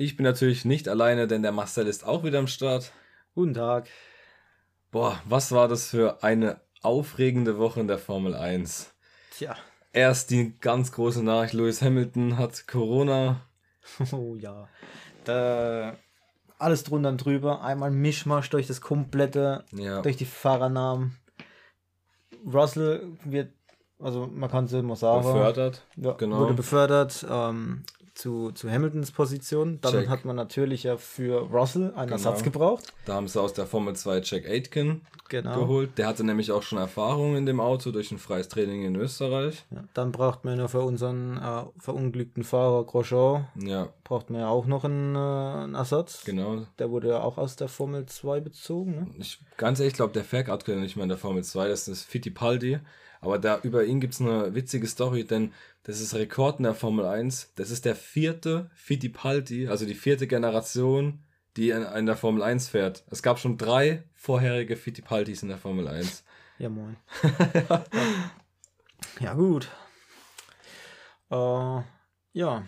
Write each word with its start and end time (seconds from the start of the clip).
Ich 0.00 0.16
bin 0.16 0.24
natürlich 0.24 0.64
nicht 0.64 0.88
alleine, 0.88 1.26
denn 1.26 1.42
der 1.42 1.52
Marcel 1.52 1.86
ist 1.86 2.06
auch 2.06 2.24
wieder 2.24 2.38
am 2.38 2.46
Start. 2.46 2.90
Guten 3.34 3.52
Tag. 3.52 3.86
Boah, 4.90 5.20
was 5.26 5.52
war 5.52 5.68
das 5.68 5.88
für 5.90 6.22
eine 6.22 6.58
aufregende 6.80 7.58
Woche 7.58 7.80
in 7.80 7.86
der 7.86 7.98
Formel 7.98 8.34
1? 8.34 8.94
Tja. 9.36 9.54
Erst 9.92 10.30
die 10.30 10.58
ganz 10.58 10.92
große 10.92 11.22
Nachricht, 11.22 11.52
Lewis 11.52 11.82
Hamilton 11.82 12.38
hat 12.38 12.66
Corona. 12.66 13.42
Oh 14.12 14.36
ja. 14.36 14.68
Da, 15.24 15.98
alles 16.58 16.82
drunter 16.84 17.10
und 17.10 17.22
drüber. 17.22 17.60
Einmal 17.62 17.90
Mischmasch 17.90 18.48
durch 18.48 18.68
das 18.68 18.80
komplette, 18.80 19.66
Ja. 19.72 20.00
durch 20.00 20.16
die 20.16 20.24
Fahrernamen. 20.24 21.18
Russell 22.50 23.18
wird, 23.24 23.52
also 23.98 24.26
man 24.28 24.50
kann 24.50 24.64
es 24.64 24.72
immer 24.72 24.96
sagen, 24.96 25.24
Befördert. 25.24 25.86
ja, 25.96 26.12
genau. 26.12 26.38
wurde 26.38 26.54
befördert 26.54 27.26
ähm, 27.28 27.84
zu, 28.20 28.52
zu 28.52 28.70
Hamiltons 28.70 29.10
Position. 29.10 29.78
Dann 29.80 29.92
Check. 29.92 30.08
hat 30.08 30.24
man 30.24 30.36
natürlich 30.36 30.82
ja 30.84 30.96
für 30.96 31.40
Russell 31.50 31.86
einen 31.94 32.06
Genau. 32.06 32.12
Ersatz 32.12 32.42
gebraucht. 32.42 32.92
Da 33.06 33.14
haben 33.14 33.28
sie 33.28 33.40
aus 33.40 33.54
der 33.54 33.66
Formel 33.66 33.96
2 33.96 34.20
Jack 34.22 34.46
Aitken 34.48 35.00
Genau. 35.28 35.60
geholt. 35.60 35.96
Der 35.96 36.06
hatte 36.08 36.24
nämlich 36.24 36.50
auch 36.52 36.62
schon 36.62 36.78
Erfahrung 36.78 37.36
in 37.36 37.46
dem 37.46 37.60
Auto 37.60 37.90
durch 37.92 38.10
ein 38.10 38.18
freies 38.18 38.48
Training 38.48 38.84
in 38.84 38.96
Österreich. 38.96 39.64
Ja, 39.70 39.84
dann 39.94 40.10
braucht 40.12 40.44
man 40.44 40.58
ja 40.58 40.66
für 40.68 40.80
unseren 40.82 41.38
äh, 41.38 41.62
verunglückten 41.78 42.42
Fahrer 42.44 42.84
Grosjean, 42.84 43.46
Ja, 43.56 43.88
braucht 44.04 44.28
man 44.30 44.40
ja 44.40 44.48
auch 44.48 44.66
noch 44.66 44.84
einen, 44.84 45.14
äh, 45.14 45.18
einen 45.18 45.74
Ersatz. 45.76 46.24
genau. 46.24 46.66
Der 46.78 46.90
wurde 46.90 47.08
ja 47.10 47.20
auch 47.22 47.38
aus 47.38 47.54
der 47.56 47.68
Formel 47.68 48.06
2 48.06 48.40
bezogen. 48.40 48.90
Ne? 48.92 49.06
Ich, 49.18 49.38
ganz 49.56 49.78
ehrlich, 49.78 49.92
ich 49.92 49.96
glaube, 49.96 50.12
der 50.12 50.24
fährt 50.24 50.48
aktuell 50.48 50.80
nicht 50.80 50.96
mehr 50.96 51.04
in 51.04 51.08
der 51.10 51.18
Formel 51.18 51.44
2, 51.44 51.68
das 51.68 51.86
ist 51.88 52.02
Fittipaldi. 52.04 52.80
Aber 53.20 53.38
da 53.38 53.58
über 53.62 53.84
ihn 53.84 54.00
gibt's 54.00 54.20
eine 54.20 54.54
witzige 54.54 54.86
Story, 54.86 55.24
denn 55.24 55.52
das 55.82 56.00
ist 56.00 56.14
Rekord 56.14 56.58
in 56.58 56.64
der 56.64 56.74
Formel 56.74 57.04
1. 57.04 57.52
Das 57.56 57.70
ist 57.70 57.84
der 57.84 57.94
vierte 57.94 58.70
Fittipaldi, 58.74 59.68
also 59.68 59.84
die 59.84 59.94
vierte 59.94 60.26
Generation, 60.26 61.22
die 61.56 61.70
in, 61.70 61.82
in 61.82 62.06
der 62.06 62.16
Formel 62.16 62.42
1 62.42 62.68
fährt. 62.68 63.04
Es 63.10 63.22
gab 63.22 63.38
schon 63.38 63.58
drei 63.58 64.04
vorherige 64.14 64.76
Fittipaldis 64.76 65.42
in 65.42 65.48
der 65.48 65.58
Formel 65.58 65.88
1. 65.88 66.24
Ja, 66.58 66.68
moin. 66.68 66.96
ja, 69.20 69.34
gut. 69.34 69.68
Äh, 71.30 71.80
ja. 72.32 72.64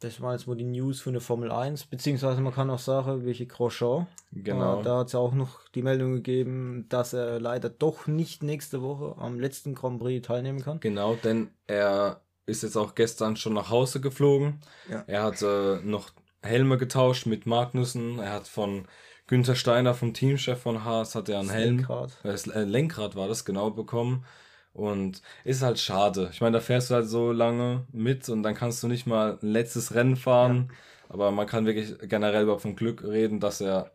Das 0.00 0.20
war 0.22 0.32
jetzt 0.32 0.48
wohl 0.48 0.56
die 0.56 0.64
News 0.64 1.02
von 1.02 1.12
der 1.12 1.20
Formel 1.20 1.52
1, 1.52 1.84
beziehungsweise 1.84 2.40
man 2.40 2.54
kann 2.54 2.70
auch 2.70 2.78
sagen, 2.78 3.26
welche 3.26 3.46
Grosjean. 3.46 4.06
Genau. 4.32 4.80
Äh, 4.80 4.82
da 4.82 4.98
hat 4.98 5.08
es 5.08 5.14
auch 5.14 5.34
noch 5.34 5.68
die 5.74 5.82
Meldung 5.82 6.14
gegeben, 6.14 6.86
dass 6.88 7.12
er 7.12 7.38
leider 7.38 7.68
doch 7.68 8.06
nicht 8.06 8.42
nächste 8.42 8.80
Woche 8.80 9.20
am 9.20 9.38
letzten 9.38 9.74
Grand 9.74 10.00
Prix 10.00 10.26
teilnehmen 10.26 10.62
kann. 10.62 10.80
Genau, 10.80 11.16
denn 11.16 11.50
er 11.66 12.22
ist 12.46 12.62
jetzt 12.62 12.76
auch 12.76 12.94
gestern 12.94 13.36
schon 13.36 13.52
nach 13.52 13.68
Hause 13.68 14.00
geflogen. 14.00 14.60
Ja. 14.90 15.04
Er 15.06 15.22
hat 15.22 15.42
äh, 15.42 15.76
noch 15.82 16.10
Helme 16.42 16.78
getauscht 16.78 17.26
mit 17.26 17.44
Magnussen. 17.44 18.18
Er 18.18 18.32
hat 18.32 18.48
von 18.48 18.86
Günther 19.26 19.54
Steiner, 19.54 19.94
vom 19.94 20.14
Teamchef 20.14 20.60
von 20.60 20.84
Haas, 20.84 21.14
hat 21.14 21.28
er 21.28 21.40
einen 21.40 21.48
Das 21.48 21.56
Helm. 21.56 21.76
Lenkrad. 21.76 22.18
Das 22.22 22.46
Lenkrad 22.46 23.16
war 23.16 23.28
das 23.28 23.44
genau 23.44 23.70
bekommen. 23.70 24.24
Und 24.72 25.20
ist 25.44 25.62
halt 25.62 25.78
schade. 25.78 26.30
Ich 26.32 26.40
meine, 26.40 26.58
da 26.58 26.60
fährst 26.60 26.90
du 26.90 26.94
halt 26.94 27.08
so 27.08 27.32
lange 27.32 27.86
mit 27.92 28.28
und 28.28 28.42
dann 28.42 28.54
kannst 28.54 28.82
du 28.82 28.88
nicht 28.88 29.06
mal 29.06 29.38
ein 29.42 29.48
letztes 29.52 29.94
Rennen 29.94 30.16
fahren. 30.16 30.70
Aber 31.08 31.30
man 31.32 31.46
kann 31.46 31.66
wirklich 31.66 31.96
generell 32.08 32.44
überhaupt 32.44 32.62
vom 32.62 32.76
Glück 32.76 33.02
reden, 33.02 33.40
dass 33.40 33.60
er 33.60 33.90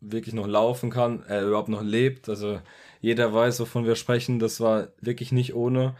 wirklich 0.00 0.34
noch 0.34 0.46
laufen 0.46 0.90
kann, 0.90 1.22
er 1.28 1.46
überhaupt 1.46 1.68
noch 1.68 1.82
lebt. 1.82 2.28
Also 2.28 2.60
jeder 3.00 3.32
weiß, 3.34 3.58
wovon 3.60 3.84
wir 3.84 3.96
sprechen. 3.96 4.38
Das 4.38 4.60
war 4.60 4.88
wirklich 5.00 5.32
nicht 5.32 5.54
ohne. 5.54 5.94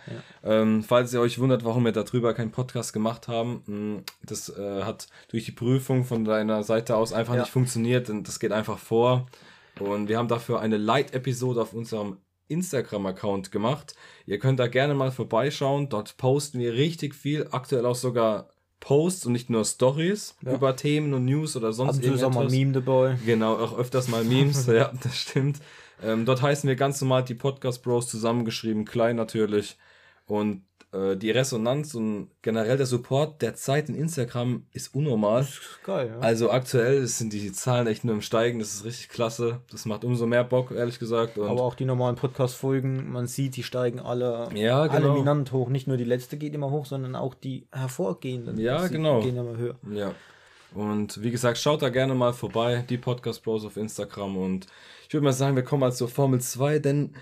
Ähm, 0.44 0.82
falls 0.84 1.12
ihr 1.12 1.20
euch 1.20 1.38
wundert, 1.40 1.64
warum 1.64 1.84
wir 1.84 1.92
darüber 1.92 2.32
keinen 2.32 2.52
Podcast 2.52 2.92
gemacht 2.92 3.26
haben, 3.28 3.62
mh, 3.66 4.02
das 4.24 4.48
äh, 4.56 4.82
hat 4.82 5.08
durch 5.28 5.44
die 5.44 5.52
Prüfung 5.52 6.04
von 6.04 6.24
deiner 6.24 6.62
Seite 6.62 6.96
aus 6.96 7.12
einfach 7.12 7.34
Ja. 7.34 7.40
nicht 7.40 7.50
funktioniert 7.50 8.08
und 8.08 8.26
das 8.28 8.38
geht 8.40 8.52
einfach 8.52 8.78
vor. 8.78 9.26
Und 9.80 10.08
wir 10.08 10.18
haben 10.18 10.28
dafür 10.28 10.60
eine 10.60 10.76
Light-Episode 10.76 11.60
auf 11.62 11.72
unserem 11.72 12.18
Instagram-Account 12.48 13.50
gemacht. 13.52 13.94
Ihr 14.26 14.38
könnt 14.38 14.60
da 14.60 14.66
gerne 14.66 14.94
mal 14.94 15.10
vorbeischauen. 15.10 15.88
Dort 15.88 16.16
posten 16.16 16.58
wir 16.58 16.74
richtig 16.74 17.14
viel, 17.14 17.48
aktuell 17.50 17.86
auch 17.86 17.94
sogar 17.94 18.48
Posts 18.80 19.26
und 19.26 19.32
nicht 19.32 19.48
nur 19.48 19.64
Stories 19.64 20.36
Ja. 20.44 20.54
über 20.54 20.74
Themen 20.76 21.14
und 21.14 21.24
News 21.24 21.56
oder 21.56 21.72
sonst 21.72 21.96
und 21.98 22.04
zu 22.04 22.12
ist 22.14 22.22
auch 22.24 22.34
mal. 22.34 22.48
Meme 22.48 22.72
dabei. 22.72 23.16
Genau, 23.24 23.54
auch 23.56 23.78
öfters 23.78 24.08
mal 24.08 24.24
Memes, 24.24 24.66
ja, 24.66 24.92
das 25.02 25.16
stimmt. 25.16 25.60
Ähm, 26.02 26.24
dort 26.24 26.42
heißen 26.42 26.68
wir 26.68 26.74
ganz 26.74 27.00
normal 27.00 27.22
die 27.22 27.34
Podcast 27.34 27.82
Bros 27.84 28.08
zusammengeschrieben, 28.08 28.84
klein 28.84 29.14
natürlich. 29.16 29.78
Und 30.26 30.64
die 30.92 31.30
Resonanz 31.30 31.94
und 31.94 32.28
generell 32.42 32.76
der 32.76 32.84
Support 32.84 33.40
der 33.40 33.54
Zeit 33.54 33.88
in 33.88 33.94
Instagram 33.94 34.66
ist 34.72 34.94
unnormal. 34.94 35.46
Geil, 35.84 36.08
ja. 36.08 36.18
Also 36.18 36.50
aktuell 36.50 37.06
sind 37.06 37.32
die 37.32 37.50
Zahlen 37.50 37.86
echt 37.86 38.04
nur 38.04 38.14
im 38.14 38.20
Steigen, 38.20 38.58
das 38.58 38.74
ist 38.74 38.84
richtig 38.84 39.08
klasse. 39.08 39.60
Das 39.70 39.86
macht 39.86 40.04
umso 40.04 40.26
mehr 40.26 40.44
Bock, 40.44 40.70
ehrlich 40.70 40.98
gesagt. 40.98 41.38
Und 41.38 41.48
Aber 41.48 41.62
auch 41.62 41.76
die 41.76 41.86
normalen 41.86 42.16
Podcast-Folgen, 42.16 43.10
man 43.10 43.26
sieht, 43.26 43.56
die 43.56 43.62
steigen 43.62 44.00
alle, 44.00 44.50
Ja, 44.54 44.82
alle 44.82 45.00
genau. 45.00 45.14
minant 45.14 45.52
hoch. 45.52 45.70
Nicht 45.70 45.88
nur 45.88 45.96
die 45.96 46.04
letzte 46.04 46.36
geht 46.36 46.52
immer 46.52 46.70
hoch, 46.70 46.84
sondern 46.84 47.16
auch 47.16 47.34
die 47.34 47.66
hervorgehenden. 47.72 48.58
Ja, 48.58 48.86
genau. 48.88 49.22
gehen 49.22 49.38
immer 49.38 49.56
höher. 49.56 49.76
Ja. 49.90 50.14
Und 50.74 51.22
wie 51.22 51.30
gesagt, 51.30 51.56
schaut 51.56 51.80
da 51.80 51.88
gerne 51.88 52.14
mal 52.14 52.34
vorbei, 52.34 52.84
die 52.88 52.98
Podcast 52.98 53.42
Bros 53.42 53.64
auf 53.64 53.78
Instagram. 53.78 54.36
Und 54.36 54.66
ich 55.08 55.14
würde 55.14 55.24
mal 55.24 55.32
sagen, 55.32 55.56
wir 55.56 55.64
kommen 55.64 55.80
mal 55.80 55.92
zur 55.92 56.08
Formel 56.08 56.40
2, 56.40 56.78
denn 56.80 57.14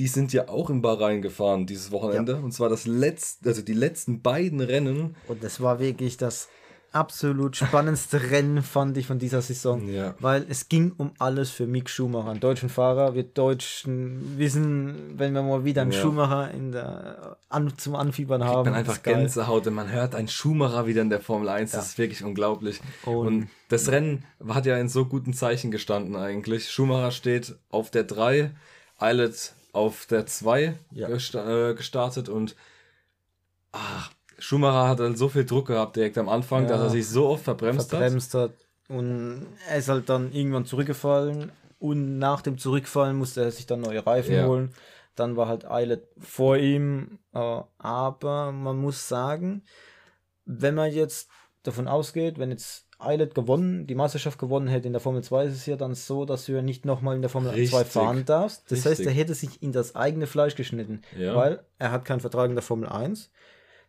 die 0.00 0.06
sind 0.08 0.32
ja 0.32 0.48
auch 0.48 0.70
in 0.70 0.80
Bahrain 0.82 1.20
gefahren 1.22 1.66
dieses 1.66 1.92
Wochenende. 1.92 2.36
Und 2.36 2.52
zwar 2.52 2.68
das 2.70 2.86
letzte, 2.86 3.48
also 3.50 3.62
die 3.62 3.74
letzten 3.74 4.22
beiden 4.22 4.60
Rennen. 4.60 5.14
Und 5.28 5.44
das 5.44 5.60
war 5.60 5.78
wirklich 5.78 6.16
das 6.16 6.48
absolut 6.92 7.54
spannendste 7.54 8.20
Rennen, 8.32 8.62
fand 8.62 8.96
ich, 8.96 9.06
von 9.06 9.18
dieser 9.20 9.42
Saison. 9.42 9.86
Ja. 9.88 10.14
Weil 10.18 10.44
es 10.48 10.68
ging 10.68 10.92
um 10.96 11.12
alles 11.18 11.50
für 11.50 11.66
Mick 11.68 11.88
Schumacher. 11.88 12.30
Ein 12.30 12.40
deutschen 12.40 12.68
Fahrer 12.68 13.14
wird 13.14 13.38
Deutschen 13.38 14.36
wissen, 14.38 15.12
wenn 15.16 15.32
wir 15.34 15.42
mal 15.42 15.64
wieder 15.64 15.82
einen 15.82 15.92
Ja. 15.92 16.00
Schumacher 16.00 16.50
in 16.50 16.72
der, 16.72 17.36
an, 17.48 17.72
zum 17.76 17.94
Anfiebern 17.94 18.42
haben. 18.42 18.70
Man 18.70 18.74
einfach. 18.80 19.02
Gänsehaut 19.04 19.66
und 19.68 19.74
man 19.74 19.92
hört 19.92 20.14
einen 20.16 20.26
Schumacher 20.28 20.86
wieder 20.86 21.02
in 21.02 21.10
der 21.10 21.20
Formel 21.20 21.48
1. 21.48 21.70
Das 21.72 21.88
ist 21.90 21.98
wirklich 21.98 22.24
unglaublich. 22.24 22.80
Und- 23.04 23.26
Und, 23.26 23.48
das 23.68 23.88
Rennen 23.92 24.24
hat 24.48 24.66
ja 24.66 24.76
in 24.78 24.88
so 24.88 25.04
guten 25.04 25.32
Zeichen 25.32 25.70
gestanden 25.70 26.16
eigentlich. 26.16 26.70
Schumacher 26.70 27.12
steht 27.12 27.54
auf 27.70 27.90
der 27.92 28.02
3, 28.04 28.50
Eilert 28.98 29.54
auf 29.72 30.06
der 30.06 30.26
2 30.26 30.78
Ja. 30.92 31.08
gesta 31.08 31.70
äh, 31.70 31.74
gestartet 31.74 32.28
und 32.28 32.56
ach, 33.72 34.10
Schumacher 34.38 34.88
hat 34.88 35.00
halt 35.00 35.18
so 35.18 35.28
viel 35.28 35.44
Druck 35.44 35.68
gehabt 35.68 35.96
direkt 35.96 36.18
am 36.18 36.28
Anfang, 36.28 36.62
Ja. 36.64 36.70
dass 36.70 36.80
er 36.80 36.90
sich 36.90 37.06
so 37.08 37.28
oft 37.28 37.44
verbremst, 37.44 37.90
verbremst 37.90 38.34
hat. 38.34 38.52
Und 38.88 39.46
er 39.68 39.76
ist 39.78 39.88
halt 39.88 40.08
dann 40.08 40.32
irgendwann 40.32 40.64
zurückgefallen 40.64 41.52
und 41.78 42.18
nach 42.18 42.42
dem 42.42 42.58
Zurückfallen 42.58 43.16
musste 43.16 43.42
er 43.42 43.50
sich 43.52 43.66
dann 43.66 43.80
neue 43.80 44.04
Reifen 44.04 44.34
Ja. 44.34 44.46
holen. 44.46 44.74
Dann 45.14 45.36
war 45.36 45.46
halt 45.48 45.64
Eilert 45.70 46.04
vor 46.18 46.56
ihm. 46.56 47.18
Äh, 47.32 47.60
aber 47.78 48.52
man 48.52 48.76
muss 48.78 49.06
sagen, 49.08 49.62
wenn 50.44 50.74
man 50.74 50.90
jetzt 50.92 51.28
davon 51.62 51.86
ausgeht, 51.86 52.38
wenn 52.38 52.50
jetzt 52.50 52.86
Eilert 53.00 53.34
gewonnen, 53.34 53.86
die 53.86 53.94
Meisterschaft 53.94 54.38
gewonnen 54.38 54.68
hätte 54.68 54.86
in 54.86 54.92
der 54.92 55.00
Formel 55.00 55.22
2, 55.22 55.44
ist 55.46 55.54
es 55.54 55.66
ja 55.66 55.76
dann 55.76 55.94
so, 55.94 56.24
dass 56.24 56.46
du 56.46 56.52
ja 56.52 56.62
nicht 56.62 56.84
nochmal 56.84 57.16
in 57.16 57.22
der 57.22 57.30
Formel 57.30 57.50
2 57.52 57.56
Richtig. 57.58 57.78
fahren 57.86 58.24
darfst. 58.24 58.70
Das 58.70 58.80
heißt, 58.80 58.86
Richtig. 59.00 59.06
er 59.06 59.12
hätte 59.12 59.34
sich 59.34 59.62
in 59.62 59.72
das 59.72 59.96
eigene 59.96 60.26
Fleisch 60.26 60.54
geschnitten, 60.54 61.02
Ja. 61.18 61.34
weil 61.34 61.60
er 61.78 61.92
hat 61.92 62.04
keinen 62.04 62.20
Vertrag 62.20 62.48
in 62.50 62.56
der 62.56 62.62
Formel 62.62 62.88
1. 62.88 63.30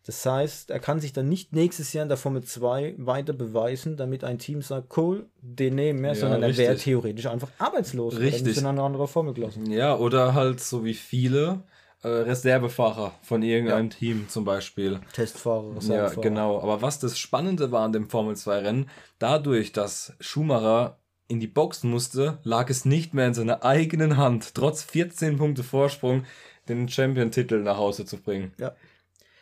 Das 0.03 0.25
heißt, 0.25 0.71
er 0.71 0.79
kann 0.79 0.99
sich 0.99 1.13
dann 1.13 1.29
nicht 1.29 1.53
nächstes 1.53 1.93
Jahr 1.93 2.01
in 2.01 2.09
der 2.09 2.17
Formel 2.17 2.43
2 2.43 2.95
weiter 2.97 3.33
beweisen, 3.33 3.97
damit 3.97 4.23
ein 4.23 4.39
Team 4.39 4.63
sagt, 4.63 4.97
cool, 4.97 5.27
den 5.41 5.75
nehmen 5.75 6.01
wir, 6.01 6.09
Ja, 6.09 6.15
sondern 6.15 6.41
er 6.41 6.49
richtig. 6.49 6.65
wäre 6.65 6.75
theoretisch 6.77 7.27
einfach 7.27 7.49
arbeitslos. 7.59 8.15
er 8.15 8.21
Richtig. 8.21 8.57
in 8.57 8.65
eine 8.65 8.81
andere 8.81 9.07
Formelklasse. 9.07 9.59
Ja, 9.69 9.95
oder 9.95 10.33
halt 10.33 10.59
so 10.59 10.83
wie 10.83 10.95
viele 10.95 11.61
äh, 12.03 12.07
Reservefahrer 12.07 13.13
von 13.21 13.43
irgendeinem 13.43 13.89
Team 13.89 14.27
zum 14.29 14.43
Beispiel. 14.45 14.99
Testfahrer, 15.13 15.69
Ja, 15.69 15.73
Reservefahrer. 15.75 16.21
genau. 16.21 16.61
Aber 16.61 16.81
was 16.81 16.99
das 16.99 17.17
Spannende 17.19 17.71
war 17.71 17.83
an 17.85 17.93
dem 17.93 18.09
Formel 18.09 18.35
2 18.35 18.59
Rennen, 18.59 18.89
dadurch, 19.19 19.71
dass 19.71 20.13
Schumacher 20.19 20.97
in 21.27 21.39
die 21.39 21.47
Box 21.47 21.83
musste, 21.83 22.39
lag 22.43 22.69
es 22.69 22.83
nicht 22.85 23.13
mehr 23.13 23.27
in 23.27 23.33
seiner 23.33 23.63
eigenen 23.63 24.17
Hand, 24.17 24.53
trotz 24.55 24.83
14 24.83 25.37
Punkte 25.37 25.63
Vorsprung, 25.63 26.25
den 26.67 26.89
Champion-Titel 26.89 27.59
nach 27.61 27.77
Hause 27.77 28.05
zu 28.05 28.17
bringen. 28.17 28.53
Ja. 28.57 28.73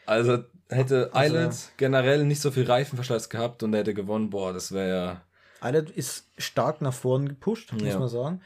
Also 0.06 0.40
hätte 0.70 1.10
Also- 1.14 1.18
Eilert 1.36 1.56
generell 1.78 2.26
nicht 2.26 2.42
so 2.42 2.52
viel 2.52 2.66
Reifenverschleiß 2.66 3.30
gehabt 3.30 3.64
und 3.64 3.74
er 3.74 3.80
hätte 3.80 3.94
gewonnen, 3.94 4.30
boah, 4.30 4.54
das 4.54 4.72
wäre 4.72 4.90
ja. 4.90 5.22
Eilert 5.62 5.90
ist 5.90 6.30
stark 6.38 6.82
nach 6.82 6.94
vorn 6.94 7.28
gepusht, 7.28 7.74
muss 7.74 7.82
Ja. 7.84 8.00
man 8.00 8.08
sagen. 8.08 8.42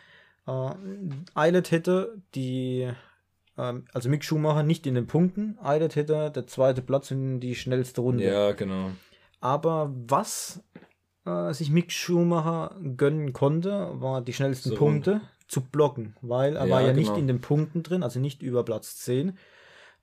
Äh, 0.47 0.71
Eilert 1.35 1.71
hätte 1.71 2.17
die, 2.35 2.89
ähm, 3.57 3.85
also 3.93 4.09
Mick 4.09 4.23
Schumacher 4.23 4.63
nicht 4.63 4.85
in 4.87 4.95
den 4.95 5.07
Punkten, 5.07 5.57
Eilert 5.61 5.95
hätte 5.95 6.31
der 6.31 6.47
zweite 6.47 6.81
Platz 6.81 7.11
in 7.11 7.39
die 7.39 7.55
schnellste 7.55 8.01
Runde. 8.01 8.23
Ja, 8.23 8.51
genau. 8.53 8.91
Aber 9.39 9.93
was 10.07 10.63
äh, 11.25 11.53
sich 11.53 11.69
Mick 11.69 11.91
Schumacher 11.91 12.75
gönnen 12.97 13.33
konnte, 13.33 13.91
war 13.95 14.21
die 14.21 14.33
schnellsten 14.33 14.69
So 14.69 14.75
Punkte 14.75 15.21
zu 15.47 15.61
blocken, 15.61 16.15
weil 16.21 16.55
er 16.55 16.65
Ja, 16.65 16.71
war 16.73 16.81
ja 16.81 16.93
nicht 16.93 17.07
genau. 17.09 17.19
in 17.19 17.27
den 17.27 17.41
Punkten 17.41 17.83
drin, 17.83 18.03
also 18.03 18.19
nicht 18.19 18.41
über 18.41 18.63
Platz 18.63 18.97
10, 18.97 19.37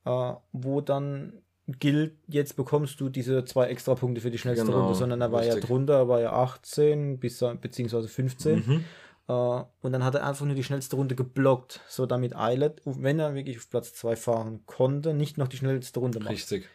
äh, 0.04 0.32
wo 0.52 0.80
dann 0.80 1.42
gilt, 1.78 2.14
jetzt 2.26 2.56
bekommst 2.56 3.00
du 3.00 3.08
diese 3.08 3.44
zwei 3.44 3.66
extra 3.68 3.94
Punkte 3.94 4.20
für 4.20 4.30
die 4.30 4.38
schnellste 4.38 4.66
Genau, 4.66 4.80
Runde, 4.80 4.94
sondern 4.94 5.20
er 5.20 5.30
war 5.32 5.44
ja 5.44 5.52
richtig. 5.54 5.68
drunter, 5.68 5.94
er 5.94 6.08
war 6.08 6.20
ja 6.20 6.32
18 6.32 7.18
bis, 7.20 7.44
beziehungsweise 7.60 8.08
15. 8.08 8.58
Mhm. 8.66 8.84
Äh, 9.30 9.64
und 9.82 9.92
dann 9.92 10.04
hat 10.04 10.16
er 10.16 10.26
einfach 10.26 10.44
nur 10.44 10.54
die 10.54 10.64
schnellste 10.64 10.96
Runde 10.96 11.14
geblockt, 11.14 11.80
so 11.88 12.06
damit 12.06 12.34
Eilert, 12.34 12.82
wenn 12.84 13.20
er 13.20 13.34
wirklich 13.34 13.58
auf 13.58 13.70
Platz 13.70 13.94
2 13.94 14.16
fahren 14.16 14.62
konnte, 14.66 15.14
nicht 15.14 15.38
noch 15.38 15.48
die 15.48 15.56
schnellste 15.56 16.00
Runde 16.00 16.18
macht. 16.18 16.32
Richtig. 16.32 16.68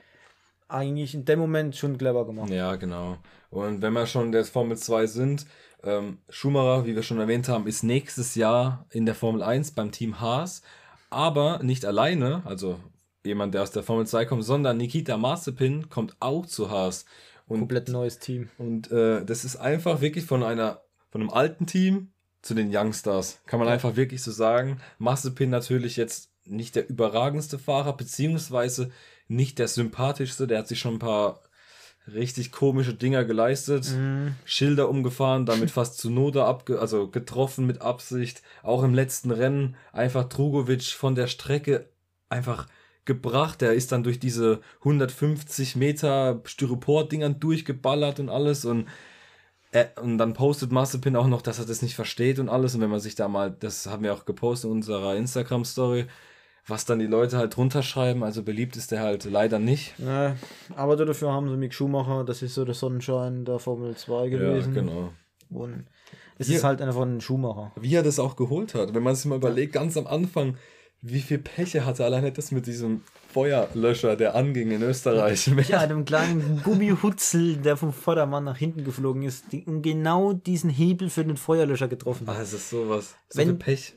Eigentlich 0.67 1.13
in 1.13 1.25
dem 1.25 1.39
Moment 1.39 1.75
schon 1.75 1.97
clever 1.97 2.25
gemacht. 2.25 2.49
Ja, 2.49 2.75
genau. 2.75 3.17
Und 3.49 3.81
wenn 3.81 3.93
wir 3.93 4.07
schon 4.07 4.27
in 4.27 4.31
der 4.31 4.45
Formel 4.45 4.77
2 4.77 5.05
sind, 5.05 5.45
ähm, 5.83 6.19
Schumacher, 6.29 6.85
wie 6.85 6.95
wir 6.95 7.03
schon 7.03 7.19
erwähnt 7.19 7.49
haben, 7.49 7.67
ist 7.67 7.83
nächstes 7.83 8.35
Jahr 8.35 8.87
in 8.89 9.05
der 9.05 9.15
Formel 9.15 9.43
1 9.43 9.71
beim 9.71 9.91
Team 9.91 10.19
Haas, 10.19 10.63
aber 11.09 11.61
nicht 11.61 11.85
alleine, 11.85 12.41
also 12.45 12.79
jemand, 13.23 13.53
der 13.53 13.61
aus 13.63 13.71
der 13.71 13.83
Formel 13.83 14.07
2 14.07 14.25
kommt, 14.25 14.43
sondern 14.43 14.77
Nikita 14.77 15.17
Mazepin 15.17 15.89
kommt 15.89 16.15
auch 16.19 16.45
zu 16.45 16.71
Haas. 16.71 17.05
Und, 17.47 17.59
Komplett 17.59 17.89
neues 17.89 18.17
Team. 18.17 18.49
und 18.57 18.91
äh, 18.91 19.23
das 19.23 19.45
ist 19.45 19.57
einfach 19.57 20.01
wirklich 20.01 20.25
von 20.25 20.41
einer 20.41 20.81
von 21.11 21.21
einem 21.21 21.29
alten 21.29 21.65
Team 21.65 22.11
zu 22.45 22.53
den 22.53 22.69
Youngstars. 22.71 23.39
Kann 23.47 23.59
man 23.59 23.67
einfach 23.67 23.95
wirklich 23.95 24.21
so 24.21 24.31
sagen. 24.31 24.79
Mazepin 24.99 25.49
natürlich 25.49 25.97
jetzt 25.97 26.29
nicht 26.45 26.75
der 26.75 26.87
überragendste 26.87 27.57
Fahrer, 27.57 27.97
beziehungsweise 27.97 28.91
nicht 29.27 29.57
der 29.57 29.67
sympathischste. 29.67 30.45
Der 30.45 30.59
hat 30.59 30.67
sich 30.67 30.79
schon 30.79 30.95
ein 30.95 30.99
paar 30.99 31.41
richtig 32.05 32.51
komische 32.51 32.93
Dinger 32.93 33.25
geleistet. 33.25 33.91
Schilder 34.45 34.89
umgefahren, 34.89 35.47
damit 35.47 35.71
fast 35.71 35.97
zu 35.97 36.11
Noda 36.11 36.45
abge 36.45 36.79
also 36.79 37.07
getroffen 37.09 37.65
mit 37.65 37.81
Absicht. 37.81 38.43
Auch 38.61 38.83
im 38.83 38.93
letzten 38.93 39.31
Rennen 39.31 39.75
einfach 39.91 40.29
Trugovic 40.29 40.83
von 40.83 41.15
der 41.15 41.25
Strecke 41.25 41.89
einfach 42.29 42.67
gebracht. 43.05 43.63
Er 43.63 43.73
ist 43.73 43.91
dann 43.91 44.03
durch 44.03 44.19
diese 44.19 44.61
150 44.81 45.75
Meter 45.75 46.41
Styropor-Dingern 46.43 47.39
durchgeballert 47.39 48.19
und 48.19 48.29
alles 48.29 48.65
und 48.65 48.85
äh, 49.75 49.99
und 50.01 50.17
dann 50.17 50.33
postet 50.33 50.71
Mazepin 50.71 51.15
auch 51.15 51.27
noch, 51.27 51.41
dass 51.41 51.59
er 51.59 51.65
das 51.65 51.81
nicht 51.81 51.95
versteht 51.95 52.39
und 52.39 52.49
alles. 52.49 52.75
Und 52.75 52.81
wenn 52.81 52.89
man 52.89 52.99
sich 52.99 53.15
da 53.15 53.27
mal, 53.27 53.51
das 53.51 53.87
haben 53.87 54.03
wir 54.03 54.13
auch 54.13 54.25
gepostet 54.25 54.69
in 54.69 54.77
unserer 54.77 55.15
Instagram-Story, 55.15 56.05
was 56.67 56.85
dann 56.85 56.99
die 56.99 57.05
Leute 57.07 57.37
halt 57.37 57.55
drunter 57.55 57.83
schreiben. 57.83 58.23
Also 58.23 58.41
beliebt 58.43 58.75
ist 58.77 58.91
der 58.91 59.01
halt 59.01 59.25
leider 59.25 59.59
nicht. 59.59 59.93
Ja, 59.99 60.35
aber 60.75 60.95
dafür 60.95 61.31
haben 61.31 61.49
sie 61.49 61.57
Mick 61.57 61.73
Schumacher, 61.73 62.23
das 62.23 62.41
ist 62.41 62.55
so 62.55 62.65
der 62.65 62.73
Sonnenschein 62.75 63.45
der 63.45 63.59
Formel 63.59 63.95
2 63.95 64.29
gewesen. 64.29 64.73
genau. 64.73 65.11
Und 65.49 65.85
es 66.39 66.47
Hier- 66.47 66.57
ist 66.57 66.63
halt 66.63 66.81
einfach 66.81 67.03
ein 67.03 67.21
Schumacher. 67.21 67.71
Wie 67.79 67.93
er 67.93 68.03
das 68.03 68.17
auch 68.19 68.35
geholt 68.35 68.73
hat. 68.75 68.93
Wenn 68.95 69.03
man 69.03 69.15
sich 69.15 69.25
mal 69.25 69.35
überlegt, 69.35 69.73
ganz 69.73 69.95
am 69.95 70.07
Anfang, 70.07 70.57
wie 71.01 71.21
viel 71.21 71.37
Pech 71.37 71.75
er 71.75 71.85
hatte. 71.85 72.03
Alleine 72.03 72.31
das 72.31 72.51
mit 72.51 72.65
diesem 72.65 73.01
Feuerlöscher, 73.35 74.15
der 74.15 74.33
anging 74.33 74.71
in 74.71 74.81
Österreich. 74.81 75.47
Ja, 75.67 75.79
einem 75.79 76.05
kleinen 76.05 76.61
Gummihutzel, 76.63 77.57
der 77.57 77.75
vom 77.75 77.91
Vordermann 77.91 78.45
nach 78.45 78.55
hinten 78.55 78.85
geflogen 78.85 79.23
ist, 79.23 79.51
die, 79.51 79.65
genau 79.81 80.31
diesen 80.31 80.69
Hebel 80.69 81.09
für 81.09 81.25
den 81.25 81.35
Feuerlöscher 81.35 81.89
getroffen 81.89 82.27
hat. 82.27 82.37
Ah, 82.37 82.41
es 82.41 82.53
ist 82.53 82.69
sowas. 82.69 83.15
So 83.27 83.39
Wenn- 83.39 83.59
Pech 83.59 83.93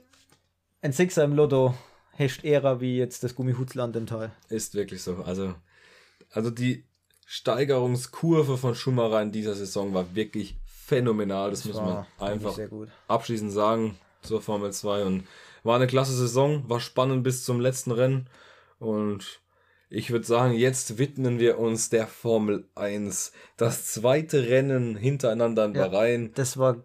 Ein 0.83 0.91
Sechser 0.93 1.23
im 1.23 1.35
Lotto 1.35 1.73
herrscht 2.17 2.43
eher 2.43 2.81
wie 2.81 2.99
jetzt 2.99 3.23
das 3.23 3.37
Gummihutzel 3.37 3.81
an 3.81 3.93
dem 3.93 4.07
Teil. 4.07 4.33
ist 4.49 4.75
wirklich 4.75 5.05
so. 5.05 5.23
Also, 5.25 5.55
also 6.33 6.51
die 6.51 6.85
Steigerungskurve 7.25 8.59
von 8.59 8.75
Schumacher 8.75 9.23
in 9.23 9.31
dieser 9.31 9.55
Saison 9.55 9.95
war 9.95 10.17
wirklich 10.17 10.57
phänomenal. 10.67 11.51
Das, 11.51 11.65
muss 11.65 11.77
man 11.77 12.07
einfach 12.19 12.57
sehr 12.57 12.67
gut. 12.67 12.89
abschließend 13.07 13.53
sagen 13.53 13.97
zur 14.23 14.43
Formel 14.43 14.73
2 14.73 15.05
und 15.05 15.29
war 15.63 15.77
eine 15.77 15.87
klasse 15.87 16.17
Saison, 16.17 16.69
war 16.69 16.81
spannend 16.81 17.23
bis 17.23 17.45
zum 17.45 17.61
letzten 17.61 17.93
Rennen 17.93 18.27
und 18.79 19.41
ich 19.91 20.11
würde 20.11 20.27
sagen, 20.27 20.53
jetzt 20.53 20.99
widmen 20.99 21.39
wir 21.39 21.59
uns 21.59 21.89
der 21.89 22.07
Formel 22.07 22.69
1. 22.75 23.33
Das 23.57 23.87
zweite 23.87 24.49
Rennen 24.49 24.97
hintereinander 24.97 25.65
in 25.65 25.75
Ja. 25.75 25.89
Bahrain. 25.89 26.31
Das 26.35 26.59
war 26.59 26.77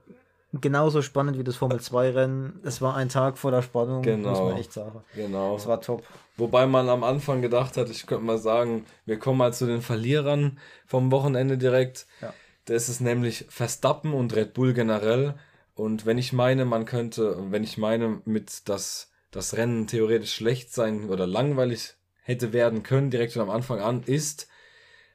genauso 0.53 1.01
spannend 1.01 1.37
wie 1.37 1.43
das 1.43 1.55
Formel 1.57 1.81
2 1.81 2.11
Rennen. 2.11 2.59
Es 2.63 2.81
war 2.81 2.95
ein 2.95 3.09
Tag 3.09 3.37
voller 3.37 3.61
Spannung, 3.61 3.97
muss 3.97 4.05
Genau. 4.05 4.49
man 4.49 4.57
echt 4.57 4.71
sagen. 4.71 5.03
Genau. 5.15 5.55
Es 5.55 5.67
war 5.67 5.81
top. 5.81 6.03
Wobei 6.37 6.65
man 6.65 6.87
am 6.89 7.03
Anfang 7.03 7.41
gedacht 7.41 7.75
hat, 7.77 7.89
ich 7.89 8.05
könnte 8.07 8.23
mal 8.23 8.37
sagen, 8.37 8.85
wir 9.05 9.19
kommen 9.19 9.37
mal 9.39 9.53
zu 9.53 9.65
den 9.65 9.81
Verlierern 9.81 10.57
vom 10.85 11.11
Wochenende 11.11 11.57
direkt. 11.57 12.07
Ja. 12.21 12.33
Das 12.65 12.87
ist 12.87 13.01
nämlich 13.01 13.45
Verstappen 13.49 14.13
und 14.13 14.33
Red 14.35 14.53
Bull 14.53 14.73
generell. 14.73 15.33
Und 15.75 16.05
wenn 16.05 16.17
ich 16.17 16.31
meine, 16.33 16.65
man 16.65 16.85
könnte, 16.85 17.35
wenn 17.49 17.63
ich 17.63 17.77
meine, 17.77 18.21
mit 18.25 18.69
dass 18.69 19.11
das 19.33 19.57
Rennen 19.57 19.87
theoretisch 19.87 20.33
schlecht 20.33 20.73
sein 20.73 21.09
oder 21.09 21.27
langweilig 21.27 21.95
hätte 22.21 22.53
werden 22.53 22.83
können, 22.83 23.09
direkt 23.11 23.33
von 23.33 23.41
am 23.41 23.49
Anfang 23.49 23.79
an, 23.79 24.03
ist, 24.03 24.47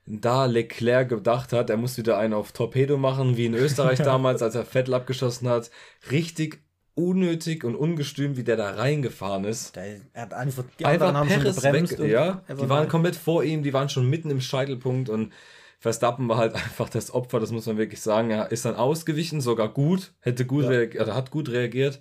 da 0.04 0.46
Leclerc 0.46 1.08
gedacht 1.08 1.52
hat, 1.52 1.70
er 1.70 1.76
muss 1.76 1.96
wieder 1.96 2.18
einen 2.18 2.34
auf 2.34 2.52
Torpedo 2.52 2.96
machen, 2.96 3.36
wie 3.36 3.46
in 3.46 3.54
Österreich 3.54 3.98
damals, 4.02 4.42
als 4.42 4.54
er 4.54 4.64
Vettel 4.64 4.94
abgeschossen 4.94 5.48
hat. 5.48 5.70
Richtig 6.10 6.60
unnötig 6.94 7.62
und 7.64 7.76
ungestüm, 7.76 8.37
wie 8.37 8.42
der 8.44 8.56
da 8.56 8.70
reingefahren 8.70 9.44
ist. 9.44 9.76
Der, 9.76 10.00
er 10.12 10.22
hat 10.22 10.34
einfach, 10.34 10.64
die 10.78 10.84
Einfach 10.84 11.14
haben 11.14 11.28
schon 11.30 11.42
Perez 11.42 11.56
gebremst. 11.56 11.98
weg, 11.98 12.10
ja. 12.10 12.42
Die 12.48 12.58
war 12.58 12.68
waren 12.70 12.88
komplett 12.88 13.16
vor 13.16 13.44
ihm, 13.44 13.62
die 13.62 13.72
waren 13.72 13.88
schon 13.88 14.10
mitten 14.10 14.30
im 14.30 14.40
Scheitelpunkt 14.40 15.08
und 15.08 15.32
Verstappen 15.78 16.28
war 16.28 16.38
halt 16.38 16.54
einfach 16.56 16.88
das 16.88 17.12
Opfer, 17.14 17.38
das 17.38 17.52
muss 17.52 17.66
man 17.66 17.78
wirklich 17.78 18.00
sagen. 18.00 18.30
Er 18.30 18.50
ist 18.50 18.64
dann 18.64 18.75
ausgewichen, 18.75 19.40
sogar 19.40 19.68
gut, 19.68 20.12
hätte 20.20 20.44
gut 20.44 20.64
Ja. 20.64 20.70
reagiert, 20.70 21.02
oder 21.04 21.14
hat 21.14 21.30
gut 21.30 21.50
reagiert. 21.50 22.00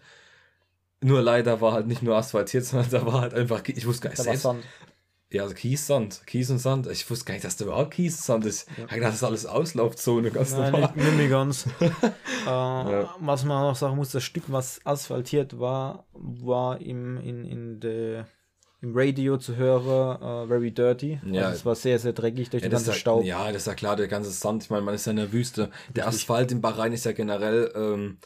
Nur 1.02 1.22
leider 1.22 1.62
war 1.62 1.74
halt 1.74 1.88
nicht 1.88 2.02
nur 2.02 2.16
asphaltiert, 2.16 2.66
sondern 2.66 2.90
da 2.90 3.06
war 3.06 3.22
halt 3.22 3.34
einfach, 3.34 3.62
ich 3.68 3.86
wusste 3.86 4.04
gar 4.04 4.10
nicht 4.12 4.20
Da 4.20 4.26
war 4.26 4.32
selbst. 4.32 4.44
Sand. 4.44 4.64
Ja, 5.30 5.44
also 5.44 5.56
Kies, 5.56 5.86
Sand, 5.86 6.22
Kies 6.26 6.50
und 6.50 6.60
Sand. 6.60 6.88
Ich 6.88 7.10
wusste 7.10 7.26
gar 7.26 7.34
nicht, 7.34 7.44
dass 7.44 7.58
da 7.58 7.66
überhaupt 7.66 7.92
Kies 7.92 8.16
und 8.16 8.24
Sand 8.24 8.46
ist. 8.46 8.66
Ich 8.78 8.84
hab 8.84 8.90
gedacht, 8.92 9.10
das 9.10 9.16
ist 9.16 9.24
alles 9.26 9.46
Auslaufzone, 9.46 10.32
ganz 10.32 10.54
Nein, 10.54 10.72
normal. 10.72 10.94
nicht, 10.96 11.18
nicht 11.18 11.30
ganz. 11.30 11.66
äh, 11.82 12.46
Was 12.46 13.44
man 13.44 13.64
auch 13.64 13.76
sagen 13.76 13.98
muss, 13.98 14.12
das 14.12 14.24
Stück, 14.24 14.44
was 14.48 14.80
asphaltiert 14.86 15.60
war, 15.60 16.08
war 16.14 16.80
im, 16.80 17.18
in, 17.18 17.44
in 17.44 17.80
de, 17.82 18.24
im 18.80 18.94
Radio 18.96 19.38
zu 19.38 19.58
hören, 19.58 20.22
äh, 20.22 20.48
very 20.48 20.72
dirty. 20.72 21.20
Ja. 21.26 21.48
Also 21.48 21.56
es 21.56 21.66
war 21.66 21.76
sehr, 21.76 22.00
sehr 22.00 22.14
dreckig 22.14 22.50
durch 22.50 22.64
Ja, 22.64 22.70
den 22.70 22.72
ganzen 22.72 22.92
ja, 22.92 22.96
Staub. 22.96 23.26
ja, 23.26 23.48
das 23.52 23.64
ist 23.64 23.68
ja 23.68 23.74
klar, 23.76 23.98
der 23.98 24.08
ganze 24.08 24.32
Sand. 24.32 24.64
Ich 24.64 24.70
meine, 24.70 24.84
man 24.84 24.96
ist 24.96 25.08
ja 25.08 25.12
in 25.12 25.18
der 25.18 25.34
Wüste. 25.34 25.72
Der 25.94 26.08
Asphalt 26.08 26.54
in 26.54 26.62
Bahrain 26.62 26.94
ist 26.94 27.04
ja 27.04 27.12
generell, 27.12 27.70
ähm, 27.76 28.20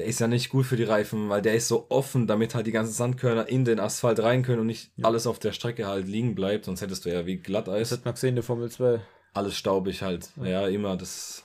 der 0.00 0.08
ist 0.08 0.18
ja 0.18 0.28
nicht 0.28 0.48
gut 0.48 0.64
für 0.64 0.76
die 0.76 0.84
Reifen, 0.84 1.28
weil 1.28 1.42
der 1.42 1.54
ist 1.54 1.68
so 1.68 1.84
offen, 1.90 2.26
damit 2.26 2.54
halt 2.54 2.66
die 2.66 2.72
ganzen 2.72 2.94
Sandkörner 2.94 3.50
in 3.50 3.66
den 3.66 3.78
Asphalt 3.78 4.18
rein 4.20 4.42
können 4.42 4.60
und 4.60 4.66
nicht 4.66 4.90
alles 5.02 5.26
auf 5.26 5.38
der 5.38 5.52
Strecke 5.52 5.86
halt 5.86 6.08
liegen 6.08 6.34
bleibt. 6.34 6.64
Sonst 6.64 6.80
hättest 6.80 7.04
du 7.04 7.12
ja 7.12 7.26
wie 7.26 7.36
Das 7.36 7.44
Glatteis. 7.44 7.92
hat 7.92 8.06
man 8.06 8.14
gesehen, 8.14 8.30
in 8.30 8.34
der 8.36 8.44
Formel 8.44 8.70
2. 8.70 8.98
Alles 9.34 9.58
staubig 9.58 10.00
halt. 10.00 10.30
Ja, 10.42 10.66
immer. 10.68 10.96
Das, 10.96 11.44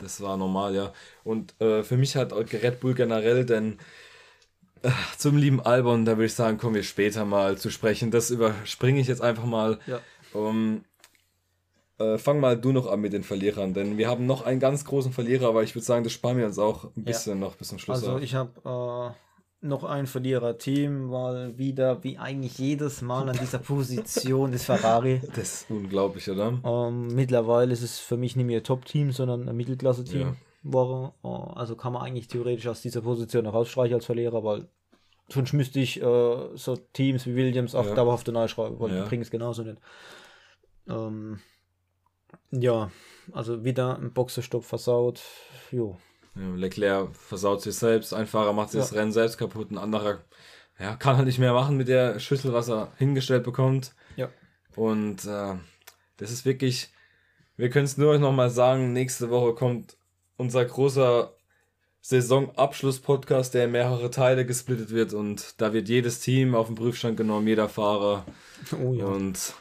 das 0.00 0.20
war 0.20 0.36
normal, 0.36 0.74
ja. 0.74 0.92
Und 1.22 1.54
äh, 1.60 1.84
für 1.84 1.96
mich 1.96 2.16
hat 2.16 2.32
Red 2.32 2.80
Bull 2.80 2.94
generell, 2.94 3.46
denn 3.46 3.78
äh, 4.82 4.90
zum 5.16 5.36
lieben 5.36 5.60
Albon, 5.60 6.04
da 6.04 6.16
würde 6.16 6.26
ich 6.26 6.34
sagen, 6.34 6.58
kommen 6.58 6.74
wir 6.74 6.82
später 6.82 7.24
mal 7.24 7.56
zu 7.56 7.70
sprechen. 7.70 8.10
Das 8.10 8.30
überspringe 8.30 9.00
ich 9.00 9.06
jetzt 9.06 9.22
einfach 9.22 9.44
mal. 9.44 9.78
Ja. 9.86 10.00
Um, 10.32 10.84
äh, 12.02 12.18
fang 12.18 12.40
mal 12.40 12.56
du 12.56 12.72
noch 12.72 12.90
an 12.90 13.00
mit 13.00 13.12
den 13.12 13.22
Verlierern, 13.22 13.74
denn 13.74 13.98
wir 13.98 14.08
haben 14.08 14.26
noch 14.26 14.44
einen 14.44 14.60
ganz 14.60 14.84
großen 14.84 15.12
Verlierer, 15.12 15.48
aber 15.48 15.62
ich 15.62 15.74
würde 15.74 15.84
sagen, 15.84 16.04
das 16.04 16.12
sparen 16.12 16.38
wir 16.38 16.46
uns 16.46 16.58
auch 16.58 16.84
ein 16.96 17.04
bisschen 17.04 17.38
noch 17.38 17.56
bis 17.56 17.68
zum 17.68 17.78
Schluss. 17.78 17.98
Also 17.98 18.16
auf. 18.16 18.22
ich 18.22 18.34
habe 18.34 19.14
noch 19.62 19.84
ein 19.84 20.06
Verlierer-Team, 20.06 21.10
weil 21.10 21.56
wieder, 21.56 22.02
wie 22.02 22.18
eigentlich 22.18 22.58
jedes 22.58 23.00
Mal 23.00 23.28
an 23.28 23.38
dieser 23.40 23.58
Position 23.60 24.52
ist 24.52 24.64
Ferrari. 24.64 25.20
Das 25.36 25.62
ist 25.62 25.70
unglaublich, 25.70 26.28
oder? 26.28 26.58
Ähm, 26.64 27.14
mittlerweile 27.14 27.72
ist 27.72 27.82
es 27.82 27.98
für 27.98 28.16
mich 28.16 28.34
nicht 28.34 28.46
mehr 28.46 28.62
Top-Team, 28.62 29.12
sondern 29.12 29.48
ein 29.48 29.56
Mittelklasse-Team. 29.56 30.20
Ja. 30.20 30.34
War, 30.64 31.14
äh, 31.24 31.58
also 31.58 31.76
kann 31.76 31.92
man 31.92 32.02
eigentlich 32.02 32.28
theoretisch 32.28 32.66
aus 32.66 32.82
dieser 32.82 33.02
Position 33.02 33.44
noch 33.44 33.54
rausstreichen 33.54 33.94
als 33.94 34.06
Verlierer, 34.06 34.42
weil 34.42 34.68
sonst 35.28 35.52
müsste 35.52 35.78
ich 35.80 36.02
äh, 36.02 36.36
so 36.54 36.76
Teams 36.92 37.26
wie 37.26 37.36
Williams 37.36 37.74
auch 37.74 37.86
ja. 37.86 37.94
dauerhaft 37.94 38.26
neu 38.28 38.48
schreiben, 38.48 38.78
weil 38.80 38.92
ja. 38.92 39.02
die 39.02 39.08
bringen 39.08 39.22
es 39.22 39.30
genauso 39.30 39.62
nicht. 39.62 39.78
Ähm, 40.88 41.38
ja, 42.52 42.90
also 43.32 43.64
wieder 43.64 43.98
ein 43.98 44.12
Boxerstopp 44.12 44.64
versaut. 44.64 45.22
Jo. 45.72 45.98
Ja, 46.36 46.54
Leclerc 46.54 47.14
versaut 47.16 47.60
sich 47.60 47.74
selbst, 47.74 48.14
ein 48.14 48.26
Fahrer 48.26 48.52
macht 48.52 48.70
sich 48.70 48.78
ja. 48.78 48.84
das 48.84 48.94
Rennen 48.94 49.12
selbst 49.12 49.36
kaputt, 49.36 49.70
ein 49.70 49.78
anderer 49.78 50.20
ja, 50.78 50.96
kann 50.96 51.16
halt 51.16 51.26
nicht 51.26 51.38
mehr 51.38 51.52
machen 51.52 51.76
mit 51.76 51.88
der 51.88 52.18
Schüssel, 52.18 52.52
was 52.52 52.68
er 52.68 52.92
hingestellt 52.96 53.44
bekommt. 53.44 53.94
Ja. 54.16 54.30
Und 54.74 55.24
äh, 55.26 55.54
das 56.16 56.30
ist 56.30 56.44
wirklich, 56.44 56.90
wir 57.56 57.70
können 57.70 57.84
es 57.84 57.98
nur 57.98 58.18
noch 58.18 58.32
mal 58.32 58.50
sagen, 58.50 58.92
nächste 58.92 59.30
Woche 59.30 59.54
kommt 59.54 59.96
unser 60.36 60.64
großer 60.64 61.34
Saisonabschluss-Podcast, 62.00 63.54
der 63.54 63.66
in 63.66 63.72
mehrere 63.72 64.10
Teile 64.10 64.44
gesplittet 64.44 64.90
wird 64.90 65.14
und 65.14 65.60
da 65.60 65.72
wird 65.72 65.88
jedes 65.88 66.18
Team 66.18 66.56
auf 66.56 66.66
den 66.66 66.74
Prüfstand 66.74 67.16
genommen, 67.16 67.46
jeder 67.46 67.68
Fahrer. 67.68 68.24
Oh 68.82 68.92
ja. 68.92 69.04
Und 69.04 69.54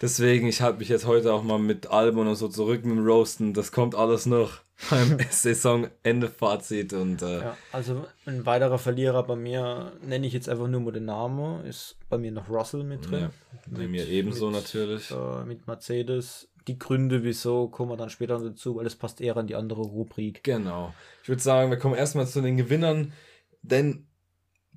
deswegen, 0.00 0.46
ich 0.46 0.62
halte 0.62 0.78
mich 0.78 0.88
jetzt 0.88 1.06
heute 1.06 1.32
auch 1.32 1.42
mal 1.42 1.58
mit 1.58 1.88
Album 1.88 2.28
und 2.28 2.36
so 2.36 2.48
zurück 2.48 2.84
mit 2.84 2.96
dem 2.96 3.04
Roasten. 3.04 3.54
Das 3.54 3.72
kommt 3.72 3.94
alles 3.94 4.26
noch 4.26 4.60
beim 4.90 5.18
Saisonende-Fazit. 5.30 6.92
Und, 6.92 7.22
äh, 7.22 7.40
ja, 7.40 7.56
also 7.72 8.06
ein 8.26 8.46
weiterer 8.46 8.78
Verlierer 8.78 9.22
bei 9.22 9.36
mir, 9.36 9.92
nenne 10.02 10.26
ich 10.26 10.32
jetzt 10.32 10.48
einfach 10.48 10.68
nur 10.68 10.80
mal 10.80 10.92
den 10.92 11.04
Namen, 11.04 11.64
ist 11.64 11.96
bei 12.08 12.18
mir 12.18 12.32
noch 12.32 12.48
Russell 12.48 12.84
mit 12.84 13.10
drin. 13.10 13.20
Ja, 13.20 13.30
bei 13.66 13.86
mir 13.86 14.08
ebenso 14.08 14.50
mit, 14.50 14.62
natürlich. 14.62 15.10
Äh, 15.10 15.44
mit 15.44 15.66
Mercedes 15.66 16.50
die 16.66 16.78
Gründe, 16.78 17.24
wieso, 17.24 17.68
kommen 17.68 17.90
wir 17.90 17.96
dann 17.96 18.10
später 18.10 18.38
dazu, 18.38 18.76
weil 18.76 18.86
es 18.86 18.96
passt 18.96 19.20
eher 19.20 19.36
an 19.36 19.46
die 19.46 19.54
andere 19.54 19.82
Rubrik. 19.82 20.44
Genau. 20.44 20.94
Ich 21.22 21.28
würde 21.28 21.42
sagen, 21.42 21.70
wir 21.70 21.78
kommen 21.78 21.94
erstmal 21.94 22.26
zu 22.26 22.40
den 22.40 22.56
Gewinnern, 22.56 23.12
denn 23.62 24.06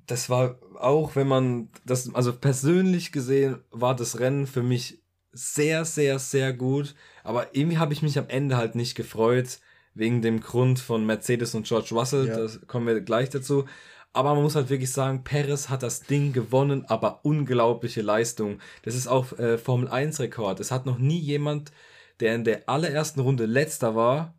das 0.06 0.28
war 0.28 0.58
auch, 0.78 1.16
wenn 1.16 1.28
man 1.28 1.68
das, 1.84 2.14
also 2.14 2.32
persönlich 2.32 3.12
gesehen, 3.12 3.58
war 3.70 3.96
das 3.96 4.18
Rennen 4.18 4.46
für 4.46 4.62
mich 4.62 5.03
sehr, 5.34 5.84
sehr, 5.84 6.18
sehr 6.18 6.52
gut. 6.52 6.94
Aber 7.22 7.48
irgendwie 7.52 7.78
habe 7.78 7.92
ich 7.92 8.02
mich 8.02 8.18
am 8.18 8.28
Ende 8.28 8.56
halt 8.56 8.74
nicht 8.74 8.94
gefreut, 8.94 9.58
wegen 9.94 10.22
dem 10.22 10.40
Grund 10.40 10.78
von 10.78 11.04
Mercedes 11.06 11.54
und 11.54 11.66
George 11.66 11.90
Russell. 11.92 12.28
Ja. 12.28 12.36
Das 12.36 12.66
kommen 12.66 12.86
wir 12.86 13.00
gleich 13.00 13.30
dazu. 13.30 13.64
Aber 14.12 14.34
man 14.34 14.44
muss 14.44 14.54
halt 14.54 14.70
wirklich 14.70 14.92
sagen, 14.92 15.24
Perez 15.24 15.68
hat 15.68 15.82
das 15.82 16.02
Ding 16.02 16.32
gewonnen, 16.32 16.84
aber 16.86 17.20
unglaubliche 17.24 18.00
Leistung. 18.00 18.60
Das 18.82 18.94
ist 18.94 19.08
auch 19.08 19.36
äh, 19.38 19.58
Formel 19.58 19.88
1 19.88 20.20
Rekord. 20.20 20.60
Es 20.60 20.70
hat 20.70 20.86
noch 20.86 20.98
nie 20.98 21.18
jemand, 21.18 21.72
der 22.20 22.36
in 22.36 22.44
der 22.44 22.68
allerersten 22.68 23.18
Runde 23.20 23.46
letzter 23.46 23.96
war, 23.96 24.34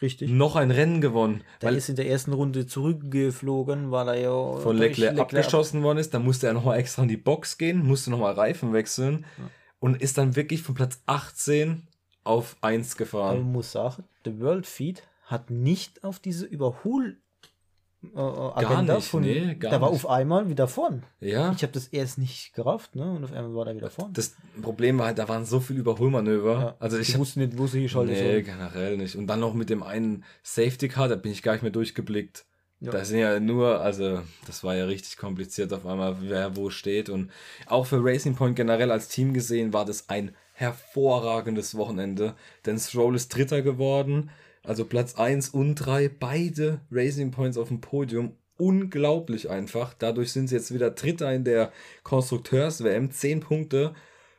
Richtig. 0.00 0.30
noch 0.30 0.56
ein 0.56 0.70
Rennen 0.70 1.02
gewonnen. 1.02 1.44
Der 1.60 1.72
ist 1.72 1.90
in 1.90 1.96
der 1.96 2.08
ersten 2.08 2.32
Runde 2.32 2.66
zurückgeflogen, 2.66 3.90
weil 3.90 4.08
er 4.08 4.20
ja 4.20 4.56
von 4.56 4.78
Leclerc, 4.78 5.14
Leclerc 5.14 5.20
abgeschossen 5.20 5.82
worden 5.82 5.98
ist. 5.98 6.14
Da 6.14 6.18
musste 6.18 6.46
er 6.46 6.54
nochmal 6.54 6.78
extra 6.78 7.02
in 7.02 7.08
die 7.08 7.18
Box 7.18 7.58
gehen, 7.58 7.84
musste 7.86 8.10
nochmal 8.10 8.32
Reifen 8.32 8.72
wechseln 8.72 9.26
ja. 9.36 9.44
Und 9.80 10.00
ist 10.00 10.18
dann 10.18 10.36
wirklich 10.36 10.62
von 10.62 10.74
Platz 10.74 11.02
18 11.06 11.88
auf 12.22 12.56
1 12.60 12.96
gefahren. 12.96 13.38
Man 13.38 13.52
muss 13.52 13.72
sagen, 13.72 14.04
der 14.24 14.38
World 14.40 14.66
Feed 14.66 15.02
hat 15.24 15.50
nicht 15.50 16.04
auf 16.04 16.18
diese 16.20 16.46
Überhol 16.46 17.18
äh, 18.02 18.18
Agenda 18.18 18.82
gar 18.82 18.96
nicht, 18.96 19.08
von, 19.08 19.22
nee, 19.22 19.54
der 19.54 19.80
war 19.80 19.90
auf 19.90 20.08
einmal 20.08 20.48
wieder 20.48 20.68
vorn. 20.68 21.02
Ja. 21.20 21.52
Ich 21.52 21.62
habe 21.62 21.72
das 21.72 21.88
erst 21.88 22.16
nicht 22.18 22.54
gerafft, 22.54 22.96
ne? 22.96 23.10
Und 23.10 23.24
auf 23.24 23.32
einmal 23.32 23.54
war 23.54 23.66
er 23.66 23.76
wieder 23.76 23.90
vorn. 23.90 24.12
Das 24.14 24.36
Problem 24.62 24.98
war 24.98 25.06
halt, 25.06 25.18
da 25.18 25.28
waren 25.28 25.44
so 25.44 25.60
viele 25.60 25.80
Überholmanöver. 25.80 26.52
Ja. 26.60 26.76
Also 26.78 26.98
ich 26.98 27.18
wusste 27.18 27.40
nicht, 27.40 27.58
wo 27.58 27.66
sie 27.66 27.82
geschaltet 27.82 28.16
Nee, 28.16 28.32
soll. 28.32 28.42
generell 28.42 28.96
nicht. 28.96 29.16
Und 29.16 29.26
dann 29.26 29.40
noch 29.40 29.52
mit 29.52 29.68
dem 29.68 29.82
einen 29.82 30.24
Safety 30.42 30.88
Car, 30.88 31.08
da 31.08 31.16
bin 31.16 31.32
ich 31.32 31.42
gar 31.42 31.52
nicht 31.52 31.62
mehr 31.62 31.72
durchgeblickt. 31.72 32.46
Ja. 32.80 32.92
Da 32.92 33.04
sind 33.04 33.18
ja 33.18 33.38
nur, 33.38 33.80
also 33.80 34.22
das 34.46 34.64
war 34.64 34.74
ja 34.74 34.86
richtig 34.86 35.18
kompliziert 35.18 35.72
auf 35.72 35.84
einmal, 35.84 36.16
wer 36.20 36.56
wo 36.56 36.70
steht. 36.70 37.10
Und 37.10 37.30
auch 37.66 37.86
für 37.86 38.02
Racing 38.02 38.34
Point 38.34 38.56
generell 38.56 38.90
als 38.90 39.08
Team 39.08 39.34
gesehen 39.34 39.72
war 39.74 39.84
das 39.84 40.08
ein 40.08 40.34
hervorragendes 40.54 41.74
Wochenende. 41.76 42.34
Denn 42.64 42.78
Stroll 42.78 43.16
ist 43.16 43.34
Dritter 43.34 43.60
geworden. 43.60 44.30
Also 44.62 44.84
Platz 44.84 45.14
1 45.14 45.50
und 45.50 45.74
3, 45.74 46.08
beide 46.08 46.80
Racing 46.90 47.30
Points 47.30 47.58
auf 47.58 47.68
dem 47.68 47.80
Podium. 47.80 48.32
Unglaublich 48.56 49.48
einfach. 49.48 49.94
Dadurch 49.94 50.32
sind 50.32 50.48
sie 50.48 50.56
jetzt 50.56 50.72
wieder 50.72 50.90
Dritter 50.90 51.32
in 51.32 51.44
der 51.44 51.72
Konstrukteurs-WM. 52.02 53.10
10 53.10 53.40
Punkte 53.40 53.94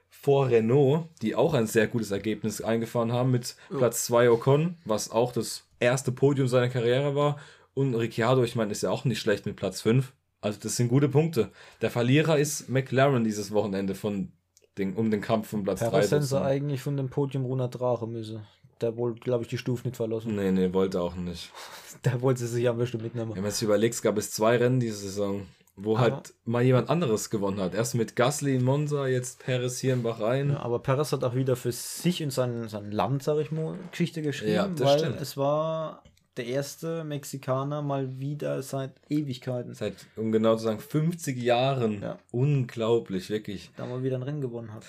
vor 0.10 0.50
Renault, 0.50 1.08
die 1.24 1.34
auch 1.36 1.56
ein 1.56 1.66
sehr 1.66 1.88
gutes 1.88 2.12
Ergebnis 2.12 2.62
eingefahren 2.62 3.12
haben 3.12 3.32
mit 3.32 3.56
Platz 3.76 4.06
2 4.06 4.30
Ocon, 4.30 4.78
was 4.86 5.10
auch 5.10 5.32
das 5.32 5.64
erste 5.80 6.12
Podium 6.12 6.48
seiner 6.48 6.70
Karriere 6.70 7.16
war. 7.16 7.40
Und 7.74 7.96
Ricciardo, 7.96 8.44
ich 8.44 8.56
meine, 8.56 8.72
ist 8.72 8.84
ja 8.84 8.90
auch 8.90 9.06
nicht 9.06 9.20
schlecht 9.20 9.46
mit 9.46 9.56
Platz 9.56 9.82
5. 9.82 10.14
Also 10.42 10.60
das 10.62 10.76
sind 10.76 10.88
gute 10.88 11.10
Punkte. 11.10 11.52
Der 11.82 11.92
Verlierer 11.92 12.38
ist 12.38 12.70
McLaren 12.70 13.24
dieses 13.24 13.52
Wochenende 13.52 13.96
von 13.96 14.32
den, 14.78 14.96
um 14.96 15.12
den 15.12 15.22
Kampf 15.22 15.50
von 15.50 15.64
Platz 15.64 15.80
3. 15.80 16.08
Da 16.08 16.22
sie 16.22 16.42
eigentlich 16.42 16.82
von 16.82 16.98
dem 16.98 17.10
Podium 17.10 17.46
runter 17.46 17.68
Drache 17.68 18.08
müsse 18.08 18.42
der 18.82 18.98
wollte, 18.98 19.20
glaube 19.20 19.44
ich, 19.44 19.50
die 19.50 19.58
Stufe 19.58 19.88
nicht 19.88 19.98
verlassen. 19.98 20.36
Nee, 20.36 20.52
nee, 20.52 20.74
wollte 20.74 21.02
auch 21.02 21.16
nicht. 21.16 21.52
der 22.06 22.22
wollte 22.22 22.42
sie 22.42 22.48
sich 22.48 22.68
am 22.68 22.78
besten 22.78 23.02
mitnehmen. 23.02 23.36
Wenn 23.36 23.44
man 23.44 23.52
sich 23.52 23.64
überlegt, 23.64 24.02
gab 24.02 24.18
es 24.18 24.32
zwei 24.32 24.58
Rennen 24.58 24.80
diese 24.80 24.98
Saison, 24.98 25.46
wo 25.76 25.96
aber 25.96 26.02
halt 26.02 26.34
mal 26.46 26.62
jemand 26.62 26.90
anderes 26.90 27.30
gewonnen 27.30 27.60
hat. 27.60 27.74
Erst 27.74 27.96
mit 27.96 28.16
Gasly 28.16 28.56
in 28.56 28.64
Monza, 28.64 29.08
jetzt 29.08 29.40
Perez 29.40 29.80
hier 29.80 29.94
in 29.94 30.04
Bahrain. 30.04 30.52
Ja, 30.52 30.60
aber 30.60 30.80
Perez 30.80 31.12
hat 31.12 31.24
auch 31.24 31.36
wieder 31.36 31.56
für 31.56 31.72
sich 31.72 32.24
und 32.24 32.32
sein, 32.32 32.68
sein 32.68 32.92
Land, 32.92 33.24
sag 33.24 33.38
ich 33.38 33.52
mal, 33.52 33.78
Geschichte 33.92 34.22
geschrieben, 34.22 34.54
ja, 34.54 34.80
weil 34.80 35.00
stimmt. 35.00 35.22
es 35.22 35.38
war 35.38 36.04
der 36.38 36.46
erste 36.46 37.04
Mexikaner 37.04 37.82
mal 37.82 38.20
wieder 38.20 38.62
seit 38.64 39.02
Ewigkeiten. 39.10 39.74
Seit, 39.74 39.96
um 40.16 40.32
genau 40.32 40.56
zu 40.56 40.64
sagen, 40.64 40.80
50 40.80 41.38
Jahren. 41.38 42.02
Ja. 42.02 42.20
Unglaublich, 42.32 43.30
wirklich. 43.30 43.72
Da 43.76 43.86
mal 43.86 44.04
wieder 44.04 44.16
ein 44.16 44.24
Rennen 44.24 44.42
gewonnen 44.42 44.74
hat. 44.74 44.86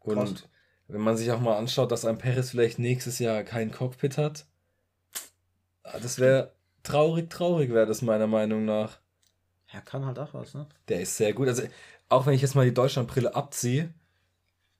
Krass. 0.00 0.30
Und 0.30 0.48
wenn 0.88 1.00
man 1.00 1.16
sich 1.16 1.30
auch 1.30 1.40
mal 1.40 1.56
anschaut, 1.56 1.92
dass 1.92 2.04
ein 2.04 2.18
Paris 2.18 2.50
vielleicht 2.50 2.78
nächstes 2.78 3.18
Jahr 3.18 3.44
kein 3.44 3.70
Cockpit 3.70 4.18
hat, 4.18 4.46
das 5.84 6.18
wäre 6.18 6.52
traurig, 6.82 7.30
traurig 7.30 7.70
wäre 7.72 7.86
das 7.86 8.02
meiner 8.02 8.26
Meinung 8.26 8.64
nach. 8.64 8.98
Er 9.68 9.80
kann 9.80 10.04
halt 10.04 10.18
auch 10.18 10.34
was, 10.34 10.54
ne? 10.54 10.66
Der 10.88 11.00
ist 11.00 11.16
sehr 11.16 11.32
gut. 11.32 11.48
Also, 11.48 11.62
auch 12.08 12.26
wenn 12.26 12.34
ich 12.34 12.42
jetzt 12.42 12.54
mal 12.54 12.66
die 12.66 12.74
Deutschlandbrille 12.74 13.34
abziehe, 13.34 13.94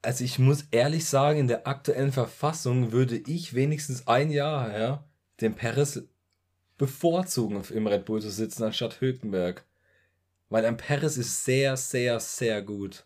also 0.02 0.25
ich 0.25 0.38
muss 0.38 0.64
ehrlich 0.71 1.06
sagen, 1.06 1.38
in 1.38 1.49
der 1.49 1.66
aktuellen 1.66 2.12
Verfassung 2.12 2.92
würde 2.92 3.16
ich 3.16 3.54
wenigstens 3.54 4.06
ein 4.09 4.30
Jahr, 4.30 4.76
ja, 4.76 5.04
den 5.42 5.54
Paris 5.54 6.02
bevorzugen, 6.78 7.62
im 7.70 7.87
Red 7.87 8.04
Bull 8.04 8.20
zu 8.20 8.30
sitzen, 8.30 8.64
anstatt 8.64 9.00
Hülkenberg. 9.00 9.64
Weil 10.49 10.64
ein 10.66 10.76
Paris 10.76 11.16
ist 11.16 11.44
sehr, 11.44 11.76
sehr, 11.76 12.20
sehr 12.20 12.62
gut. 12.62 13.04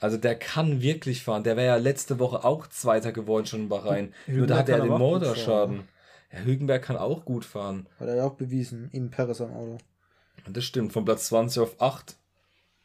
Also 0.00 0.16
der 0.16 0.38
kann 0.38 0.82
wirklich 0.82 1.22
fahren. 1.22 1.44
Der 1.44 1.56
wäre 1.56 1.66
ja 1.66 1.76
letzte 1.76 2.18
Woche 2.18 2.44
auch 2.44 2.66
Zweiter 2.66 3.12
geworden 3.12 3.46
schon 3.46 3.62
in 3.62 3.68
Bahrain. 3.68 4.12
Hülkenberg 4.26 4.36
Nur 4.36 4.46
da 4.46 4.56
hat 4.58 4.68
er 4.68 4.80
den 4.80 4.98
Motorschaden. 4.98 5.88
Ja, 6.32 6.38
Hülkenberg 6.40 6.82
kann 6.82 6.96
auch 6.96 7.24
gut 7.24 7.44
fahren. 7.44 7.86
Hat 7.98 8.08
er 8.08 8.16
ja 8.16 8.24
auch 8.24 8.34
bewiesen, 8.34 8.90
in 8.92 9.10
Paris 9.10 9.40
am 9.40 9.54
Auto. 9.54 9.78
Das 10.48 10.64
stimmt, 10.64 10.92
von 10.92 11.04
Platz 11.04 11.28
20 11.28 11.62
auf 11.62 11.80
8. 11.80 12.16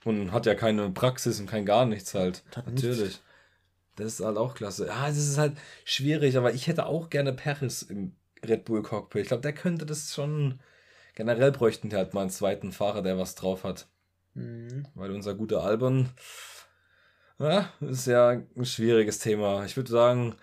Und 0.06 0.32
hat 0.32 0.46
ja 0.46 0.56
keine 0.56 0.90
Praxis 0.92 1.40
und 1.42 1.48
kein 1.48 1.66
gar 1.66 1.86
nichts 1.86 2.14
halt. 2.14 2.44
Natürlich. 2.56 3.00
Nichts. 3.00 3.24
Das 3.98 4.14
ist 4.14 4.26
halt 4.26 4.38
auch 4.38 4.56
klasse. 4.56 4.88
Ja, 4.88 5.10
es 5.10 5.18
ist 5.18 5.38
halt 5.38 5.58
schwierig, 5.84 6.38
aber 6.38 6.54
ich 6.54 6.68
hätte 6.68 6.86
auch 6.86 7.10
gerne 7.10 7.34
Paris 7.34 7.82
im 7.82 8.16
Red 8.48 8.66
Bull 8.66 8.82
Cockpit. 8.82 9.24
Ich 9.24 9.28
glaube, 9.28 9.42
der 9.42 9.54
könnte 9.54 9.86
das 9.86 10.14
schon. 10.14 10.60
Generell 11.16 11.52
bräuchten 11.52 11.90
die 11.90 11.96
halt 11.96 12.14
mal 12.14 12.22
einen 12.22 12.30
zweiten 12.30 12.72
Fahrer, 12.72 13.02
der 13.02 13.18
was 13.18 13.36
drauf 13.36 13.64
hat. 13.64 13.88
Mhm. 14.34 14.86
Weil 14.96 15.12
unser 15.12 15.36
guter 15.36 15.64
Albon 15.64 16.10
ja, 17.40 17.70
ist 17.82 18.08
ja 18.08 18.30
ein 18.30 18.66
schwieriges 18.66 19.20
Thema. 19.20 19.66
Ich 19.66 19.76
würde 19.78 19.90
sagen, 19.90 20.36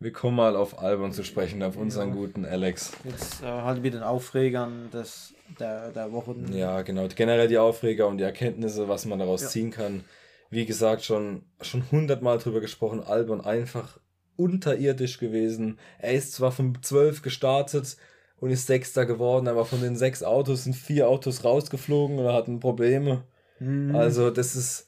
wir 0.00 0.12
kommen 0.12 0.36
mal 0.36 0.56
auf 0.56 0.78
Albon 0.78 1.12
zu 1.12 1.24
sprechen, 1.24 1.62
auf 1.62 1.76
unseren 1.76 2.10
ja. 2.10 2.14
guten 2.14 2.44
Alex. 2.44 2.92
Jetzt 3.04 3.42
äh, 3.42 3.46
halt 3.46 3.82
mit 3.82 3.94
den 3.94 4.02
Aufregern 4.02 4.90
des, 4.90 5.34
der, 5.58 5.90
der 5.90 6.12
Woche. 6.12 6.34
Ja, 6.52 6.82
genau. 6.82 7.08
Generell 7.08 7.48
die 7.48 7.58
Aufreger 7.58 8.06
und 8.06 8.18
die 8.18 8.24
Erkenntnisse, 8.24 8.88
was 8.88 9.04
man 9.04 9.18
daraus 9.18 9.42
ja. 9.42 9.48
ziehen 9.48 9.70
kann. 9.70 10.04
Wie 10.50 10.64
gesagt, 10.64 11.04
schon, 11.04 11.42
schon 11.60 11.84
hundertmal 11.90 12.38
drüber 12.38 12.60
gesprochen. 12.60 13.02
Albon 13.02 13.40
einfach 13.40 13.98
unterirdisch 14.38 15.18
gewesen. 15.18 15.78
Er 15.98 16.14
ist 16.14 16.32
zwar 16.32 16.52
von 16.52 16.78
zwölf 16.82 17.22
gestartet 17.22 17.96
und 18.40 18.50
ist 18.50 18.66
Sechster 18.66 19.04
geworden, 19.06 19.48
aber 19.48 19.64
von 19.64 19.80
den 19.80 19.96
sechs 19.96 20.22
Autos 20.22 20.64
sind 20.64 20.76
vier 20.76 21.08
Autos 21.08 21.44
rausgeflogen 21.44 22.18
oder 22.18 22.32
hatten 22.34 22.60
Probleme. 22.60 23.24
Mhm. 23.58 23.94
Also, 23.96 24.30
das 24.30 24.54
ist 24.56 24.86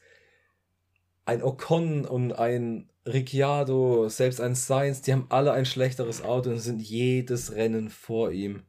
ein 1.24 1.42
Ocon 1.42 2.04
und 2.04 2.32
ein 2.32 2.88
Ricciardo, 3.06 4.08
selbst 4.08 4.40
ein 4.40 4.54
Sainz, 4.54 5.02
die 5.02 5.12
haben 5.12 5.26
alle 5.30 5.52
ein 5.52 5.64
schlechteres 5.66 6.22
Auto 6.22 6.50
und 6.50 6.58
sind 6.58 6.80
jedes 6.80 7.54
Rennen 7.54 7.88
vor 7.90 8.30
ihm. 8.30 8.62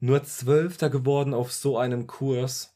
nur 0.00 0.22
Zwölfter 0.24 0.90
geworden 0.90 1.32
auf 1.34 1.52
so 1.52 1.78
einem 1.78 2.06
Kurs. 2.06 2.73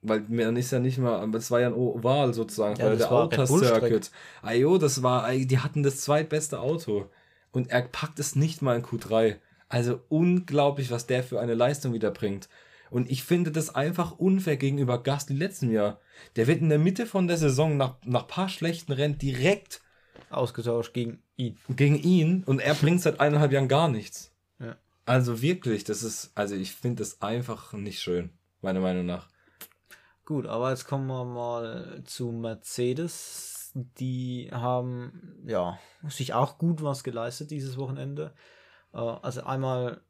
Weil 0.00 0.20
man 0.28 0.56
ist 0.56 0.70
ja 0.70 0.78
nicht 0.78 0.98
mal, 0.98 1.28
es 1.34 1.50
war 1.50 1.60
ja 1.60 1.66
ein 1.68 1.74
Oval 1.74 2.32
sozusagen, 2.32 2.78
Ja, 2.78 2.86
weil 2.86 2.96
das 2.96 3.08
der 3.08 3.12
Outer. 3.12 3.46
Circuit. 3.46 4.10
Ayo, 4.42 4.78
das 4.78 5.02
war, 5.02 5.30
die 5.32 5.58
hatten 5.58 5.82
das 5.82 6.00
zweitbeste 6.02 6.60
Auto. 6.60 7.10
Und 7.50 7.70
er 7.70 7.82
packt 7.82 8.18
es 8.20 8.36
nicht 8.36 8.62
mal 8.62 8.76
in 8.76 8.84
Q3. 8.84 9.36
Also 9.68 10.00
unglaublich, 10.08 10.90
was 10.90 11.06
der 11.06 11.22
für 11.24 11.40
eine 11.40 11.54
Leistung 11.54 11.92
wieder 11.92 12.10
bringt. 12.10 12.48
Und 12.90 13.10
ich 13.10 13.22
finde 13.22 13.50
das 13.50 13.74
einfach 13.74 14.18
unfair 14.18 14.56
gegenüber 14.56 15.02
Gasly 15.02 15.36
letzten 15.36 15.70
Jahr. 15.70 15.98
Der 16.36 16.46
wird 16.46 16.60
in 16.60 16.68
der 16.68 16.78
Mitte 16.78 17.04
von 17.04 17.26
der 17.26 17.36
Saison 17.36 17.76
nach, 17.76 17.96
nach 18.04 18.26
paar 18.26 18.48
schlechten 18.48 18.92
Rennen 18.92 19.18
direkt 19.18 19.82
Ausgetauscht 20.30 20.92
gegen 20.94 21.22
ihn. 21.36 21.58
gegen 21.68 21.96
ihn 21.96 22.44
und 22.44 22.60
er 22.60 22.74
bringt 22.74 23.00
seit 23.00 23.20
eineinhalb 23.20 23.52
Jahren 23.52 23.68
gar 23.68 23.88
nichts. 23.88 24.32
Ja. 24.58 24.76
Also 25.06 25.40
wirklich, 25.42 25.84
das 25.84 26.02
ist, 26.02 26.32
also 26.34 26.54
ich 26.54 26.72
finde 26.72 27.02
das 27.02 27.22
einfach 27.22 27.72
nicht 27.72 28.00
schön, 28.00 28.30
meiner 28.60 28.80
Meinung 28.80 29.06
nach. 29.06 29.28
Gut, 30.28 30.46
aber 30.46 30.68
jetzt 30.68 30.86
kommen 30.86 31.06
wir 31.06 31.24
mal 31.24 32.02
zu 32.04 32.32
Mercedes. 32.32 33.72
Die 33.74 34.50
haben 34.52 35.40
ja 35.46 35.78
sich 36.06 36.34
auch 36.34 36.58
gut 36.58 36.82
was 36.82 37.02
geleistet 37.02 37.50
dieses 37.50 37.78
Wochenende. 37.78 38.34
Äh, 38.92 38.98
Also 38.98 39.44
einmal 39.44 40.02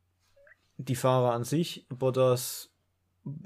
die 0.76 0.96
Fahrer 0.96 1.34
an 1.34 1.44
sich. 1.44 1.87
Bottas 1.88 2.70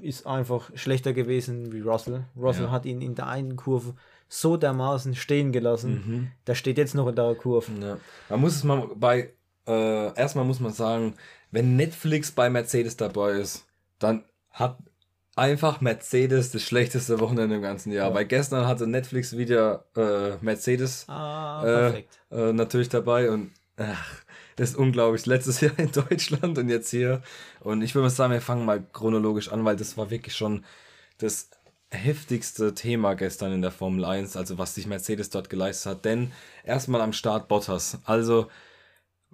ist 0.01 0.25
einfach 0.25 0.71
schlechter 0.73 1.13
gewesen 1.13 1.71
wie 1.71 1.81
Russell. 1.81 2.25
Russell 2.35 2.65
Ja. 2.65 2.71
hat 2.71 2.85
ihn 2.87 3.03
in 3.03 3.13
der 3.13 3.27
einen 3.27 3.55
Kurve 3.55 3.93
so 4.27 4.57
dermaßen 4.57 5.13
stehen 5.13 5.51
gelassen. 5.51 6.31
Der 6.47 6.55
steht 6.55 6.79
jetzt 6.79 6.95
noch 6.95 7.07
in 7.07 7.15
der 7.15 7.35
Kurve. 7.35 7.71
Ja. 7.81 7.97
Man 8.29 8.41
muss 8.41 8.55
es 8.55 8.63
mal 8.63 8.89
bei, 8.95 9.31
äh, 9.67 10.15
erstmal 10.19 10.45
muss 10.45 10.59
man 10.59 10.73
sagen, 10.73 11.13
wenn 11.51 11.75
Netflix 11.75 12.31
bei 12.31 12.49
Mercedes 12.49 12.97
dabei 12.97 13.33
ist, 13.33 13.67
dann 13.99 14.23
hat 14.49 14.79
einfach 15.35 15.81
Mercedes 15.81 16.51
das 16.51 16.61
schlechteste 16.61 17.19
Wochenende 17.19 17.55
im 17.55 17.61
ganzen 17.61 17.91
Jahr. 17.91 18.13
Weil 18.13 18.25
gestern 18.25 18.67
hatte 18.67 18.87
Netflix 18.87 19.37
wieder 19.37 19.85
äh, 19.95 20.37
Mercedes 20.41 21.05
Ah, 21.07 21.63
äh, 21.65 22.03
äh, 22.31 22.53
natürlich 22.53 22.89
dabei 22.89 23.31
und 23.31 23.51
ach, 23.77 24.23
das 24.55 24.71
ist 24.71 24.75
unglaublich. 24.75 25.25
Letztes 25.25 25.61
Jahr 25.61 25.77
in 25.77 25.91
Deutschland 25.91 26.57
und 26.57 26.69
jetzt 26.69 26.89
hier. 26.89 27.21
Und 27.61 27.81
ich 27.81 27.95
würde 27.95 28.03
mal 28.03 28.09
sagen, 28.09 28.33
wir 28.33 28.41
fangen 28.41 28.65
mal 28.65 28.83
chronologisch 28.93 29.51
an, 29.51 29.65
weil 29.65 29.75
das 29.75 29.97
war 29.97 30.09
wirklich 30.09 30.35
schon 30.35 30.63
das 31.17 31.49
heftigste 31.91 32.73
Thema 32.73 33.13
gestern 33.13 33.53
in 33.53 33.61
der 33.61 33.71
Formel 33.71 34.03
1, 34.05 34.35
also 34.35 34.57
was 34.57 34.75
sich 34.75 34.87
Mercedes 34.87 35.29
dort 35.29 35.49
geleistet 35.49 35.91
hat. 35.91 36.05
Denn 36.05 36.31
erstmal 36.63 37.01
am 37.01 37.13
Start 37.13 37.47
Bottas. 37.47 37.99
Also 38.05 38.47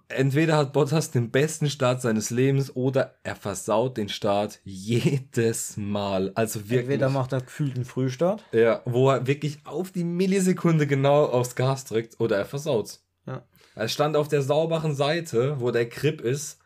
entweder 0.09 0.57
hat 0.57 0.73
Bottas 0.73 1.11
den 1.11 1.31
besten 1.31 1.69
Start 1.69 2.01
seines 2.01 2.29
Lebens 2.29 2.75
oder 2.75 3.15
er 3.23 3.35
versaut 3.35 3.97
den 3.97 4.09
Start 4.09 4.59
jedes 4.63 5.77
Mal. 5.77 6.31
Also 6.35 6.61
wirklich. 6.61 6.79
Entweder 6.81 7.09
macht 7.09 7.31
er 7.31 7.41
gefühlt 7.41 7.75
einen 7.75 7.85
Frühstart. 7.85 8.43
Ja, 8.51 8.81
wo 8.85 9.09
er 9.09 9.27
wirklich 9.27 9.59
auf 9.65 9.91
die 9.91 10.03
Millisekunde 10.03 10.87
genau 10.87 11.25
aufs 11.25 11.55
Gas 11.55 11.85
drückt 11.85 12.19
oder 12.19 12.37
er 12.37 12.45
versaut's. 12.45 13.05
Ja. 13.25 13.43
Er 13.75 13.87
stand 13.87 14.15
auf 14.17 14.27
der 14.27 14.41
sauberen 14.41 14.95
Seite, 14.95 15.59
wo 15.59 15.71
der 15.71 15.85
Grip 15.85 16.21
ist 16.21 16.59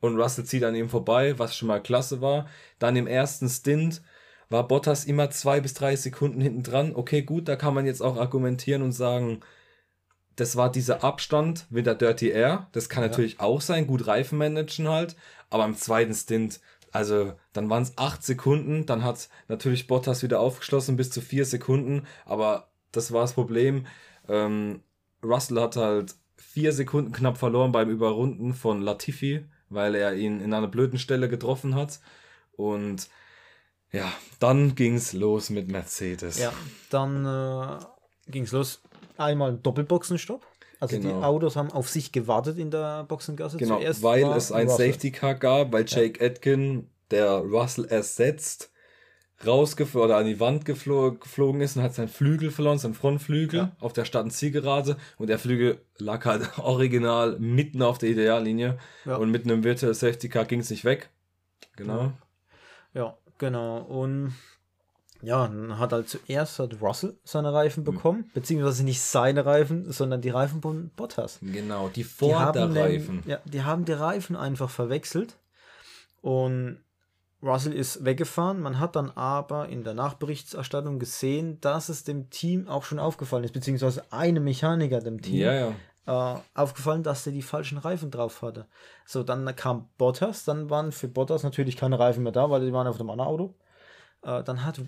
und 0.00 0.16
Russell 0.16 0.44
zieht 0.44 0.64
an 0.64 0.74
ihm 0.74 0.88
vorbei, 0.88 1.38
was 1.38 1.56
schon 1.56 1.68
mal 1.68 1.82
klasse 1.82 2.20
war. 2.20 2.46
Dann 2.78 2.96
im 2.96 3.06
ersten 3.06 3.48
Stint 3.48 4.02
war 4.50 4.66
Bottas 4.66 5.04
immer 5.04 5.30
zwei 5.30 5.60
bis 5.60 5.74
drei 5.74 5.96
Sekunden 5.96 6.40
hinten 6.40 6.62
dran. 6.62 6.94
Okay, 6.94 7.22
gut, 7.22 7.48
da 7.48 7.56
kann 7.56 7.74
man 7.74 7.86
jetzt 7.86 8.02
auch 8.02 8.16
argumentieren 8.16 8.82
und 8.82 8.92
sagen, 8.92 9.40
das 10.40 10.56
war 10.56 10.72
dieser 10.72 11.04
Abstand 11.04 11.66
mit 11.68 11.84
der 11.84 11.94
Dirty 11.94 12.30
Air. 12.30 12.68
Das 12.72 12.88
kann 12.88 13.04
natürlich 13.04 13.40
auch 13.40 13.60
sein, 13.60 13.86
gut 13.86 14.06
Reifen 14.06 14.38
managen 14.38 14.88
halt. 14.88 15.14
Aber 15.50 15.66
im 15.66 15.76
zweiten 15.76 16.14
Stint, 16.14 16.60
also 16.92 17.34
dann 17.52 17.68
waren 17.68 17.82
es 17.82 17.98
acht 17.98 18.22
Sekunden. 18.22 18.86
Dann 18.86 19.04
hat 19.04 19.28
natürlich 19.48 19.86
Bottas 19.86 20.22
wieder 20.22 20.40
aufgeschlossen 20.40 20.96
bis 20.96 21.10
zu 21.10 21.20
vier 21.20 21.44
Sekunden. 21.44 22.06
Aber 22.24 22.70
das 22.90 23.12
war 23.12 23.20
das 23.20 23.34
Problem. 23.34 23.86
Ähm, 24.30 24.82
Russell 25.22 25.60
hat 25.60 25.76
halt 25.76 26.14
vier 26.36 26.72
Sekunden 26.72 27.12
knapp 27.12 27.36
verloren 27.36 27.72
beim 27.72 27.90
Überrunden 27.90 28.54
von 28.54 28.80
Latifi, 28.80 29.44
weil 29.68 29.94
er 29.94 30.14
ihn 30.14 30.40
in 30.40 30.54
einer 30.54 30.68
blöden 30.68 30.98
Stelle 30.98 31.28
getroffen 31.28 31.74
hat. 31.74 32.00
Und 32.52 33.10
ja, 33.92 34.10
dann 34.38 34.74
ging's 34.74 35.12
los 35.12 35.50
mit 35.50 35.68
Mercedes. 35.68 36.38
Ja, 36.38 36.54
dann 36.88 37.26
äh, 37.26 38.30
ging 38.30 38.44
es 38.44 38.52
los. 38.52 38.80
Einmal 39.20 39.52
ein 39.52 39.62
Doppelboxenstopp. 39.62 40.46
Also 40.80 40.96
Genau. 40.96 41.18
die 41.18 41.24
Autos 41.24 41.56
haben 41.56 41.70
auf 41.70 41.88
sich 41.88 42.10
gewartet 42.10 42.56
in 42.58 42.70
der 42.70 43.04
Boxengasse. 43.04 43.58
Genau, 43.58 43.78
Zuerst 43.78 44.02
weil 44.02 44.24
es 44.32 44.50
ein 44.50 44.66
Russell. 44.68 44.88
Safety 44.92 45.10
Car 45.12 45.34
gab, 45.34 45.72
weil 45.72 45.84
Jake 45.86 46.24
Atkin, 46.24 46.88
der 47.10 47.38
Russell 47.38 47.84
ersetzt, 47.84 48.70
rausgeflogen 49.46 50.04
oder 50.10 50.16
an 50.18 50.26
die 50.26 50.38
Wand 50.40 50.64
geflo 50.64 51.12
geflogen 51.12 51.60
ist 51.60 51.76
und 51.76 51.82
hat 51.82 51.94
seinen 51.94 52.08
Flügel 52.08 52.50
verloren, 52.50 52.78
seinen 52.78 52.94
Frontflügel 52.94 53.58
Ja. 53.60 53.76
auf 53.80 53.92
der 53.94 54.04
Start- 54.04 54.24
und 54.24 54.30
Zielgerade 54.30 54.96
und 55.18 55.28
der 55.28 55.38
Flügel 55.38 55.80
lag 55.98 56.24
halt 56.26 56.42
original 56.58 57.38
mitten 57.38 57.82
auf 57.82 57.98
der 57.98 58.10
Ideallinie 58.10 58.78
Ja. 59.06 59.16
und 59.16 59.30
mit 59.30 59.44
einem 59.44 59.64
Virtual 59.64 59.94
Safety 59.94 60.28
Car 60.28 60.44
ging 60.44 60.60
es 60.60 60.70
nicht 60.70 60.84
weg. 60.84 61.10
Genau. 61.76 62.12
Ja, 62.94 63.16
genau. 63.38 63.78
Und 63.82 64.34
ja, 65.22 65.46
dann 65.46 65.78
hat 65.78 65.92
halt 65.92 66.08
zuerst 66.08 66.58
hat 66.58 66.80
Russell 66.80 67.16
seine 67.24 67.52
Reifen 67.52 67.84
Hm. 67.86 67.94
bekommen, 67.94 68.30
beziehungsweise 68.34 68.84
nicht 68.84 69.00
seine 69.00 69.44
Reifen, 69.46 69.90
sondern 69.92 70.20
die 70.20 70.30
Reifen 70.30 70.62
von 70.62 70.90
Bottas. 70.96 71.38
Genau, 71.42 71.88
die 71.88 72.04
Vorderreifen. 72.04 73.22
ja, 73.26 73.38
die 73.44 73.62
haben 73.62 73.84
die 73.84 73.92
Reifen 73.92 74.36
einfach 74.36 74.70
verwechselt 74.70 75.36
und 76.22 76.78
Russell 77.42 77.72
ist 77.72 78.04
weggefahren. 78.04 78.60
Man 78.60 78.78
hat 78.78 78.96
dann 78.96 79.10
aber 79.12 79.68
in 79.70 79.82
der 79.82 79.94
Nachberichterstattung 79.94 80.98
gesehen, 80.98 81.58
dass 81.62 81.88
es 81.88 82.04
dem 82.04 82.28
Team 82.28 82.68
auch 82.68 82.84
schon 82.84 82.98
aufgefallen 82.98 83.44
ist, 83.44 83.54
beziehungsweise 83.54 84.04
einem 84.12 84.44
Mechaniker 84.44 85.00
dem 85.00 85.22
Team 85.22 85.36
Ja, 85.36 85.52
ja. 85.54 86.36
äh, 86.36 86.40
aufgefallen, 86.54 87.02
dass 87.02 87.24
der 87.24 87.32
die 87.32 87.40
falschen 87.40 87.78
Reifen 87.78 88.10
drauf 88.10 88.42
hatte. 88.42 88.66
So, 89.06 89.22
dann 89.22 89.56
kam 89.56 89.88
Bottas, 89.96 90.44
dann 90.44 90.68
waren 90.68 90.92
für 90.92 91.08
Bottas 91.08 91.42
natürlich 91.42 91.78
keine 91.78 91.98
Reifen 91.98 92.24
mehr 92.24 92.32
da, 92.32 92.50
weil 92.50 92.60
die 92.64 92.74
waren 92.74 92.86
auf 92.86 92.98
dem 92.98 93.08
anderen 93.08 93.30
Auto. 93.30 93.54
Äh, 94.22 94.42
dann 94.44 94.64
hat 94.64 94.78
äh, 94.78 94.82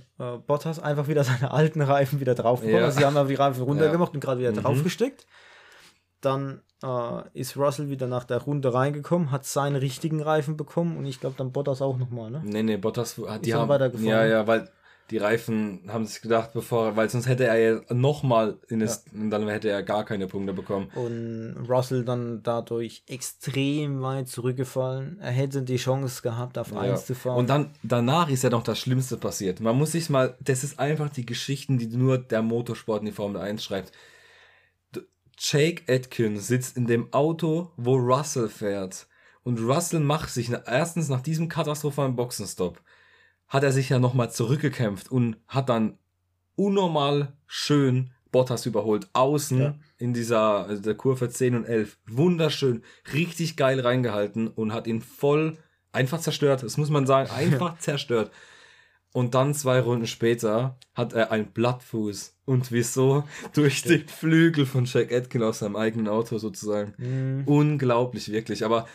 Bottas 0.47 0.79
einfach 0.79 1.09
wieder 1.09 1.25
seine 1.33 1.51
alten 1.51 1.81
Reifen 1.83 2.21
wieder 2.21 2.35
drauf 2.35 2.61
bekommen. 2.61 2.79
Ja. 2.81 2.85
Also 2.87 2.99
sie 2.99 3.05
haben 3.07 3.17
aber 3.17 3.29
die 3.29 3.35
Reifen 3.35 3.63
runtergemacht 3.65 4.11
Ja. 4.13 4.15
und 4.15 4.21
gerade 4.21 4.41
wieder 4.41 4.53
Mhm. 4.53 4.57
draufgesteckt. 4.63 5.27
Dann 6.21 6.63
äh, 6.85 7.23
ist 7.33 7.57
Russell 7.57 7.89
wieder 7.89 8.07
nach 8.07 8.25
der 8.25 8.39
Runde 8.39 8.73
reingekommen, 8.73 9.31
hat 9.33 9.45
seine 9.45 9.81
richtigen 9.81 10.23
Reifen 10.23 10.57
bekommen 10.57 10.97
und 10.97 11.05
ich 11.05 11.19
glaube 11.21 11.35
dann 11.37 11.51
Bottas 11.53 11.83
auch 11.83 11.97
nochmal, 11.99 12.31
ne? 12.31 12.43
Nee, 12.45 12.63
nee, 12.63 12.77
Bottas 12.77 13.19
hat 13.27 13.45
die 13.45 13.51
Ist 13.51 13.57
haben? 13.57 14.05
Ja, 14.05 14.25
ja, 14.25 14.47
weil 14.47 14.69
die 15.11 15.19
Reifen 15.19 15.83
haben 15.89 16.07
sich 16.07 16.23
gedacht, 16.23 16.53
bevor 16.55 16.97
weil 16.97 17.11
sonst 17.11 17.27
hätte 17.27 17.45
er 17.45 17.59
ja 17.59 17.81
nochmal 17.91 18.59
in 18.69 18.81
das 18.81 19.05
und 19.13 19.31
dann 19.31 19.47
hätte 19.49 19.69
er 19.69 19.83
gar 19.83 20.05
keine 20.05 20.27
Punkte 20.27 20.55
bekommen. 20.55 20.91
Und 20.95 21.67
Russell 21.69 22.05
dann 22.05 22.43
dadurch 22.43 23.03
extrem 23.07 24.01
weit 24.01 24.29
zurückgefallen. 24.29 25.19
Er 25.21 25.33
hätte 25.33 25.63
die 25.63 25.77
Chance 25.77 26.23
gehabt, 26.23 26.57
auf 26.57 26.73
Ja. 26.73 26.81
1 26.81 27.07
zu 27.07 27.15
fahren. 27.15 27.39
Und 27.39 27.51
dann 27.51 27.75
danach 27.83 28.31
ist 28.31 28.43
ja 28.43 28.51
noch 28.51 28.63
das 28.63 28.79
Schlimmste 28.79 29.17
passiert. 29.19 29.61
Man 29.61 29.77
muss 29.77 29.93
sich 29.93 30.09
mal, 30.09 30.37
das 30.41 30.65
ist 30.65 30.79
einfach 30.79 31.11
die 31.11 31.27
Geschichten, 31.27 31.77
die 31.77 31.89
nur 31.89 32.17
der 32.19 32.43
Motorsport 32.43 33.01
in 33.01 33.07
die 33.07 33.13
Formel 33.13 33.41
1 33.41 33.63
schreibt. 33.63 33.93
Jake 35.39 35.93
Atkins 35.93 36.47
sitzt 36.47 36.77
in 36.77 36.87
dem 36.87 37.13
Auto, 37.13 37.71
wo 37.77 37.97
Russell 37.97 38.49
fährt. 38.49 39.09
Und 39.43 39.59
Russell 39.61 40.01
macht 40.01 40.31
sich 40.31 40.51
erstens 40.67 41.09
nach 41.09 41.21
diesem 41.21 41.49
katastrophalen 41.49 42.15
Boxenstopp 42.15 42.81
hat 43.53 43.63
er 43.65 43.73
sich 43.73 43.91
ja 43.91 43.99
nochmal 43.99 44.31
zurückgekämpft 44.33 45.13
und 45.13 45.37
hat 45.47 45.69
dann 45.69 45.99
unnormal 46.57 47.35
schön 47.47 48.11
Bottas 48.31 48.65
überholt. 48.65 49.09
Außen 49.13 49.61
Ja. 49.61 49.75
in 49.99 50.15
dieser 50.15 50.67
also 50.67 50.83
der 50.83 50.95
Kurve 50.95 51.29
10 51.29 51.55
und 51.55 51.65
11. 51.67 51.99
Wunderschön, 52.09 52.83
richtig 53.13 53.57
geil 53.59 53.79
reingehalten 53.81 54.49
und 54.49 54.73
hat 54.73 54.87
ihn 54.87 55.03
voll 55.03 55.59
einfach 55.93 56.19
zerstört. 56.21 56.63
Das 56.63 56.79
muss 56.79 56.89
man 56.89 57.07
sagen, 57.07 57.31
einfach 57.31 57.79
zerstört. 57.79 58.31
Und 59.13 59.35
dann 59.35 59.53
zwei 59.53 59.81
Runden 59.81 60.07
später 60.07 60.79
hat 60.95 61.13
er 61.13 61.31
einen 61.31 61.53
Blattfuß. 61.53 62.35
Und 62.47 62.73
wieso? 62.73 63.25
Durch 63.53 63.83
den 63.83 64.09
Flügel 64.09 64.65
von 64.65 64.87
Jack 64.87 65.13
Atkin 65.13 65.43
aus 65.43 65.59
seinem 65.59 65.77
eigenen 65.77 66.09
Auto 66.09 66.39
sozusagen. 66.39 66.95
Mhm. 66.97 67.43
Unglaublich, 67.45 68.33
wirklich. 68.33 68.65
Aber 68.65 68.89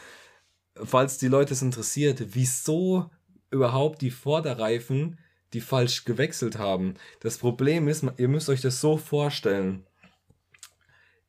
falls 0.84 1.20
die 1.20 1.28
Leute 1.28 1.54
es 1.54 1.62
interessiert, 1.62 2.24
wieso 2.34 3.12
überhaupt 3.52 4.02
die 4.02 4.12
Vorderreifen 4.12 5.20
die 5.54 5.62
falsch 5.62 6.04
gewechselt 6.06 6.58
haben? 6.58 6.96
Das 7.22 7.38
Problem 7.38 7.88
ist, 7.88 8.06
ihr 8.18 8.28
müsst 8.28 8.50
euch 8.50 8.62
das 8.62 8.82
so 8.82 8.98
vorstellen. 8.98 9.86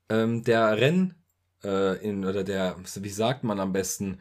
Ähm, 0.09 0.43
der 0.43 0.77
Renn, 0.77 1.15
äh, 1.63 1.97
in, 2.05 2.25
oder 2.25 2.45
der, 2.45 2.77
wie 2.97 3.09
sagt 3.09 3.45
man 3.45 3.61
am 3.61 3.73
besten, 3.73 4.21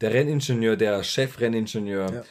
der 0.00 0.12
Renningenieur, 0.12 0.76
der 0.76 1.02
Chefrenningenieur, 1.02 2.12
Ja. 2.12 2.24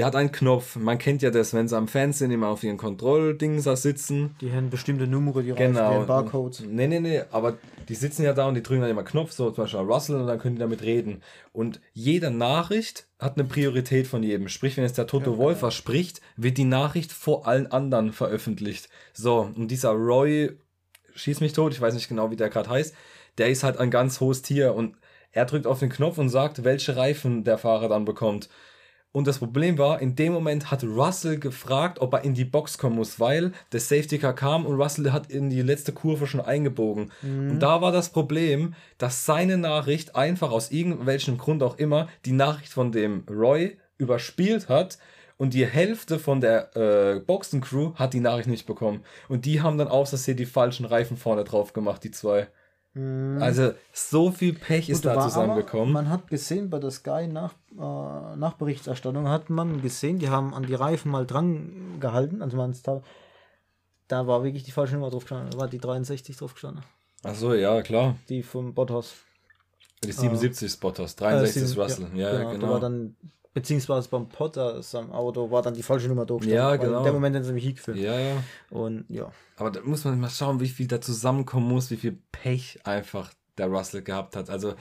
Der 0.00 0.06
hat 0.06 0.16
einen 0.16 0.32
Knopf. 0.32 0.76
Man 0.76 0.96
kennt 0.96 1.20
ja 1.20 1.30
das, 1.30 1.52
wenn 1.52 1.68
sie 1.68 1.76
am 1.76 1.86
Fernsehen 1.86 2.30
immer 2.30 2.48
auf 2.48 2.64
ihren 2.64 2.78
Kontrolldings 2.78 3.64
da 3.64 3.76
sitzen. 3.76 4.34
Die 4.40 4.50
haben 4.50 4.70
bestimmte 4.70 5.06
Nummern, 5.06 5.44
die 5.44 5.52
Genau. 5.52 5.78
Haben 5.78 6.06
Barcodes. 6.06 6.60
Nee, 6.66 6.86
nee, 6.86 7.00
nee, 7.00 7.20
aber 7.30 7.58
die 7.86 7.94
sitzen 7.94 8.22
ja 8.22 8.32
da 8.32 8.48
und 8.48 8.54
die 8.54 8.62
drücken 8.62 8.80
dann 8.80 8.90
immer 8.90 9.02
Knopf, 9.02 9.32
so 9.32 9.50
zum 9.50 9.64
Beispiel 9.64 9.80
Russell, 9.80 10.16
und 10.16 10.26
dann 10.26 10.38
können 10.38 10.54
die 10.54 10.60
damit 10.60 10.80
reden. 10.80 11.22
Und 11.52 11.82
jede 11.92 12.30
Nachricht 12.30 13.08
hat 13.18 13.36
eine 13.36 13.46
Priorität 13.46 14.06
von 14.06 14.22
jedem. 14.22 14.48
Sprich, 14.48 14.78
wenn 14.78 14.84
jetzt 14.84 14.96
der 14.96 15.06
Toto 15.06 15.36
Wolf 15.36 15.60
was 15.60 15.74
spricht, 15.74 16.22
wird 16.34 16.56
die 16.56 16.64
Nachricht 16.64 17.12
vor 17.12 17.46
allen 17.46 17.70
anderen 17.70 18.14
veröffentlicht. 18.14 18.88
So, 19.12 19.52
und 19.54 19.68
dieser 19.68 19.90
Roy, 19.90 20.56
schieß 21.14 21.40
mich 21.40 21.52
tot, 21.52 21.74
ich 21.74 21.80
weiß 21.82 21.92
nicht 21.92 22.08
genau, 22.08 22.30
wie 22.30 22.36
der 22.36 22.48
gerade 22.48 22.70
heißt, 22.70 22.94
der 23.36 23.50
ist 23.50 23.64
halt 23.64 23.76
ein 23.76 23.90
ganz 23.90 24.18
hohes 24.20 24.40
Tier 24.40 24.72
und 24.74 24.96
er 25.30 25.44
drückt 25.44 25.66
auf 25.66 25.80
den 25.80 25.90
Knopf 25.90 26.16
und 26.16 26.30
sagt, 26.30 26.64
welche 26.64 26.96
Reifen 26.96 27.44
der 27.44 27.58
Fahrer 27.58 27.90
dann 27.90 28.06
bekommt. 28.06 28.48
Und 29.12 29.26
das 29.26 29.40
Problem 29.40 29.76
war, 29.76 30.00
in 30.00 30.14
dem 30.14 30.32
Moment 30.32 30.70
hat 30.70 30.84
Russell 30.84 31.38
gefragt, 31.38 32.00
ob 32.00 32.14
er 32.14 32.22
in 32.22 32.34
die 32.34 32.44
Box 32.44 32.78
kommen 32.78 32.94
muss, 32.94 33.18
weil 33.18 33.52
der 33.72 33.80
Safety 33.80 34.18
Car 34.18 34.34
kam 34.34 34.66
und 34.66 34.80
Russell 34.80 35.10
hat 35.10 35.30
in 35.30 35.50
die 35.50 35.62
letzte 35.62 35.92
Kurve 35.92 36.28
schon 36.28 36.40
eingebogen. 36.40 37.10
Und 37.50 37.58
da 37.58 37.80
war 37.82 37.90
das 37.90 38.10
Problem, 38.10 38.74
dass 38.98 39.24
seine 39.24 39.58
Nachricht 39.58 40.14
einfach 40.14 40.52
aus 40.52 40.70
irgendwelchem 40.70 41.38
Grund 41.38 41.64
auch 41.64 41.76
immer 41.78 42.08
die 42.24 42.32
Nachricht 42.32 42.72
von 42.72 42.92
dem 42.92 43.24
Roy 43.28 43.78
überspielt 43.98 44.68
hat 44.68 44.98
und 45.38 45.54
die 45.54 45.66
Hälfte 45.66 46.18
von 46.18 46.40
der 46.40 46.76
äh, 46.76 47.18
Boxencrew 47.18 47.94
hat 47.94 48.12
die 48.12 48.20
Nachricht 48.20 48.48
nicht 48.48 48.66
bekommen. 48.66 49.02
Und 49.28 49.44
die 49.44 49.62
haben 49.62 49.78
dann 49.78 49.88
aus 49.88 50.10
Versehen 50.10 50.36
die 50.36 50.46
falschen 50.46 50.84
Reifen 50.84 51.16
vorne 51.16 51.44
drauf 51.44 51.72
gemacht, 51.72 52.04
die 52.04 52.10
zwei. 52.10 52.48
Also 52.94 53.72
so 53.92 54.32
viel 54.32 54.52
Pech 54.54 54.88
ist 54.88 55.04
Mhm. 55.04 55.08
Gut, 55.08 55.12
da 55.12 55.16
war 55.16 55.28
zusammengekommen. 55.28 55.94
Aber, 55.96 56.02
man 56.04 56.10
hat 56.12 56.26
gesehen, 56.28 56.70
bei 56.70 56.78
der 56.80 56.90
Sky 56.90 57.28
nach, 57.28 57.54
äh, 57.72 58.36
Nachberichterstattung 58.36 59.28
hat 59.28 59.48
man 59.48 59.80
gesehen, 59.80 60.18
die 60.18 60.28
haben 60.28 60.52
an 60.54 60.64
die 60.66 60.74
Reifen 60.74 61.10
mal 61.12 61.24
dran 61.26 61.98
gehalten. 62.00 62.42
Also 62.42 62.56
man 62.56 62.74
da, 62.82 63.02
da 64.08 64.26
war 64.26 64.42
wirklich 64.42 64.64
die 64.64 64.72
falsche 64.72 64.94
Nummer 64.94 65.10
drauf 65.10 65.22
gestanden. 65.22 65.50
Da 65.52 65.58
war 65.58 65.68
die 65.68 65.78
63 65.78 66.36
drauf 66.36 66.54
gestanden. 66.54 66.82
Ach 67.22 67.34
so, 67.34 67.54
ja, 67.54 67.80
klar. 67.82 68.16
Die 68.28 68.42
vom 68.42 68.74
Bottas. 68.74 69.14
Die 70.02 70.10
77 70.12 70.72
Spotters, 70.72 71.12
Äh, 71.14 71.16
63 71.18 71.62
ist 71.62 71.68
sieben- 71.70 71.82
Russell. 71.82 72.06
Ja, 72.14 72.32
genau. 72.38 72.50
genau. 72.52 72.66
Da 72.66 72.72
war 72.72 72.80
dann, 72.80 73.16
beziehungsweise 73.54 74.08
beim 74.08 74.28
Potters 74.28 74.94
am 74.94 75.12
Auto 75.12 75.50
war 75.50 75.62
dann 75.62 75.74
die 75.74 75.82
falsche 75.82 76.08
Nummer 76.08 76.26
drauf 76.26 76.44
Ja, 76.44 76.76
genau. 76.76 76.98
In 76.98 77.04
dem 77.04 77.14
Moment 77.14 77.36
haben 77.36 77.44
sie 77.44 77.52
mich 77.52 77.76
ja, 77.94 78.18
ja. 78.18 78.44
Und 78.70 79.04
ja. 79.08 79.30
Aber 79.56 79.70
da 79.70 79.80
muss 79.82 80.04
man 80.04 80.20
mal 80.20 80.30
schauen, 80.30 80.60
wie 80.60 80.68
viel 80.68 80.86
da 80.86 81.00
zusammenkommen 81.00 81.68
muss, 81.68 81.90
wie 81.90 81.96
viel 81.96 82.18
Pech 82.32 82.78
einfach 82.84 83.32
der 83.58 83.66
Russell 83.66 84.02
gehabt 84.02 84.36
hat. 84.36 84.50
Also 84.50 84.74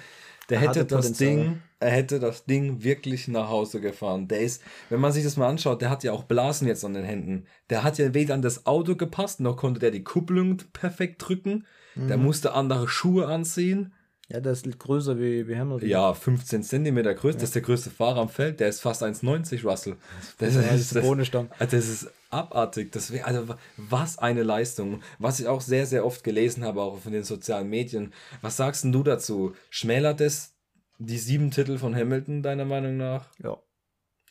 der 0.49 0.61
Er 0.61 0.69
hätte 0.69 0.85
das. 0.85 1.11
Ding, 1.13 1.61
er 1.79 1.91
hätte 1.91 2.19
das 2.19 2.45
Ding 2.45 2.83
wirklich 2.83 3.27
nach 3.27 3.49
Hause 3.49 3.81
gefahren. 3.81 4.27
Der 4.27 4.39
ist, 4.41 4.63
wenn 4.89 4.99
man 4.99 5.11
sich 5.11 5.23
das 5.23 5.37
mal 5.37 5.47
anschaut, 5.47 5.81
der 5.81 5.89
hat 5.89 6.03
ja 6.03 6.11
auch 6.11 6.23
Blasen 6.23 6.67
jetzt 6.67 6.83
an 6.83 6.93
den 6.93 7.03
Händen. 7.05 7.45
Der 7.69 7.83
hat 7.83 7.97
ja 7.97 8.13
weder 8.13 8.33
an 8.33 8.41
das 8.41 8.65
Auto 8.65 8.95
gepasst, 8.95 9.39
noch 9.39 9.57
konnte 9.57 9.79
der 9.79 9.91
die 9.91 10.03
Kupplung 10.03 10.57
perfekt 10.73 11.27
drücken. 11.27 11.65
Der 11.95 12.17
Mhm. 12.17 12.23
musste 12.23 12.53
andere 12.53 12.87
Schuhe 12.87 13.27
anziehen. 13.27 13.93
Ja, 14.31 14.39
der 14.39 14.51
ist 14.51 14.79
größer 14.79 15.17
wie, 15.17 15.47
wie 15.47 15.57
Hamilton. 15.57 15.89
Ja, 15.89 16.13
15 16.13 16.61
Zentimeter 16.61 17.15
größer. 17.15 17.39
Das 17.39 17.49
ist 17.49 17.55
der 17.55 17.63
größte 17.63 17.89
Fahrer 17.89 18.19
am 18.21 18.29
Feld. 18.29 18.59
Der 18.59 18.67
ist 18.69 18.79
fast 18.79 19.01
1,90 19.01 19.63
Russell. 19.67 19.97
Das 20.37 20.53
Ja, 20.53 20.61
das 20.61 20.81
ist 20.91 21.01
Bohnenstamm. 21.01 21.49
also 21.57 21.75
das 21.77 21.87
ist 21.89 22.11
abartig. 22.29 22.91
Das 22.91 23.11
wär, 23.11 23.25
also 23.25 23.47
wa- 23.47 23.57
was 23.77 24.19
eine 24.19 24.43
Leistung. 24.43 25.01
Was 25.17 25.39
ich 25.39 25.47
auch 25.47 25.61
sehr, 25.61 25.87
sehr 25.87 26.05
oft 26.05 26.23
gelesen 26.23 26.63
habe, 26.63 26.81
auch 26.81 27.03
in 27.07 27.11
den 27.13 27.23
sozialen 27.23 27.69
Medien. 27.69 28.13
Was 28.41 28.57
sagst 28.57 28.83
du 28.85 29.01
dazu? 29.03 29.55
Schmälert 29.71 30.21
es 30.21 30.53
die 30.99 31.17
sieben 31.17 31.49
Titel 31.49 31.79
von 31.79 31.95
Hamilton, 31.95 32.43
deiner 32.43 32.65
Meinung 32.65 32.97
nach? 32.97 33.29
Ja. 33.41 33.57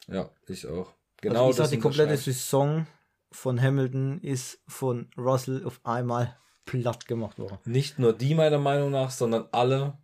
Ja, 0.06 0.30
ich 0.46 0.66
auch. 0.68 0.94
Genau 1.20 1.46
also 1.46 1.50
ich 1.50 1.56
sag, 1.56 1.64
das 1.64 1.70
die 1.72 1.78
komplette. 1.80 2.16
Saison 2.16 2.86
von 3.32 3.60
Hamilton 3.60 4.20
ist 4.20 4.60
von 4.68 5.10
Russell 5.18 5.64
auf 5.64 5.80
einmal 5.84 6.36
platt 6.70 7.06
gemacht 7.06 7.38
worden. 7.38 7.58
Nicht 7.64 7.98
nur 7.98 8.12
die, 8.12 8.34
meiner 8.34 8.58
Meinung 8.58 8.90
nach, 8.90 9.10
sondern 9.10 9.46
alle, 9.52 9.98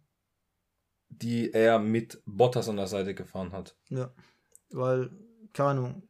die 1.08 1.52
er 1.52 1.78
mit 1.78 2.22
Bottas 2.26 2.68
an 2.68 2.76
der 2.76 2.86
Seite 2.86 3.14
gefahren 3.14 3.52
hat. 3.52 3.76
Ja. 3.88 4.12
Weil, 4.70 5.10
keine 5.52 5.70
Ahnung, 5.70 6.02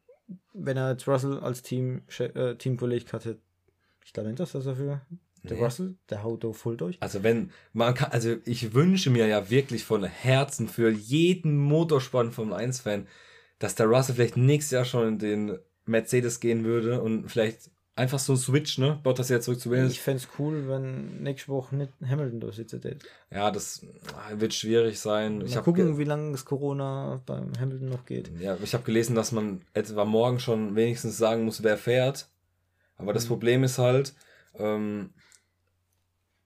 wenn 0.52 0.76
er 0.76 0.92
jetzt 0.92 1.06
Russell 1.06 1.38
als 1.40 1.62
Team, 1.62 2.02
äh, 2.18 2.54
Teamkolleg 2.56 3.12
hatte, 3.12 3.40
ich 4.04 4.12
glaube 4.12 4.28
nicht, 4.28 4.40
dass 4.40 4.52
das 4.52 4.64
dafür. 4.64 5.02
Der 5.42 5.56
Nee. 5.58 5.62
Russell, 5.62 5.96
der 6.08 6.22
haut 6.22 6.42
da 6.42 6.52
voll 6.52 6.76
durch. 6.78 6.96
Also 7.00 7.22
wenn 7.22 7.50
man 7.74 7.94
kann, 7.94 8.12
also 8.12 8.36
ich 8.46 8.72
wünsche 8.72 9.10
mir 9.10 9.26
ja 9.26 9.50
wirklich 9.50 9.84
von 9.84 10.02
Herzen 10.04 10.68
für 10.68 10.88
jeden 10.90 11.58
Motorsport 11.58 12.32
Formel 12.32 12.54
1 12.54 12.80
Fan, 12.80 13.06
dass 13.58 13.74
der 13.74 13.86
Russell 13.86 14.14
vielleicht 14.14 14.38
nächstes 14.38 14.70
Jahr 14.70 14.84
schon 14.86 15.06
in 15.08 15.18
den 15.18 15.58
Mercedes 15.84 16.40
gehen 16.40 16.64
würde 16.64 17.02
und 17.02 17.28
vielleicht 17.28 17.70
einfach 17.96 18.18
so 18.18 18.32
ein 18.32 18.36
Switch, 18.36 18.78
ne? 18.78 18.98
Bottas 19.02 19.28
ja 19.28 19.40
zurück 19.40 19.60
zu 19.60 19.70
Williams. 19.70 19.92
Ich 19.92 20.00
fände 20.00 20.22
es 20.22 20.28
cool, 20.38 20.68
wenn 20.68 21.22
nächste 21.22 21.48
Woche 21.48 21.76
nicht 21.76 21.92
Hamilton 22.06 22.40
da 22.40 22.52
sitzt. 22.52 22.82
Mal 22.82 22.96
Ja, 23.30 23.50
das 23.50 23.82
ah, 24.16 24.32
wird 24.38 24.54
schwierig 24.54 24.98
sein. 25.00 25.40
Ich 25.42 25.56
habe 25.56 25.64
gucken, 25.64 25.98
wie 25.98 26.04
lange 26.04 26.32
das 26.32 26.44
Corona 26.44 27.20
beim 27.26 27.52
Hamilton 27.58 27.88
noch 27.88 28.04
geht. 28.04 28.30
ja, 28.40 28.56
ich 28.62 28.74
habe 28.74 28.84
gelesen, 28.84 29.14
dass 29.14 29.32
man 29.32 29.62
etwa 29.74 30.04
morgen 30.04 30.40
schon 30.40 30.74
wenigstens 30.76 31.18
sagen 31.18 31.44
muss, 31.44 31.62
wer 31.62 31.76
fährt. 31.76 32.28
Aber 32.96 33.12
Mhm. 33.12 33.14
das 33.14 33.26
Problem 33.26 33.64
ist 33.64 33.78
halt, 33.78 34.14
ähm, 34.56 35.10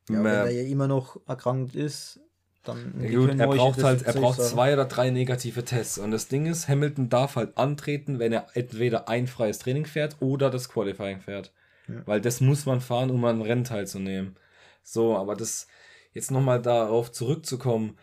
Ja, 0.08 0.24
wenn 0.24 0.26
er 0.26 0.50
ja 0.50 0.62
immer 0.62 0.88
noch 0.88 1.20
erkrankt 1.26 1.76
ist, 1.76 2.20
dann. 2.68 2.94
Ja, 3.00 3.18
gut, 3.18 3.38
er 3.38 3.46
braucht 3.46 3.82
halt, 3.82 4.02
er 4.02 4.12
braucht 4.12 4.38
sagen. 4.38 4.50
zwei 4.50 4.72
oder 4.72 4.84
drei 4.84 5.10
negative 5.10 5.64
Tests. 5.64 5.98
Und 5.98 6.10
das 6.10 6.28
Ding 6.28 6.46
ist, 6.46 6.68
Hamilton 6.68 7.08
darf 7.08 7.36
halt 7.36 7.56
antreten, 7.56 8.18
wenn 8.18 8.32
er 8.32 8.46
entweder 8.54 9.08
ein 9.08 9.26
freies 9.26 9.58
Training 9.58 9.86
fährt 9.86 10.16
oder 10.20 10.50
das 10.50 10.68
Qualifying 10.68 11.20
fährt. 11.20 11.52
Ja. 11.88 12.06
Weil 12.06 12.20
das 12.20 12.40
muss 12.40 12.66
man 12.66 12.80
fahren, 12.80 13.10
um 13.10 13.24
an 13.24 13.42
Rennen 13.42 13.64
teilzunehmen. 13.64 14.36
So, 14.82 15.16
aber 15.16 15.34
das, 15.34 15.66
jetzt 16.12 16.30
nochmal 16.30 16.62
darauf 16.62 17.10
zurückzukommen. 17.10 17.98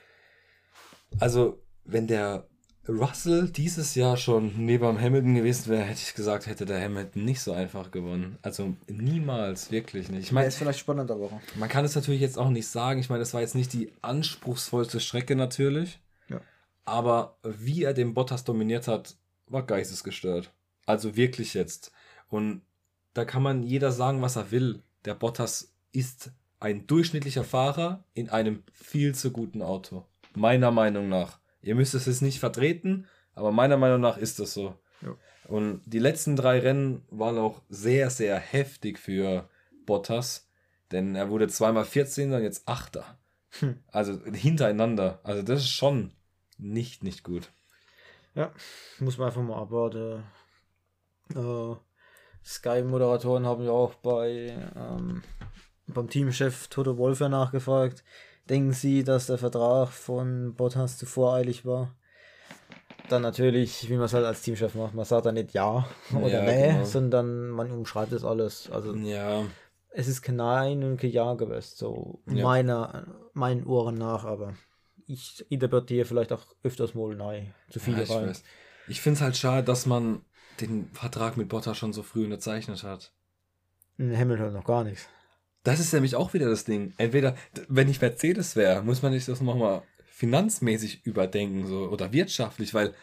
Also, 1.20 1.62
wenn 1.86 2.08
der 2.08 2.48
Russell 2.88 3.50
dieses 3.50 3.96
Jahr 3.96 4.16
schon 4.16 4.54
neben 4.58 5.00
Hamilton 5.02 5.36
gewesen 5.36 5.70
wäre, 5.70 5.84
hätte 5.84 6.02
ich 6.04 6.14
gesagt, 6.14 6.46
hätte 6.46 6.66
der 6.66 6.82
Hamilton 6.84 7.26
nicht 7.26 7.42
so 7.42 7.52
einfach 7.52 7.92
gewonnen. 7.92 8.38
Also 8.42 8.76
niemals, 8.88 9.72
wirklich 9.72 10.10
nicht. 10.10 10.24
Ich 10.24 10.32
meine, 10.32 10.48
ist 10.48 10.58
vielleicht 10.58 10.80
spannender 10.80 11.20
Woche. 11.20 11.40
man 11.56 11.70
kann 11.70 11.86
es 11.86 11.96
natürlich 11.96 12.22
jetzt 12.22 12.38
auch 12.38 12.50
nicht 12.50 12.68
sagen. 12.68 13.00
Ich 13.00 13.10
meine, 13.10 13.20
das 13.20 13.34
war 13.34 13.42
jetzt 13.42 13.56
nicht 13.56 13.74
die 13.74 13.92
anspruchsvollste 14.02 15.00
Strecke 15.00 15.36
natürlich. 15.36 16.00
Ja. 16.30 16.42
Aber 16.86 17.38
wie 17.44 17.84
er 17.84 17.94
den 17.94 18.14
Bottas 18.14 18.44
dominiert 18.44 18.88
hat, 18.88 19.16
war 19.48 19.66
geistesgestört. 19.66 20.52
Also 20.86 21.16
wirklich 21.16 21.54
jetzt. 21.54 21.92
Und 22.30 22.62
da 23.14 23.26
kann 23.26 23.42
man 23.42 23.64
jeder 23.64 23.92
sagen, 23.92 24.22
was 24.22 24.36
er 24.36 24.52
will. 24.52 24.84
Der 25.06 25.16
Bottas 25.16 25.74
ist 25.92 26.32
ein 26.60 26.86
durchschnittlicher 26.88 27.44
Fahrer 27.44 28.04
in 28.14 28.30
einem 28.30 28.64
viel 28.74 29.16
zu 29.16 29.32
guten 29.32 29.62
Auto. 29.62 30.06
Meiner 30.36 30.72
Meinung 30.72 31.10
nach. 31.10 31.40
Ihr 31.66 31.74
müsst 31.74 31.96
es 31.96 32.06
jetzt 32.06 32.22
nicht 32.22 32.40
vertreten, 32.40 33.08
aber 33.34 33.52
meiner 33.52 33.76
Meinung 33.76 34.00
nach 34.00 34.18
ist 34.18 34.40
das 34.40 34.54
so. 34.54 34.76
Ja. 35.02 35.16
Und 35.48 35.82
die 35.86 36.00
letzten 36.00 36.36
drei 36.36 36.60
Rennen 36.60 37.04
waren 37.10 37.40
auch 37.40 37.64
sehr, 37.70 38.12
sehr 38.12 38.38
heftig 38.38 39.00
für 39.00 39.50
Bottas. 39.88 40.48
Denn 40.92 41.16
er 41.16 41.32
wurde 41.32 41.48
zweimal 41.48 41.84
14 41.84 42.32
und 42.32 42.44
jetzt 42.44 42.68
Achter. 42.68 43.18
Hm. 43.60 43.80
Also 43.92 44.24
hintereinander. 44.26 45.20
Also 45.24 45.42
das 45.42 45.62
ist 45.62 45.72
schon 45.72 46.12
nicht, 46.60 47.04
nicht 47.04 47.24
gut. 47.24 47.52
Ja, 48.36 48.52
muss 49.00 49.18
man 49.18 49.28
einfach 49.28 49.42
mal 49.42 49.60
abwarten. 49.60 50.24
Äh, 51.34 51.76
Sky-Moderatoren 52.46 53.48
haben 53.48 53.64
ja 53.64 53.72
auch 53.72 53.96
bei 53.96 54.56
ähm, 54.76 55.24
beim 55.88 56.10
Teamchef 56.10 56.68
Toto 56.68 56.98
Wolff 57.00 57.22
ja 57.22 57.30
nachgefragt. 57.30 58.04
Denken 58.50 58.74
Sie, 58.74 59.04
dass 59.04 59.28
der 59.28 59.38
Vertrag 59.38 59.90
von 59.90 60.54
Bottas 60.56 60.98
zu 60.98 61.06
voreilig 61.06 61.66
war? 61.66 61.96
Dann 63.10 63.22
natürlich, 63.22 63.90
wie 63.90 63.96
man 63.96 64.06
es 64.06 64.14
halt 64.14 64.26
als 64.26 64.42
Teamchef 64.42 64.76
macht, 64.76 64.94
man 64.94 65.06
sagt 65.06 65.26
dann 65.26 65.36
nicht 65.36 65.54
ja 65.54 65.88
oder 66.14 66.30
Ja, 66.30 66.42
nee, 66.42 66.68
genau. 66.74 66.86
sondern 66.86 67.50
man 67.50 67.72
umschreibt 67.72 68.12
das 68.12 68.24
alles. 68.24 68.70
Also 68.72 68.96
Ja, 68.96 69.46
es 69.90 70.08
ist 70.08 70.22
kein 70.22 70.36
Nein 70.36 70.84
und 70.84 70.98
kein 70.98 71.12
Ja 71.12 71.34
gewesen, 71.34 71.74
so 71.76 72.20
Ja. 72.28 72.34
meiner, 72.36 73.06
meinen 73.34 73.66
Ohren 73.66 73.96
nach, 73.96 74.26
aber 74.26 74.54
ich 75.08 75.46
interpretiere 75.50 76.06
vielleicht 76.06 76.34
auch 76.34 76.46
öfters 76.64 76.94
mal 76.96 77.16
Nein 77.16 77.54
zu 77.70 77.80
ja 77.80 77.86
viele 77.86 78.04
ich 78.04 78.10
rein. 78.10 78.28
weiß. 78.28 78.44
Ich 78.88 79.02
finde 79.02 79.18
es 79.18 79.22
halt 79.22 79.38
schade, 79.38 79.64
dass 79.64 79.86
man 79.86 80.22
den 80.62 80.88
Vertrag 80.94 81.38
mit 81.38 81.50
Bottas 81.50 81.78
schon 81.78 81.94
so 81.94 82.04
früh 82.04 82.24
unterzeichnet 82.26 82.84
hat. 82.84 83.12
In 83.98 84.16
Hamilton 84.18 84.54
noch 84.54 84.64
gar 84.66 84.84
nichts. 84.84 85.08
Das 85.66 85.80
ist 85.80 85.92
nämlich 85.94 86.16
auch 86.16 86.34
wieder 86.34 86.48
das 86.48 86.64
Ding. 86.64 86.94
Entweder, 86.98 87.36
wenn 87.68 87.90
ich 87.90 88.00
Mercedes 88.00 88.56
wäre, 88.56 88.84
muss 88.84 89.02
man 89.02 89.12
sich 89.14 89.26
das 89.26 89.42
nochmal 89.42 89.82
finanzmäßig 90.06 91.06
überdenken 91.06 91.68
so, 91.68 91.90
oder 91.90 92.14
wirtschaftlich, 92.14 92.74
weil 92.74 92.94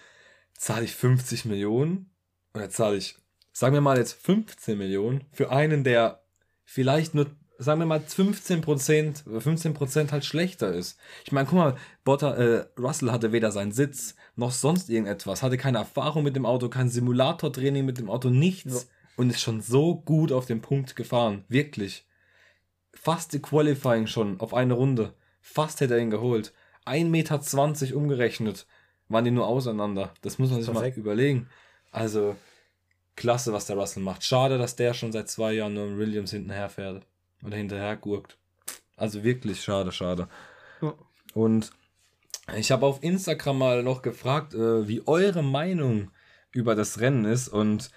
zahle 0.57 0.85
ich 0.85 0.95
50 0.95 1.45
Millionen 1.45 2.11
oder 2.55 2.71
zahle 2.71 2.97
ich, 2.97 3.17
sagen 3.53 3.75
wir 3.75 3.81
mal 3.81 3.99
jetzt 3.99 4.13
15 4.13 4.79
Millionen 4.79 5.25
für 5.33 5.51
einen, 5.51 5.83
der 5.83 6.23
vielleicht 6.65 7.15
nur 7.15 7.27
sagen 7.59 7.81
wir 7.81 7.87
mal 7.87 8.01
15%, 8.01 9.25
15% 9.25 10.11
halt 10.11 10.25
schlechter 10.25 10.73
ist. 10.73 10.99
Ich 11.25 11.33
meine, 11.33 11.47
guck 11.47 11.59
mal, 11.59 11.77
Botter, 12.05 12.37
äh, 12.37 12.67
Russell 12.81 13.13
hatte 13.13 13.33
weder 13.33 13.53
seinen 13.53 13.73
Sitz 13.73 14.17
noch 14.35 14.51
sonst 14.51 14.89
irgendetwas, 14.89 15.43
hatte 15.43 15.59
keine 15.59 15.79
Erfahrung 15.79 16.25
mit 16.25 16.35
dem 16.35 16.47
Auto, 16.47 16.69
kein 16.69 16.89
Simulatortraining 16.89 17.85
mit 17.85 17.99
dem 17.99 18.11
Auto, 18.11 18.31
nichts. 18.31 18.73
Ja. 18.75 18.81
Und 19.17 19.31
ist 19.31 19.43
schon 19.43 19.61
so 19.61 19.97
gut 19.97 20.33
auf 20.33 20.47
den 20.47 20.63
Punkt 20.63 20.97
gefahren. 20.97 21.45
Wirklich. 21.49 22.07
Fast 22.93 23.33
die 23.33 23.41
Qualifying 23.41 24.07
schon 24.07 24.41
auf 24.41 24.55
eine 24.55 24.75
Runde. 24.75 25.15
Fast 25.41 25.81
hätte 25.81 25.95
er 25.95 26.01
ihn 26.01 26.11
geholt. 26.11 26.53
1,20 26.87 27.07
Meter 27.07 27.97
umgerechnet 27.97 28.67
waren 29.09 29.25
die 29.25 29.31
nur 29.31 29.47
auseinander. 29.47 30.13
Das 30.23 30.39
muss 30.39 30.51
man 30.51 30.63
sich 30.63 30.73
Perfekt. 30.73 30.97
mal 30.97 31.01
überlegen. 31.01 31.49
Also, 31.91 32.37
klasse, 33.17 33.53
was 33.53 33.67
der 33.67 33.77
Russell 33.77 34.03
macht. 34.03 34.25
Schade, 34.25 34.59
dass 34.59 34.77
der 34.77 34.95
schon 34.95 35.13
seit 35.13 35.29
zwei 35.29 35.53
Jahren 35.53 35.75
nur 35.75 35.99
Williams 35.99 36.31
hinterher 36.31 36.69
fährt. 36.69 37.07
Oder 37.45 37.57
hinterher 37.57 37.97
gurkt. 37.97 38.39
Also 38.97 39.25
wirklich 39.25 39.63
schade, 39.63 39.93
schade. 39.93 40.29
Ja. 40.81 40.95
Und 41.35 41.71
ich 42.57 42.71
habe 42.71 42.87
auf 42.87 43.03
Instagram 43.03 43.59
mal 43.59 43.83
noch 43.83 44.03
gefragt, 44.03 44.55
äh, 44.55 44.87
wie 44.89 45.07
eure 45.07 45.43
Meinung 45.43 46.11
über 46.51 46.75
das 46.75 47.01
Rennen 47.01 47.25
ist. 47.25 47.49
Und 47.49 47.91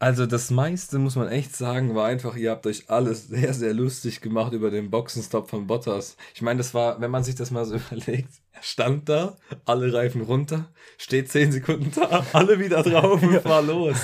also 0.00 0.26
das 0.26 0.50
meiste, 0.50 0.98
muss 0.98 1.16
man 1.16 1.28
echt 1.28 1.56
sagen, 1.56 1.94
war 1.96 2.06
einfach, 2.06 2.36
ihr 2.36 2.52
habt 2.52 2.66
euch 2.66 2.88
alles 2.88 3.26
sehr, 3.28 3.52
sehr 3.52 3.74
lustig 3.74 4.20
gemacht 4.20 4.52
über 4.52 4.70
den 4.70 4.90
Boxenstopp 4.90 5.50
von 5.50 5.66
Bottas. 5.66 6.16
Ich 6.34 6.42
meine, 6.42 6.58
das 6.58 6.72
war, 6.74 7.00
wenn 7.00 7.10
man 7.10 7.24
sich 7.24 7.34
das 7.34 7.50
mal 7.50 7.64
so 7.64 7.76
überlegt, 7.92 8.30
er 8.52 8.62
stand 8.62 9.08
da, 9.08 9.36
alle 9.64 9.92
Reifen 9.92 10.22
runter, 10.22 10.72
steht 10.98 11.30
10 11.30 11.52
Sekunden 11.52 11.92
da, 11.94 12.24
alle 12.32 12.58
wieder 12.58 12.82
drauf 12.82 13.22
und 13.22 13.40
fahr 13.40 13.62
los. 13.62 13.96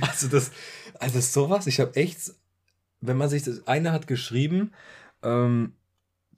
Also 0.00 0.28
das, 0.28 0.52
also 0.98 1.20
sowas, 1.20 1.66
ich 1.66 1.80
habe 1.80 1.96
echt, 1.96 2.32
wenn 3.00 3.16
man 3.16 3.28
sich 3.28 3.42
das, 3.42 3.66
einer 3.66 3.92
hat 3.92 4.06
geschrieben, 4.06 4.72
ähm, 5.22 5.74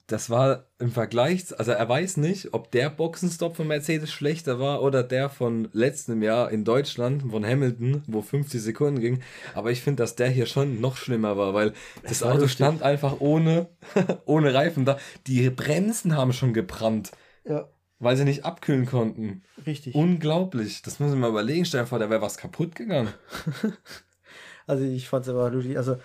das 0.07 0.29
war 0.29 0.67
im 0.77 0.91
Vergleich, 0.91 1.57
also 1.57 1.71
er 1.71 1.89
weiß 1.89 2.17
nicht, 2.17 2.53
ob 2.53 2.69
der 2.69 2.91
Boxenstopp 2.91 3.55
von 3.55 3.67
Mercedes 3.67 4.11
schlechter 4.11 4.59
war 4.59 4.83
oder 4.83 5.01
der 5.01 5.29
von 5.29 5.67
letztem 5.73 6.21
Jahr 6.21 6.51
in 6.51 6.63
Deutschland 6.63 7.23
von 7.31 7.43
Hamilton, 7.43 8.03
wo 8.05 8.21
50 8.21 8.61
Sekunden 8.61 8.99
ging. 8.99 9.21
Aber 9.55 9.71
ich 9.71 9.81
finde, 9.81 10.03
dass 10.03 10.15
der 10.15 10.29
hier 10.29 10.45
schon 10.45 10.79
noch 10.79 10.95
schlimmer 10.97 11.37
war, 11.37 11.55
weil 11.55 11.71
das, 12.03 12.19
das 12.19 12.23
Auto 12.23 12.47
stand 12.47 12.83
einfach 12.83 13.19
ohne, 13.19 13.69
ohne 14.25 14.53
Reifen 14.53 14.85
da. 14.85 14.99
Die 15.25 15.49
Bremsen 15.49 16.15
haben 16.15 16.33
schon 16.33 16.53
gebrannt. 16.53 17.11
Ja. 17.43 17.67
Weil 17.97 18.17
sie 18.17 18.25
nicht 18.25 18.45
abkühlen 18.45 18.85
konnten. 18.85 19.41
Richtig. 19.65 19.95
Unglaublich. 19.95 20.83
Das 20.83 20.99
muss 20.99 21.13
ich 21.13 21.17
mal 21.17 21.29
überlegen. 21.29 21.65
Stell 21.65 21.81
dir 21.81 21.87
vor, 21.87 21.97
da 21.97 22.09
wäre 22.09 22.21
was 22.21 22.37
kaputt 22.37 22.75
gegangen. 22.75 23.13
also 24.67 24.83
ich 24.83 25.07
fand 25.07 25.25
es 25.25 25.29
aber 25.29 25.49
lustig. 25.49 25.77
Also 25.77 25.97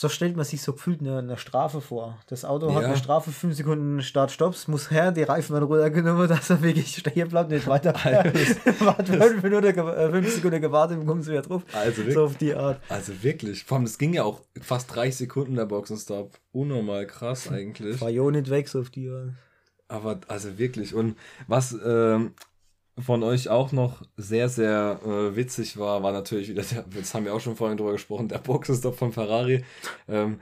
so 0.00 0.08
stellt 0.08 0.36
man 0.36 0.44
sich 0.44 0.62
so 0.62 0.74
gefühlt 0.74 1.00
eine, 1.00 1.18
eine 1.18 1.36
Strafe 1.36 1.80
vor. 1.80 2.20
Das 2.28 2.44
Auto 2.44 2.68
ja. 2.68 2.74
hat 2.76 2.84
eine 2.84 2.96
Strafe, 2.96 3.32
fünf 3.32 3.56
Sekunden 3.56 4.00
Start-Stops, 4.00 4.68
muss 4.68 4.92
her, 4.92 5.10
die 5.10 5.24
Reifen 5.24 5.54
werden 5.54 5.64
runtergenommen, 5.64 6.28
dass 6.28 6.50
er 6.50 6.62
wirklich 6.62 6.96
stehen 6.96 7.28
bleibt, 7.28 7.50
nicht 7.50 7.66
weiter. 7.66 7.92
Wart 8.78 9.08
fünf, 9.08 9.42
Minuten, 9.42 9.66
äh, 9.66 10.10
fünf 10.10 10.32
Sekunden 10.32 10.60
gewartet 10.60 11.00
und 11.00 11.06
kommen 11.06 11.22
sie 11.22 11.32
wieder 11.32 11.42
drauf. 11.42 11.64
Also 11.72 11.96
wirklich, 11.96 12.14
so 12.14 12.26
auf 12.26 12.36
die 12.36 12.54
Art. 12.54 12.80
Also 12.88 13.24
wirklich. 13.24 13.64
Vor 13.64 13.78
allem, 13.78 13.86
das 13.86 13.98
ging 13.98 14.12
ja 14.12 14.22
auch 14.22 14.40
fast 14.60 14.94
30 14.94 15.16
Sekunden 15.16 15.56
der 15.56 15.66
Boxenstopp. 15.66 16.38
Unnormal 16.52 17.04
krass 17.08 17.50
eigentlich. 17.50 18.00
War 18.00 18.10
ja 18.10 18.22
nicht 18.30 18.50
weg, 18.50 18.68
so 18.68 18.78
auf 18.78 18.90
die 18.90 19.10
Art. 19.10 19.30
Aber 19.88 20.20
also 20.28 20.58
wirklich. 20.58 20.94
Und 20.94 21.16
was 21.48 21.76
ähm, 21.84 22.34
von 23.00 23.22
euch 23.22 23.48
auch 23.48 23.72
noch 23.72 24.02
sehr, 24.16 24.48
sehr 24.48 25.00
äh, 25.04 25.36
witzig 25.36 25.78
war, 25.78 26.02
war 26.02 26.12
natürlich 26.12 26.48
wieder, 26.48 26.62
der, 26.62 26.82
das 26.82 27.14
haben 27.14 27.24
wir 27.24 27.34
auch 27.34 27.40
schon 27.40 27.56
vorhin 27.56 27.76
drüber 27.76 27.92
gesprochen, 27.92 28.28
der 28.28 28.38
Boxenstopp 28.38 28.96
von 28.96 29.12
Ferrari. 29.12 29.64
Ähm, 30.08 30.40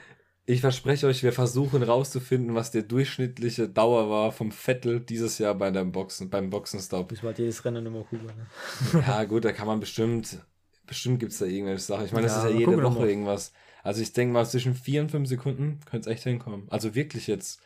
ich 0.48 0.60
verspreche 0.60 1.08
euch, 1.08 1.24
wir 1.24 1.32
versuchen 1.32 1.82
rauszufinden, 1.82 2.54
was 2.54 2.70
der 2.70 2.82
durchschnittliche 2.82 3.68
Dauer 3.68 4.08
war 4.08 4.30
vom 4.30 4.52
Vettel 4.52 5.00
dieses 5.00 5.38
Jahr 5.38 5.56
bei 5.56 5.70
dem 5.72 5.90
Boxen, 5.90 6.30
beim 6.30 6.50
Boxenstopp. 6.50 7.10
Ich 7.10 7.24
wollte 7.24 7.42
jedes 7.42 7.64
Rennen 7.64 7.84
immer 7.84 8.04
gucken. 8.04 8.26
Ne? 8.26 9.02
ja, 9.06 9.24
gut, 9.24 9.44
da 9.44 9.52
kann 9.52 9.66
man 9.66 9.80
bestimmt, 9.80 10.38
bestimmt 10.86 11.18
gibt 11.18 11.32
es 11.32 11.38
da 11.38 11.46
irgendwelche 11.46 11.82
Sachen. 11.82 12.06
Ich 12.06 12.12
meine, 12.12 12.28
das 12.28 12.36
ja, 12.36 12.46
ist 12.46 12.52
ja 12.52 12.58
jede 12.60 12.80
Woche 12.80 13.08
irgendwas. 13.08 13.52
Also 13.82 14.02
ich 14.02 14.12
denke 14.12 14.32
mal, 14.32 14.46
zwischen 14.46 14.74
vier 14.74 15.00
und 15.00 15.10
fünf 15.10 15.28
Sekunden 15.28 15.80
könnte 15.84 16.08
es 16.08 16.14
echt 16.14 16.22
hinkommen. 16.22 16.68
Also 16.70 16.94
wirklich 16.94 17.26
jetzt 17.26 17.60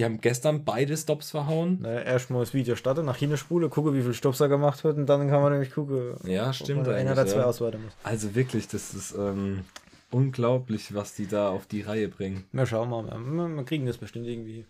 die 0.00 0.04
haben 0.06 0.22
gestern 0.22 0.64
beide 0.64 0.96
Stops 0.96 1.30
verhauen. 1.30 1.80
Naja, 1.82 2.00
erstmal 2.00 2.40
das 2.40 2.54
Video 2.54 2.74
starten, 2.74 3.04
nach 3.04 3.18
hinten 3.18 3.36
spule, 3.36 3.68
gucke, 3.68 3.92
wie 3.92 4.00
viel 4.00 4.14
Stops 4.14 4.40
er 4.40 4.48
gemacht 4.48 4.82
hat 4.82 4.96
und 4.96 5.04
dann 5.04 5.28
kann 5.28 5.42
man 5.42 5.52
nämlich 5.52 5.74
gucken. 5.74 6.14
Ja, 6.24 6.54
stimmt. 6.54 6.88
Einer 6.88 7.12
oder 7.12 7.26
zwei 7.26 7.40
ja. 7.40 7.44
ausweiten 7.44 7.84
muss. 7.84 7.92
Also 8.02 8.34
wirklich, 8.34 8.66
das 8.66 8.94
ist 8.94 9.14
ähm, 9.14 9.62
unglaublich, 10.10 10.94
was 10.94 11.14
die 11.14 11.26
da 11.26 11.50
auf 11.50 11.66
die 11.66 11.82
Reihe 11.82 12.08
bringen. 12.08 12.46
Wir 12.50 12.64
schauen 12.64 12.88
mal. 12.88 13.04
Wir, 13.04 13.56
wir 13.56 13.64
kriegen 13.64 13.84
das 13.84 13.98
bestimmt 13.98 14.26
irgendwie. 14.26 14.64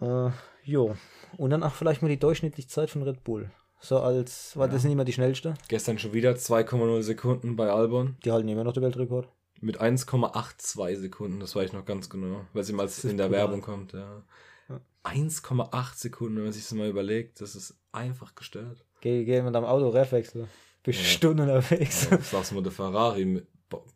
Äh, 0.00 0.30
jo. 0.62 0.96
Und 1.36 1.50
dann 1.50 1.62
auch 1.62 1.74
vielleicht 1.74 2.00
mal 2.00 2.08
die 2.08 2.18
durchschnittliche 2.18 2.68
Zeit 2.70 2.88
von 2.88 3.02
Red 3.02 3.24
Bull. 3.24 3.50
So 3.78 3.98
als, 3.98 4.56
war 4.56 4.68
ja. 4.68 4.72
das 4.72 4.84
nicht 4.84 4.94
immer 4.94 5.04
die 5.04 5.12
schnellste? 5.12 5.52
Gestern 5.68 5.98
schon 5.98 6.14
wieder 6.14 6.32
2,0 6.32 7.02
Sekunden 7.02 7.56
bei 7.56 7.70
Albon. 7.70 8.16
Die 8.24 8.32
halten 8.32 8.48
immer 8.48 8.64
noch 8.64 8.72
den 8.72 8.84
Weltrekord. 8.84 9.28
Mit 9.64 9.80
1,82 9.80 10.96
Sekunden, 10.96 11.40
das 11.40 11.56
weiß 11.56 11.66
ich 11.66 11.72
noch 11.72 11.86
ganz 11.86 12.10
genau, 12.10 12.44
weil 12.52 12.64
sie 12.64 12.74
mal 12.74 12.88
in 13.02 13.16
der 13.16 13.30
Werbung 13.30 13.62
kommt, 13.62 13.94
ja. 13.94 14.22
ja. 14.68 14.80
1,8 15.04 15.94
Sekunden, 15.96 16.36
wenn 16.36 16.44
man 16.44 16.52
sich 16.52 16.64
das 16.64 16.72
mal 16.72 16.88
überlegt, 16.88 17.40
das 17.40 17.56
ist 17.56 17.74
einfach 17.90 18.34
gestört. 18.34 18.84
Geh, 19.00 19.24
geh 19.24 19.40
mit 19.40 19.54
deinem 19.54 19.64
Auto 19.64 19.88
Refwechsel. 19.88 20.48
Bist 20.82 21.00
ja. 21.00 21.06
Stunden 21.06 21.40
unterwegs. 21.40 22.08
Ja, 22.10 22.18
sagst 22.20 22.50
du 22.50 22.56
mal 22.56 22.62
der 22.62 22.72
Ferrari 22.72 23.24
mit 23.24 23.46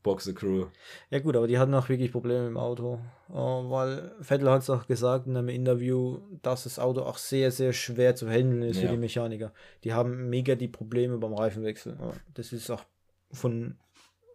Boxer 0.03 0.33
Crew. 0.33 0.67
Ja 1.11 1.19
gut, 1.19 1.37
aber 1.37 1.47
die 1.47 1.59
hatten 1.59 1.75
auch 1.75 1.89
wirklich 1.89 2.11
Probleme 2.13 2.47
im 2.47 2.57
Auto. 2.57 2.99
Uh, 3.29 3.71
weil 3.71 4.13
Vettel 4.21 4.51
hat 4.51 4.63
es 4.63 4.71
auch 4.71 4.87
gesagt 4.87 5.27
in 5.27 5.37
einem 5.37 5.51
Interview, 5.51 6.21
dass 6.43 6.65
das 6.65 6.79
Auto 6.79 7.03
auch 7.03 7.19
sehr, 7.19 7.51
sehr 7.51 7.75
schwer 7.75 8.15
zu 8.15 8.29
handeln 8.29 8.63
ist 8.63 8.77
ja. 8.77 8.85
für 8.85 8.95
die 8.95 9.01
Mechaniker. 9.01 9.53
Die 9.85 9.93
haben 9.93 10.31
mega 10.31 10.55
die 10.55 10.69
Probleme 10.69 11.19
beim 11.19 11.35
Reifenwechsel. 11.35 11.99
Das 12.33 12.53
ist 12.53 12.71
auch 12.71 12.85
von 13.31 13.77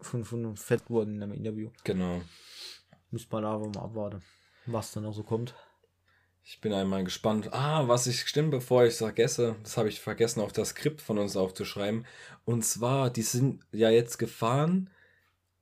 von, 0.03 0.23
von 0.23 0.55
Fett 0.55 0.89
wurden 0.89 1.15
in 1.15 1.23
einem 1.23 1.33
Interview. 1.33 1.69
Genau. 1.83 2.21
Müsste 3.11 3.35
man 3.35 3.45
aber 3.45 3.67
mal 3.67 3.83
abwarten, 3.83 4.21
was 4.65 4.91
dann 4.91 5.03
noch 5.03 5.13
so 5.13 5.23
kommt. 5.23 5.55
Ich 6.45 6.59
bin 6.59 6.73
einmal 6.73 7.03
gespannt. 7.03 7.53
Ah, 7.53 7.87
was 7.87 8.05
ich 8.05 8.21
stimmt, 8.21 8.51
bevor 8.51 8.83
ich 8.83 8.93
es 8.93 8.97
vergesse, 8.97 9.55
das 9.63 9.77
habe 9.77 9.87
ich 9.87 10.01
vergessen, 10.01 10.41
auf 10.41 10.51
das 10.51 10.69
Skript 10.69 11.01
von 11.01 11.17
uns 11.17 11.37
aufzuschreiben. 11.37 12.05
Und 12.43 12.65
zwar, 12.65 13.09
die 13.09 13.21
sind 13.21 13.63
ja 13.71 13.89
jetzt 13.89 14.17
gefahren 14.17 14.89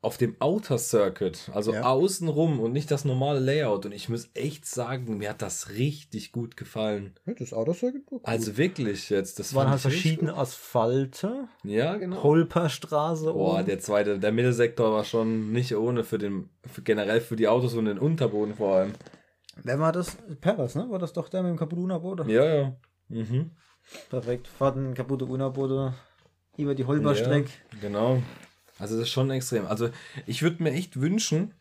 auf 0.03 0.17
dem 0.17 0.35
Outer 0.39 0.79
Circuit, 0.79 1.51
also 1.53 1.73
ja. 1.73 1.83
außenrum 1.83 2.59
und 2.59 2.71
nicht 2.71 2.89
das 2.89 3.05
normale 3.05 3.39
Layout. 3.39 3.85
Und 3.85 3.91
ich 3.91 4.09
muss 4.09 4.31
echt 4.33 4.65
sagen, 4.65 5.17
mir 5.17 5.29
hat 5.29 5.43
das 5.43 5.69
richtig 5.69 6.31
gut 6.31 6.57
gefallen. 6.57 7.13
das 7.25 7.53
Outer 7.53 7.75
Circuit 7.75 8.07
gut. 8.07 8.21
Also 8.25 8.57
wirklich 8.57 9.11
jetzt. 9.11 9.37
Das 9.37 9.53
waren 9.53 9.69
halt 9.69 9.79
verschiedene 9.79 10.35
Asphalte. 10.35 11.47
Ja, 11.63 11.97
genau. 11.97 12.23
Holperstraße. 12.23 13.31
Boah, 13.31 13.57
oben. 13.57 13.65
der 13.67 13.79
zweite, 13.79 14.17
der 14.17 14.31
Mittelsektor 14.31 14.91
war 14.91 15.03
schon 15.03 15.51
nicht 15.51 15.75
ohne 15.75 16.03
für 16.03 16.17
den, 16.17 16.49
für 16.65 16.81
generell 16.81 17.21
für 17.21 17.35
die 17.35 17.47
Autos 17.47 17.75
und 17.75 17.85
den 17.85 17.99
Unterboden 17.99 18.55
vor 18.55 18.77
allem. 18.77 18.93
Wer 19.63 19.79
war 19.79 19.91
das? 19.91 20.17
Perez, 20.39 20.73
ne? 20.73 20.87
War 20.89 20.97
das 20.97 21.13
doch 21.13 21.29
der 21.29 21.43
mit 21.43 21.51
dem 21.51 21.57
kaputten 21.57 21.83
Unterboden? 21.83 22.27
Ja, 22.27 22.45
ja. 22.45 22.75
Mhm. 23.09 23.51
Perfekt. 24.09 24.47
Fahrten 24.47 24.95
kaputte 24.95 25.25
Unterboden 25.25 25.93
über 26.57 26.73
die 26.73 26.85
Holperstrecke. 26.85 27.49
Ja, 27.73 27.77
genau. 27.81 28.23
Also 28.81 28.95
das 28.95 29.07
ist 29.07 29.13
schon 29.13 29.29
extrem. 29.31 29.65
Also 29.67 29.89
ich 30.25 30.41
würde 30.41 30.63
mir 30.63 30.71
echt 30.71 30.99
wünschen, 30.99 31.53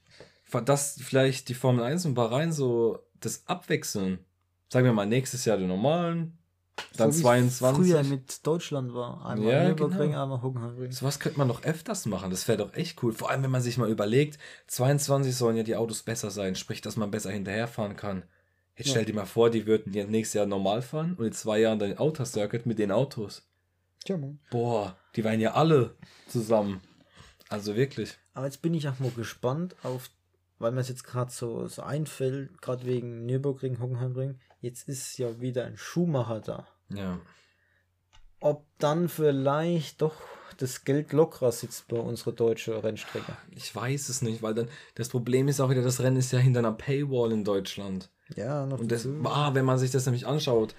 dass 0.65 0.99
vielleicht 1.01 1.49
die 1.49 1.55
Formel 1.55 1.85
1 1.85 2.07
und 2.07 2.15
Bahrain 2.15 2.53
so 2.53 2.99
das 3.21 3.47
abwechseln. 3.47 4.19
Sagen 4.69 4.87
wir 4.87 4.93
mal 4.93 5.07
nächstes 5.07 5.45
Jahr 5.45 5.57
den 5.57 5.69
normalen, 5.69 6.39
dann 6.97 7.13
so 7.13 7.23
22. 7.23 7.85
Früher 7.85 8.03
mit 8.05 8.47
Deutschland 8.47 8.95
war. 8.95 9.25
Einmal 9.27 9.53
ja, 9.53 9.65
Nürburgring, 9.65 10.11
genau. 10.11 10.23
einmal 10.23 10.43
Hockenheimring. 10.43 10.93
So 10.93 11.05
was 11.05 11.21
könnte 11.21 11.39
man 11.39 11.49
doch 11.49 11.63
öfters 11.63 12.07
machen. 12.07 12.31
Das 12.31 12.49
wäre 12.49 12.59
doch 12.59 12.75
echt 12.75 13.03
cool. 13.03 13.13
Vor 13.13 13.31
allem, 13.31 13.43
wenn 13.43 13.51
man 13.51 13.63
sich 13.63 13.79
mal 13.79 13.91
überlegt, 13.91 14.39
22 14.69 15.35
sollen 15.35 15.57
ja 15.57 15.63
die 15.63 15.77
Autos 15.77 16.03
besser 16.03 16.31
sein, 16.31 16.55
sprich, 16.55 16.81
dass 16.81 16.97
man 16.97 17.11
besser 17.11 17.31
hinterherfahren 17.31 17.97
kann. 17.97 18.23
Jetzt 18.77 18.89
ja. 18.89 18.93
stell 18.93 19.05
dir 19.05 19.15
mal 19.15 19.27
vor, 19.27 19.51
die 19.51 19.67
würden 19.67 19.93
jetzt 19.93 20.11
nächstes 20.11 20.35
Jahr 20.35 20.47
normal 20.47 20.83
fahren 20.83 21.15
und 21.19 21.27
in 21.27 21.33
zwei 21.33 21.61
Jahren 21.61 21.79
dann 21.79 21.99
Outer 21.99 22.25
Circuit 22.25 22.67
mit 22.67 22.79
den 22.79 22.91
Autos. 22.91 23.43
Tja, 24.05 24.17
Mann. 24.17 24.39
Boah, 24.51 24.97
die 25.17 25.25
wären 25.25 25.41
ja 25.41 25.53
alle 25.53 25.95
zusammen. 26.29 26.81
Also 27.51 27.77
wirklich. 27.77 28.17
Aber 28.33 28.47
jetzt 28.47 28.63
bin 28.63 28.75
ich 28.75 28.89
auch 28.89 28.99
mal 29.01 29.11
gespannt 29.11 29.77
auf, 29.83 30.09
weil 30.59 30.73
mir 30.73 30.81
es 30.81 30.89
jetzt 30.89 31.05
gerade 31.05 31.31
so, 31.31 31.67
so 31.67 31.83
einfällt, 31.83 32.63
gerade 32.63 32.87
wegen 32.87 33.27
Nürburgring, 33.27 33.81
Hockenheimring. 33.81 34.39
Jetzt 34.61 34.89
ist 34.89 35.19
ja 35.19 35.41
wieder 35.41 35.65
ein 35.65 35.77
Schuhmacher 35.77 36.41
da. 36.41 36.69
Ja. 36.89 37.21
Ob 38.41 38.65
dann 38.79 39.09
vielleicht 39.09 40.01
doch 40.01 40.15
das 40.57 40.85
Geld 40.85 41.13
lockerer 41.13 41.53
sitzt 41.53 41.89
bei 41.89 41.99
unserer 41.99 42.33
deutschen 42.33 42.75
Rennstrecke. 42.75 43.37
Ich 43.51 43.75
weiß 43.75 44.09
es 44.09 44.23
nicht, 44.23 44.43
weil 44.43 44.55
dann 44.55 44.69
das 44.95 45.09
Problem 45.09 45.49
ist 45.49 45.61
auch 45.61 45.71
wieder, 45.71 45.83
das 45.83 46.01
Rennen 46.01 46.17
ist 46.17 46.33
ja 46.33 46.39
hinter 46.39 46.61
einer 46.61 46.73
Paywall 46.73 47.33
in 47.33 47.45
Deutschland. 47.45 48.11
Ja, 48.37 48.67
noch 48.67 48.79
Und 48.79 48.93
das, 48.93 49.09
ah, 49.25 49.55
wenn 49.55 49.65
man 49.65 49.79
sich 49.79 49.91
das 49.91 50.07
nämlich 50.07 50.27
anschaut, 50.27 50.75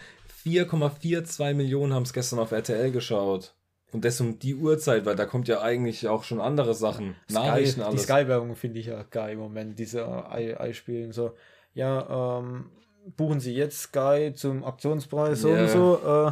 4,42 0.45 1.53
Millionen 1.53 1.93
haben 1.93 2.03
es 2.03 2.13
gestern 2.13 2.39
auf 2.39 2.51
RTL 2.51 2.91
geschaut. 2.91 3.55
Und 3.91 4.06
das 4.06 4.19
um 4.21 4.39
die 4.39 4.56
Uhrzeit, 4.56 5.06
weil 5.06 5.15
da 5.15 5.25
kommt 5.25 5.47
ja 5.47 5.62
eigentlich 5.62 6.08
auch 6.08 6.23
schon 6.23 6.39
andere 6.39 6.73
Sachen, 6.73 7.15
Nachrichten, 7.30 7.71
Sky, 7.71 7.80
die 7.80 7.86
alles. 7.86 8.04
Sky-Werbung 8.04 8.56
finde 8.56 8.80
ich 8.80 8.86
ja 8.88 9.04
geil 9.10 9.34
im 9.34 9.39
Moment, 9.39 9.77
diese 9.80 10.06
Ei- 10.30 10.58
Eispielen. 10.60 11.12
So, 11.12 11.34
ja, 11.73 12.39
ähm, 12.39 12.65
buchen 13.17 13.39
Sie 13.39 13.54
jetzt 13.54 13.82
Sky 13.82 14.32
zum 14.34 14.63
Aktionspreis 14.63 15.41
so 15.41 15.49
Ja. 15.49 15.63
und 15.63 15.69
so. 15.69 15.99
Äh, 16.27 16.32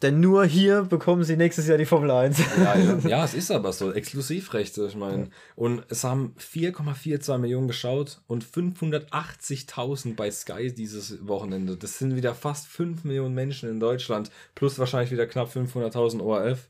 denn 0.00 0.18
nur 0.20 0.44
hier 0.46 0.82
bekommen 0.82 1.24
Sie 1.24 1.36
nächstes 1.36 1.66
Jahr 1.68 1.76
die 1.78 1.84
Formel 1.84 2.10
1. 2.10 2.38
Ja, 2.58 2.74
ja. 2.76 2.98
ja, 3.08 3.24
es 3.24 3.34
ist 3.34 3.50
aber 3.50 3.72
so. 3.72 3.92
Exklusivrechte, 3.92 4.86
ich 4.86 4.96
meine. 4.96 5.28
Und 5.56 5.84
es 5.90 6.04
haben 6.04 6.34
4,42 6.38 7.36
Millionen 7.38 7.68
geschaut 7.68 8.20
und 8.26 8.44
580.000 8.44 10.16
bei 10.16 10.30
Sky 10.30 10.72
dieses 10.72 11.26
Wochenende. 11.26 11.76
Das 11.76 11.98
sind 11.98 12.16
wieder 12.16 12.34
fast 12.34 12.66
5 12.66 13.04
Millionen 13.04 13.34
Menschen 13.34 13.68
in 13.68 13.80
Deutschland. 13.80 14.30
Plus 14.54 14.78
wahrscheinlich 14.78 15.10
wieder 15.10 15.26
knapp 15.26 15.50
500.000 15.54 16.20
ORF. 16.22 16.68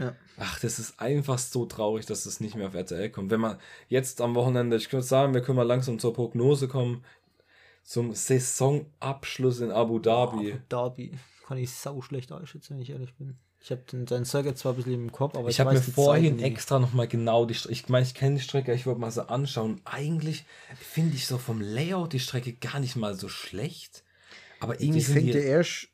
Ja. 0.00 0.16
Ach, 0.38 0.58
das 0.60 0.78
ist 0.78 0.98
einfach 0.98 1.38
so 1.38 1.66
traurig, 1.66 2.06
dass 2.06 2.24
es 2.26 2.40
nicht 2.40 2.56
mehr 2.56 2.66
auf 2.68 2.74
RTL 2.74 3.10
kommt. 3.10 3.30
Wenn 3.30 3.40
man 3.40 3.58
jetzt 3.88 4.20
am 4.20 4.34
Wochenende, 4.34 4.76
ich 4.76 4.88
könnte 4.88 5.06
sagen, 5.06 5.34
wir 5.34 5.42
können 5.42 5.56
mal 5.56 5.62
langsam 5.62 5.98
zur 5.98 6.14
Prognose 6.14 6.66
kommen, 6.68 7.04
zum 7.84 8.14
Saisonabschluss 8.14 9.60
in 9.60 9.70
Abu 9.70 9.98
Dhabi. 9.98 10.58
Derby 10.68 11.12
kann 11.46 11.58
ich 11.58 11.70
sau 11.70 12.00
schlecht 12.00 12.32
einschätzen, 12.32 12.74
wenn 12.74 12.82
ich 12.82 12.90
ehrlich 12.90 13.14
bin. 13.14 13.36
Ich 13.62 13.70
habe 13.70 13.82
den 13.82 14.06
seinen 14.06 14.24
Circuit 14.24 14.56
zwar 14.56 14.72
ein 14.72 14.76
bisschen 14.76 14.94
im 14.94 15.12
Kopf, 15.12 15.36
aber 15.36 15.48
ich, 15.50 15.56
Ich 15.56 15.60
habe 15.60 15.72
mir 15.74 15.82
vorhin 15.82 16.36
nicht. 16.36 16.44
extra 16.46 16.78
nochmal 16.78 17.08
genau 17.08 17.44
die 17.44 17.52
Strecke, 17.54 17.72
ich 17.74 17.88
meine, 17.90 18.06
ich 18.06 18.14
kenne 18.14 18.36
die 18.36 18.42
Strecke, 18.42 18.72
ich 18.72 18.86
wollte 18.86 19.00
mal 19.00 19.10
so 19.10 19.22
anschauen. 19.22 19.82
Eigentlich 19.84 20.44
finde 20.78 21.14
ich 21.16 21.26
so 21.26 21.36
vom 21.36 21.60
Layout 21.60 22.14
die 22.14 22.20
Strecke 22.20 22.54
gar 22.54 22.80
nicht 22.80 22.96
mal 22.96 23.14
so 23.14 23.28
schlecht. 23.28 24.02
Aber 24.60 24.80
irgendwie 24.80 25.00
Die 25.00 25.04
fängt 25.04 25.34
ja 25.34 25.40
erst 25.40 25.88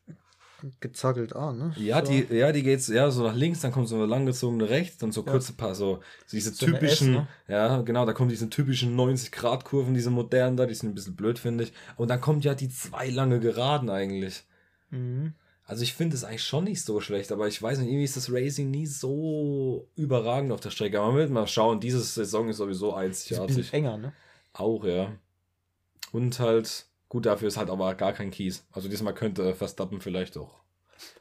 gezackelt 0.81 1.35
an, 1.35 1.59
ne? 1.59 1.75
ja, 1.77 2.05
So. 2.05 2.13
die, 2.13 2.27
ja, 2.35 2.53
die 2.53 2.63
geht's 2.63 2.89
ja 2.89 3.11
so 3.11 3.23
nach 3.23 3.35
links, 3.35 3.61
dann 3.61 3.73
kommt 3.73 3.89
so 3.89 3.97
eine 3.97 4.07
langgezogene 4.07 4.69
rechts, 4.69 4.99
dann 4.99 5.13
so 5.13 5.23
kurze 5.23 5.53
paar, 5.53 5.75
so 5.75 6.01
diese 6.33 6.53
So 6.53 6.67
typischen, 6.67 7.15
S, 7.15 7.21
ne? 7.21 7.29
ja, 7.49 7.83
genau, 7.83 8.07
da 8.07 8.13
kommen 8.13 8.29
diese 8.31 8.49
typischen 8.49 8.97
90-Grad-Kurven, 8.97 9.95
diese 9.95 10.11
modernen 10.11 10.57
da, 10.57 10.67
die 10.67 10.75
sind 10.75 10.91
ein 10.91 10.95
bisschen 10.95 11.17
blöd, 11.17 11.39
finde 11.39 11.65
ich. 11.65 11.73
Und 11.97 12.09
dann 12.09 12.21
kommt 12.21 12.45
ja 12.45 12.55
die 12.55 12.69
zwei 12.69 13.09
lange 13.11 13.41
Geraden 13.41 13.91
eigentlich. 13.91 14.45
Mhm. 14.91 15.35
Also 15.69 15.83
ich 15.83 15.95
finde 15.95 16.15
es 16.15 16.23
eigentlich 16.23 16.45
schon 16.45 16.63
nicht 16.65 16.83
so 16.85 17.01
schlecht, 17.01 17.33
aber 17.33 17.49
ich 17.49 17.61
weiß 17.61 17.79
nicht, 17.79 17.89
irgendwie 17.89 18.05
ist 18.05 18.17
das 18.17 18.31
Racing 18.33 18.71
nie 18.71 18.87
so 18.87 19.89
überragend 19.97 20.53
auf 20.53 20.61
der 20.61 20.71
Strecke. 20.71 20.99
Aber 21.01 21.09
man 21.09 21.17
wird 21.17 21.31
mal 21.31 21.49
schauen, 21.49 21.81
diese 21.81 22.01
Saison 22.01 22.49
ist 22.49 22.59
sowieso 22.59 22.91
Ist 22.91 22.95
ein 22.97 23.09
bisschen 23.11 23.37
einzigartig. 23.39 23.73
enger, 23.75 23.97
ne? 23.99 24.13
Auch, 24.53 24.85
ja. 24.85 25.13
Und 26.13 26.39
halt, 26.39 26.87
gut, 27.09 27.27
dafür 27.27 27.49
ist 27.49 27.57
halt 27.57 27.71
aber 27.71 27.95
gar 27.95 28.13
kein 28.13 28.31
Kies. 28.31 28.67
Also 28.73 28.89
diesmal 28.89 29.15
könnte 29.15 29.55
Verstappen 29.55 30.01
vielleicht 30.01 30.37
auch 30.37 30.61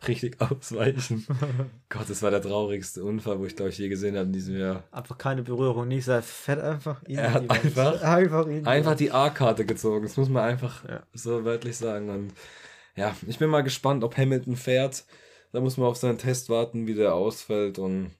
richtig 0.07 0.39
ausweichen. 0.41 1.25
Gott, 1.89 2.09
das 2.09 2.21
war 2.21 2.31
der 2.31 2.41
traurigste 2.41 3.03
Unfall, 3.03 3.39
wo 3.39 3.45
ich 3.45 3.55
glaube 3.55 3.69
ich 3.71 3.77
je 3.77 3.89
gesehen 3.89 4.15
habe 4.15 4.27
in 4.27 4.33
diesem 4.33 4.57
Jahr. 4.57 4.83
Einfach 4.91 5.17
keine 5.17 5.43
Berührung, 5.43 5.87
nicht 5.87 6.05
sehr 6.05 6.21
fett 6.21 6.59
einfach. 6.59 7.03
in 7.03 7.17
Er 7.17 7.33
hat 7.33 7.49
einfach- 7.49 8.01
einfach, 8.01 8.45
Einfach 8.65 8.95
die 8.95 9.11
A-Karte 9.11 9.65
gezogen, 9.65 10.03
das 10.03 10.17
muss 10.17 10.29
man 10.29 10.43
einfach 10.43 10.87
Ja. 10.87 11.03
so 11.13 11.43
wörtlich 11.43 11.75
sagen. 11.77 12.09
Und 12.09 12.33
ja, 12.95 13.15
ich 13.27 13.37
bin 13.39 13.49
mal 13.49 13.61
gespannt, 13.63 14.03
ob 14.03 14.15
Hamilton 14.17 14.55
fährt. 14.55 15.03
Da 15.51 15.59
muss 15.61 15.77
man 15.77 15.87
auf 15.87 15.97
seinen 15.97 16.17
Test 16.17 16.49
warten, 16.49 16.87
wie 16.87 16.93
der 16.95 17.13
ausfällt. 17.13 17.77
Und 17.79 18.11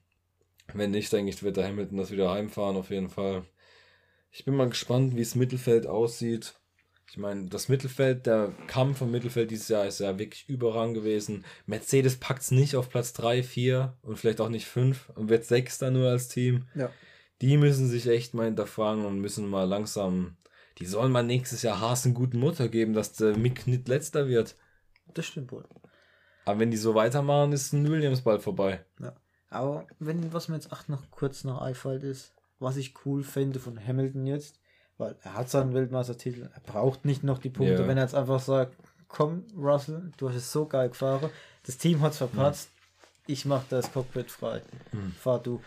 wenn 0.74 0.90
nicht, 0.90 1.12
denke 1.12 1.30
ich, 1.30 1.42
wird 1.42 1.56
der 1.56 1.66
Hamilton 1.68 1.96
das 1.98 2.10
wieder 2.10 2.30
heimfahren, 2.30 2.76
auf 2.76 2.90
jeden 2.90 3.08
Fall. 3.08 3.44
Ich 4.30 4.44
bin 4.44 4.54
mal 4.56 4.68
gespannt, 4.68 5.14
wie 5.16 5.22
das 5.22 5.34
Mittelfeld 5.34 5.86
aussieht. 5.86 6.54
Ich 7.08 7.18
meine, 7.18 7.46
das 7.46 7.68
Mittelfeld, 7.68 8.26
der 8.26 8.52
Kampf 8.66 9.00
im 9.00 9.10
Mittelfeld 9.12 9.50
dieses 9.50 9.68
Jahr 9.68 9.86
ist 9.86 10.00
ja 10.00 10.18
wirklich 10.18 10.48
überrang 10.48 10.92
gewesen. 10.92 11.44
Mercedes 11.66 12.16
packt 12.18 12.42
es 12.42 12.50
nicht 12.50 12.74
auf 12.76 12.88
Platz 12.90 13.12
3, 13.12 13.42
4 13.42 13.94
und 14.02 14.18
vielleicht 14.18 14.40
auch 14.40 14.48
nicht 14.48 14.66
5 14.66 15.10
und 15.14 15.28
wird 15.28 15.44
Sechster 15.44 15.90
nur 15.90 16.10
als 16.10 16.28
Team 16.28 16.66
Ja. 16.74 16.90
die 17.42 17.56
müssen 17.56 17.88
sich 17.88 18.08
echt 18.08 18.34
mal 18.34 18.46
hinterfragen 18.46 19.04
und 19.06 19.20
müssen 19.20 19.46
mal 19.48 19.64
langsam, 19.64 20.36
die 20.78 20.86
sollen 20.86 21.12
mal 21.12 21.22
nächstes 21.22 21.62
Jahr 21.62 21.80
Haas 21.80 22.04
einen 22.04 22.14
guten 22.14 22.38
Mutter 22.40 22.68
geben, 22.68 22.92
dass 22.92 23.12
der 23.12 23.36
Mick 23.36 23.66
nicht 23.66 23.86
letzter 23.88 24.26
wird. 24.26 24.56
Das 25.14 25.26
stimmt 25.26 25.52
wohl. 25.52 25.64
Aber 26.44 26.58
wenn 26.60 26.70
die 26.70 26.76
so 26.76 26.94
weitermachen, 26.94 27.52
ist 27.52 27.72
ein 27.72 27.88
Williams 27.88 28.22
bald 28.22 28.42
vorbei. 28.42 28.84
Ja. 29.00 29.14
Aber 29.48 29.86
wenn, 30.00 30.32
was 30.32 30.48
mir 30.48 30.56
jetzt 30.56 30.72
auch 30.72 30.88
noch 30.88 31.10
kurz 31.10 31.44
noch 31.44 31.62
einfällt, 31.62 32.02
ist, 32.02 32.34
was 32.58 32.76
ich 32.76 32.94
cool 33.04 33.22
fände 33.22 33.60
von 33.60 33.78
Hamilton 33.78 34.26
jetzt, 34.26 34.58
weil 34.98 35.14
er 35.22 35.34
hat 35.34 35.50
seinen 35.50 35.74
Weltmeistertitel, 35.74 36.48
er 36.52 36.60
braucht 36.72 37.04
nicht 37.04 37.22
noch 37.24 37.38
die 37.38 37.50
Punkte, 37.50 37.82
Ja. 37.82 37.88
wenn 37.88 37.96
er 37.98 38.04
jetzt 38.04 38.14
einfach 38.14 38.40
sagt, 38.40 38.74
komm 39.08 39.44
Russell, 39.56 40.10
du 40.16 40.28
hast 40.28 40.36
es 40.36 40.52
so 40.52 40.66
geil 40.66 40.88
gefahren, 40.88 41.30
das 41.64 41.78
Team 41.78 42.00
hat 42.00 42.12
es 42.12 42.18
verpatzt, 42.18 42.70
ich 43.26 43.44
mache 43.44 43.66
das 43.70 43.92
Cockpit 43.92 44.30
frei, 44.30 44.62
Hm. 44.92 45.12
fahr 45.12 45.38
du. 45.40 45.60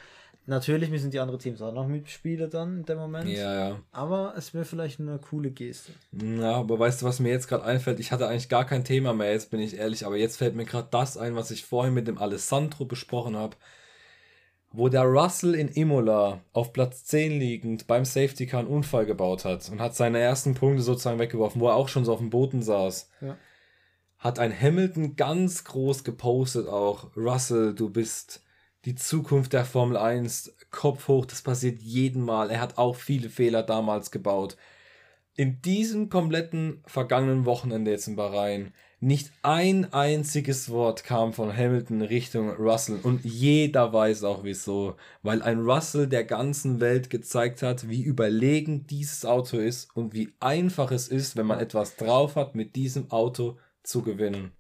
Natürlich 0.45 0.89
müssen 0.89 1.11
die 1.11 1.19
anderen 1.19 1.39
Teams 1.39 1.61
auch 1.61 1.71
noch 1.73 1.85
mitspielen 1.87 2.49
dann 2.49 2.77
in 2.79 2.85
dem 2.85 2.97
Moment, 2.97 3.29
Ja, 3.29 3.69
ja. 3.69 3.79
aber 3.91 4.33
es 4.35 4.51
wäre 4.55 4.65
vielleicht 4.65 4.99
eine 4.99 5.19
coole 5.19 5.51
Geste. 5.51 5.91
Ja, 6.11 6.53
aber 6.55 6.79
weißt 6.79 7.01
du, 7.01 7.05
was 7.05 7.19
mir 7.19 7.29
jetzt 7.29 7.47
gerade 7.47 7.63
einfällt? 7.65 7.99
Ich 7.99 8.11
hatte 8.11 8.27
eigentlich 8.27 8.49
gar 8.49 8.65
kein 8.65 8.83
Thema 8.83 9.13
mehr, 9.13 9.31
jetzt 9.31 9.51
bin 9.51 9.59
ich 9.59 9.75
ehrlich, 9.77 10.07
aber 10.07 10.17
jetzt 10.17 10.37
fällt 10.37 10.55
mir 10.55 10.65
gerade 10.65 10.87
das 10.89 11.17
ein, 11.17 11.35
was 11.35 11.51
ich 11.51 11.65
vorhin 11.65 11.93
mit 11.93 12.07
dem 12.07 12.17
Alessandro 12.17 12.85
besprochen 12.85 13.35
habe. 13.37 13.55
Wo 14.71 14.87
der 14.87 15.03
Russell 15.03 15.55
in 15.55 15.67
Imola 15.67 16.41
auf 16.53 16.73
Platz 16.73 17.03
10 17.05 17.39
liegend 17.39 17.87
beim 17.87 18.05
Safety 18.05 18.45
Car 18.45 18.61
einen 18.61 18.69
Unfall 18.69 19.05
gebaut 19.05 19.43
hat 19.45 19.67
und 19.69 19.81
hat 19.81 19.95
seine 19.95 20.19
ersten 20.19 20.53
Punkte 20.53 20.83
sozusagen 20.83 21.19
weggeworfen, 21.19 21.59
wo 21.59 21.67
er 21.69 21.75
auch 21.75 21.89
schon 21.89 22.05
so 22.05 22.13
auf 22.13 22.19
dem 22.19 22.29
Boden 22.29 22.61
saß. 22.61 23.09
Ja. 23.21 23.35
Hat 24.19 24.37
ein 24.37 24.57
Hamilton 24.57 25.15
ganz 25.15 25.63
groß 25.63 26.03
gepostet 26.03 26.67
auch. 26.67 27.15
Russell, 27.15 27.73
du 27.73 27.89
bist 27.89 28.43
die 28.85 28.95
Zukunft 28.95 29.53
der 29.53 29.65
Formel 29.65 29.97
1. 29.97 30.55
Kopf 30.69 31.07
hoch, 31.07 31.25
das 31.25 31.41
passiert 31.41 31.79
jeden 31.79 32.23
Mal. 32.23 32.51
Er 32.51 32.61
hat 32.61 32.77
auch 32.77 32.95
viele 32.95 33.29
Fehler 33.29 33.63
damals 33.63 34.11
gebaut 34.11 34.55
in 35.39 35.61
diesem 35.61 36.09
kompletten 36.09 36.83
vergangenen 36.85 37.45
Wochenende 37.45 37.91
jetzt 37.91 38.09
in 38.09 38.17
Bahrain 38.17 38.73
nicht 39.01 39.31
ein 39.43 39.93
einziges 39.93 40.69
Wort 40.69 41.05
kam 41.05 41.31
von 41.31 41.55
Hamilton 41.55 42.01
Richtung 42.01 42.49
Russell 42.49 42.99
und 43.01 43.23
jeder 43.23 43.93
weiß 43.93 44.25
auch 44.25 44.43
wieso, 44.43 44.95
weil 45.23 45.41
ein 45.41 45.59
Russell 45.59 46.07
der 46.07 46.25
ganzen 46.25 46.81
Welt 46.81 47.09
gezeigt 47.09 47.61
hat, 47.61 47.87
wie 47.87 48.03
überlegen 48.03 48.85
dieses 48.87 49.23
Auto 49.23 49.57
ist 49.57 49.95
und 49.95 50.13
wie 50.13 50.33
einfach 50.41 50.91
es 50.91 51.07
ist, 51.07 51.37
wenn 51.37 51.45
man 51.45 51.59
etwas 51.59 51.95
drauf 51.95 52.35
hat, 52.35 52.55
mit 52.55 52.75
diesem 52.75 53.09
Auto 53.09 53.57
zu 53.83 54.01
gewinnen. 54.01 54.51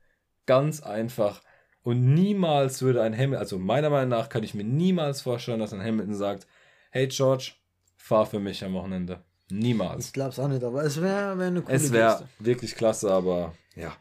Ganz 0.45 0.81
einfach. 0.81 1.41
Und 1.83 2.13
niemals 2.13 2.81
würde 2.81 3.01
ein 3.01 3.13
Hamilton, 3.13 3.39
also 3.39 3.59
meiner 3.59 3.89
Meinung 3.89 4.09
nach 4.09 4.29
kann 4.29 4.43
ich 4.43 4.53
mir 4.53 4.63
niemals 4.63 5.21
vorstellen, 5.21 5.59
dass 5.59 5.73
ein 5.73 5.83
Hamilton 5.83 6.15
sagt, 6.15 6.47
hey 6.91 7.07
George, 7.07 7.51
fahr 7.97 8.25
für 8.25 8.39
mich 8.39 8.63
am 8.63 8.73
Wochenende. 8.73 9.21
Niemals. 9.51 10.07
Ich 10.07 10.13
glaube 10.13 10.29
es 10.29 10.39
auch 10.39 10.47
nicht, 10.47 10.63
aber 10.63 10.83
es 10.83 11.01
wäre 11.01 11.37
wär 11.37 11.47
eine 11.47 11.61
coole 11.61 11.75
Es 11.75 11.91
wäre 11.91 12.23
wirklich 12.39 12.75
klasse, 12.75 13.11
aber 13.11 13.53
ja. 13.75 13.95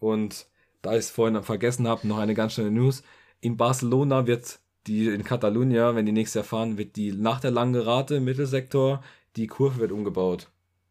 Und 0.00 0.46
da 0.82 0.92
ich 0.92 1.00
es 1.00 1.10
vorhin 1.10 1.40
vergessen 1.42 1.86
habe, 1.86 2.08
noch 2.08 2.18
eine 2.18 2.34
ganz 2.34 2.54
schnelle 2.54 2.70
News. 2.70 3.02
In 3.40 3.56
Barcelona 3.56 4.26
wird 4.26 4.58
die, 4.86 5.06
in 5.06 5.24
Catalunya, 5.24 5.94
wenn 5.94 6.06
die 6.06 6.12
nächstes 6.12 6.34
Jahr 6.34 6.44
fahren, 6.44 6.78
wird 6.78 6.96
die 6.96 7.12
nach 7.12 7.40
der 7.40 7.50
langen 7.50 7.80
Rate 7.80 8.16
im 8.16 8.24
Mittelsektor, 8.24 9.02
die 9.36 9.46
Kurve 9.46 9.78
wird 9.78 9.92
umgebaut. 9.92 10.48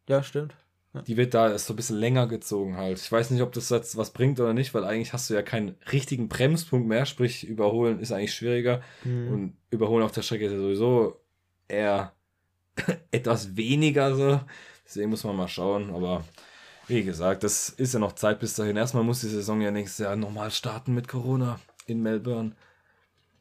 Ja, 0.08 0.22
stimmt. 0.22 0.54
Die 1.06 1.16
wird 1.16 1.34
da 1.34 1.46
ist 1.48 1.66
so 1.66 1.72
ein 1.72 1.76
bisschen 1.76 1.98
länger 1.98 2.26
gezogen 2.26 2.76
halt. 2.76 2.98
Ich 2.98 3.12
weiß 3.12 3.30
nicht, 3.30 3.42
ob 3.42 3.52
das 3.52 3.68
jetzt 3.70 3.96
was 3.96 4.10
bringt 4.10 4.40
oder 4.40 4.52
nicht, 4.52 4.74
weil 4.74 4.84
eigentlich 4.84 5.12
hast 5.12 5.30
du 5.30 5.34
ja 5.34 5.42
keinen 5.42 5.76
richtigen 5.92 6.28
Bremspunkt 6.28 6.88
mehr, 6.88 7.06
sprich 7.06 7.46
überholen 7.46 8.00
ist 8.00 8.10
eigentlich 8.10 8.34
schwieriger. 8.34 8.82
Mhm. 9.04 9.32
Und 9.32 9.56
überholen 9.70 10.02
auf 10.02 10.10
der 10.10 10.22
Strecke 10.22 10.46
ist 10.46 10.52
ja 10.52 10.58
sowieso 10.58 11.20
eher 11.68 12.12
etwas 13.12 13.56
weniger 13.56 14.16
so. 14.16 14.40
Deswegen 14.84 15.10
muss 15.10 15.22
man 15.22 15.36
mal 15.36 15.46
schauen. 15.46 15.94
Aber 15.94 16.24
wie 16.90 17.02
gesagt, 17.04 17.42
das 17.44 17.68
ist 17.70 17.94
ja 17.94 18.00
noch 18.00 18.12
Zeit 18.12 18.40
bis 18.40 18.54
dahin. 18.54 18.76
Erstmal 18.76 19.04
muss 19.04 19.20
die 19.20 19.28
Saison 19.28 19.60
ja 19.60 19.70
nächstes 19.70 20.04
Jahr 20.04 20.16
normal 20.16 20.50
starten 20.50 20.94
mit 20.94 21.08
Corona 21.08 21.58
in 21.86 22.02
Melbourne. 22.02 22.52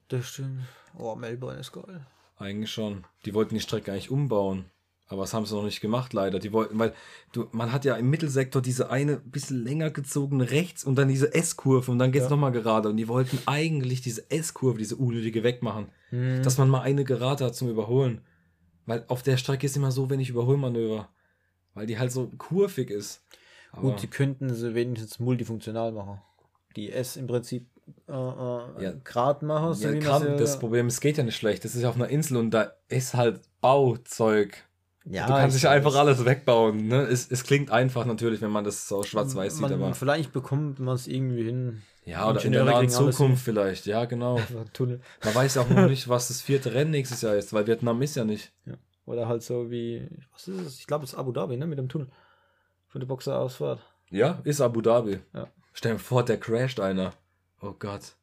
Das 0.07 0.27
stimmt. 0.27 0.61
Oh, 0.97 1.15
Melbourne 1.15 1.59
ist 1.59 1.71
geil. 1.71 2.05
Eigentlich 2.37 2.71
schon. 2.71 3.05
Die 3.25 3.33
wollten 3.33 3.53
die 3.55 3.61
Strecke 3.61 3.91
eigentlich 3.91 4.09
umbauen. 4.11 4.65
Aber 5.07 5.21
das 5.23 5.33
haben 5.33 5.45
sie 5.45 5.55
noch 5.55 5.63
nicht 5.63 5.81
gemacht, 5.81 6.13
leider. 6.13 6.37
Die 6.37 6.53
wollten, 6.53 6.77
weil 6.77 6.93
du, 7.31 7.47
man 7.51 7.71
hat 7.71 7.83
ja 7.83 7.95
im 7.95 8.11
Mittelsektor 8.11 8.61
diese 8.61 8.91
eine 8.91 9.17
bisschen 9.17 9.63
länger 9.63 9.89
gezogene 9.89 10.51
rechts 10.51 10.83
und 10.83 10.95
dann 10.95 11.07
diese 11.07 11.33
S-Kurve 11.33 11.91
und 11.91 11.97
dann 11.97 12.11
geht's 12.11 12.25
Ja. 12.25 12.29
noch 12.29 12.37
nochmal 12.37 12.51
gerade. 12.51 12.89
Und 12.89 12.97
die 12.97 13.07
wollten 13.07 13.39
eigentlich 13.47 14.01
diese 14.01 14.29
S-Kurve, 14.29 14.77
diese 14.77 14.95
unnötige 14.97 15.43
wegmachen. 15.43 15.89
Mhm. 16.11 16.43
Dass 16.43 16.59
man 16.59 16.69
mal 16.69 16.81
eine 16.81 17.03
gerade 17.03 17.43
hat 17.45 17.55
zum 17.55 17.69
Überholen. 17.69 18.21
Weil 18.85 19.03
auf 19.07 19.23
der 19.23 19.37
Strecke 19.37 19.65
ist 19.65 19.75
immer 19.75 19.91
so 19.91 20.09
wenig 20.11 20.29
Überholmanöver. 20.29 21.09
Weil 21.73 21.87
die 21.87 21.97
halt 21.97 22.11
so 22.11 22.27
kurvig 22.37 22.91
ist. 22.91 23.23
Aber 23.71 23.81
Gut, 23.91 24.01
die 24.01 24.07
könnten 24.07 24.53
sie 24.53 24.73
wenigstens 24.75 25.19
multifunktional 25.19 25.91
machen. 25.91 26.21
Die 26.75 26.91
S 26.91 27.17
im 27.17 27.27
Prinzip 27.27 27.67
äh, 28.07 28.11
äh, 28.11 28.83
Ja. 28.83 28.93
grad 29.03 29.41
machen, 29.43 29.73
so 29.73 29.87
ja, 29.87 29.99
kann, 29.99 30.21
sie- 30.21 30.37
das 30.37 30.59
Problem, 30.59 30.87
es 30.87 30.99
geht 31.01 31.17
ja 31.17 31.23
nicht 31.23 31.35
schlecht. 31.35 31.65
Das 31.65 31.75
ist 31.75 31.81
ja 31.81 31.89
auf 31.89 31.95
einer 31.95 32.09
Insel 32.09 32.37
und 32.37 32.51
da 32.51 32.73
ist 32.87 33.13
halt 33.15 33.41
Bauzeug. 33.61 34.63
ja, 35.05 35.25
du 35.25 35.33
kannst 35.33 35.57
ich 35.57 35.63
nicht 35.63 35.71
einfach 35.71 35.95
alles 35.95 36.23
wegbauen. 36.25 36.87
Ne? 36.87 37.01
Es, 37.03 37.29
es 37.31 37.43
klingt 37.43 37.71
einfach 37.71 38.05
natürlich, 38.05 38.41
wenn 38.41 38.51
man 38.51 38.63
das 38.63 38.87
so 38.87 39.01
schwarz-weiß 39.03 39.57
sieht, 39.57 39.71
aber 39.71 39.93
Vielleicht 39.95 40.31
bekommt 40.33 40.79
man 40.79 40.93
es 40.95 41.07
irgendwie 41.07 41.43
hin, 41.43 41.81
Ja, 42.05 42.29
oder 42.29 42.43
in 42.43 42.51
der 42.51 42.65
nahen 42.65 42.89
Zukunft 42.89 43.43
vielleicht. 43.43 43.85
Ja, 43.87 44.05
genau. 44.05 44.39
Tunnel. 44.73 45.01
Man 45.23 45.33
weiß 45.35 45.55
ja 45.55 45.61
auch 45.63 45.69
noch 45.69 45.87
nicht, 45.87 46.07
was 46.09 46.27
das 46.27 46.41
vierte 46.41 46.73
Rennen 46.73 46.91
nächstes 46.91 47.21
Jahr 47.21 47.35
ist, 47.35 47.53
weil 47.53 47.65
Vietnam 47.65 48.01
ist 48.03 48.15
ja 48.15 48.23
nicht. 48.25 48.51
Oder 49.05 49.27
halt 49.27 49.41
so 49.41 49.71
wie, 49.71 50.07
was 50.33 50.47
ist 50.47 50.59
es? 50.61 50.79
Ich 50.79 50.85
glaube, 50.85 51.05
es 51.05 51.13
ist 51.13 51.17
Abu 51.19 51.31
Dhabi, 51.31 51.57
ne? 51.57 51.65
Mit 51.65 51.79
dem 51.79 51.89
Tunnel. 51.89 52.07
Von 52.89 53.01
der 53.01 53.07
Boxerausfahrt. 53.07 53.79
Ja, 54.09 54.39
ist 54.43 54.61
Abu 54.61 54.81
Dhabi. 54.81 55.19
Ja. 55.33 55.47
Stell 55.73 55.93
dir 55.93 55.99
vor, 55.99 56.23
der 56.25 56.39
crasht 56.39 56.79
einer. 56.79 57.13
Oh 57.61 57.73
Gott. 57.77 58.15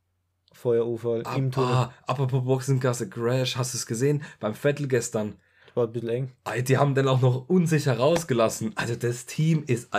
Feuerunfall 0.53 1.23
Ab, 1.25 1.37
im 1.37 1.53
Tunnel. 1.53 1.73
ah, 1.73 1.93
apropos 2.07 2.45
Boxengasse, 2.45 3.09
Crash, 3.09 3.57
hast 3.57 3.75
du 3.75 3.79
es 3.79 3.87
gesehen? 3.87 4.23
Beim 4.41 4.55
Vettel 4.55 4.89
gestern. 4.89 5.37
War 5.75 5.87
ein 5.87 5.93
bisschen 5.93 6.09
eng. 6.09 6.33
Die 6.65 6.79
haben 6.79 6.95
den 6.95 7.07
auch 7.07 7.21
noch 7.21 7.49
unsicher 7.49 7.97
rausgelassen. 7.99 8.73
Also 8.77 8.97
das 8.97 9.27
Team 9.27 9.63
ist 9.67 9.91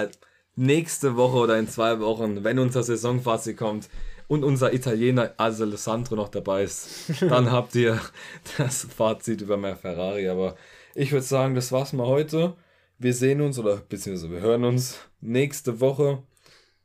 nächste 0.56 1.16
Woche 1.16 1.38
oder 1.38 1.60
in 1.60 1.68
zwei 1.70 2.00
Wochen, 2.00 2.44
wenn 2.44 2.58
unser 2.58 2.82
Saisonfazit 2.84 3.58
kommt 3.58 3.88
und 4.28 4.44
unser 4.44 4.74
Italiener 4.74 5.34
Alessandro 5.38 6.16
noch 6.16 6.30
dabei 6.30 6.64
ist, 6.64 6.90
dann 7.22 7.52
habt 7.52 7.76
ihr 7.76 8.00
das 8.58 8.84
Fazit 8.86 9.42
über 9.42 9.56
mehr 9.56 9.78
Ferrari. 9.78 10.28
Aber 10.28 10.56
ich 10.96 11.12
würde 11.12 11.26
sagen, 11.26 11.54
das 11.56 11.72
war's 11.72 11.94
mal 11.94 12.08
heute. 12.08 12.56
Wir 13.00 13.14
sehen 13.14 13.42
uns 13.42 13.60
oder 13.60 13.78
beziehungsweise 13.78 14.32
wir 14.32 14.42
hören 14.42 14.64
uns 14.64 14.98
nächste 15.22 15.80
Woche 15.80 16.24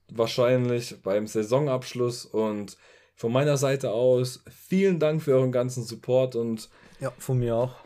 wahrscheinlich 0.08 1.00
beim 1.02 1.26
Saisonabschluss 1.26 2.26
und 2.26 2.76
von 3.14 3.32
meiner 3.32 3.56
Seite 3.56 3.92
aus 3.92 4.42
vielen 4.50 4.98
Dank 4.98 5.22
für 5.22 5.32
euren 5.34 5.52
ganzen 5.52 5.84
Support 5.84 6.34
und 6.36 6.68
Ja, 7.00 7.12
von 7.18 7.38
mir 7.38 7.56
auch. 7.56 7.76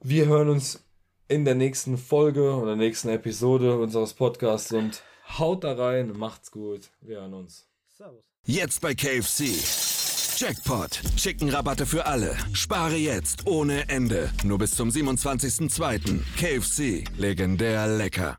wir 0.00 0.26
hören 0.26 0.48
uns 0.48 0.82
in 1.28 1.44
der 1.44 1.54
nächsten 1.54 1.98
Folge 1.98 2.54
oder 2.54 2.74
nächsten 2.74 3.10
Episode 3.10 3.78
unseres 3.78 4.14
Podcasts 4.14 4.72
und 4.72 5.02
haut 5.38 5.62
da 5.62 5.74
rein, 5.74 6.12
macht's 6.16 6.50
gut, 6.50 6.90
wir 7.00 7.20
hören 7.20 7.34
uns. 7.34 7.68
Servus. 7.96 8.24
Jetzt 8.44 8.80
bei 8.80 8.94
KFC. 8.94 9.87
Jackpot. 10.38 11.00
Chicken-Rabatte 11.16 11.84
für 11.84 12.06
alle. 12.06 12.36
Spare 12.52 12.94
jetzt 12.94 13.48
ohne 13.48 13.88
Ende. 13.88 14.30
Nur 14.44 14.58
bis 14.58 14.70
zum 14.70 14.88
27.02. 14.88 16.20
KFC. 16.36 17.04
Legendär 17.16 17.88
lecker. 17.88 18.38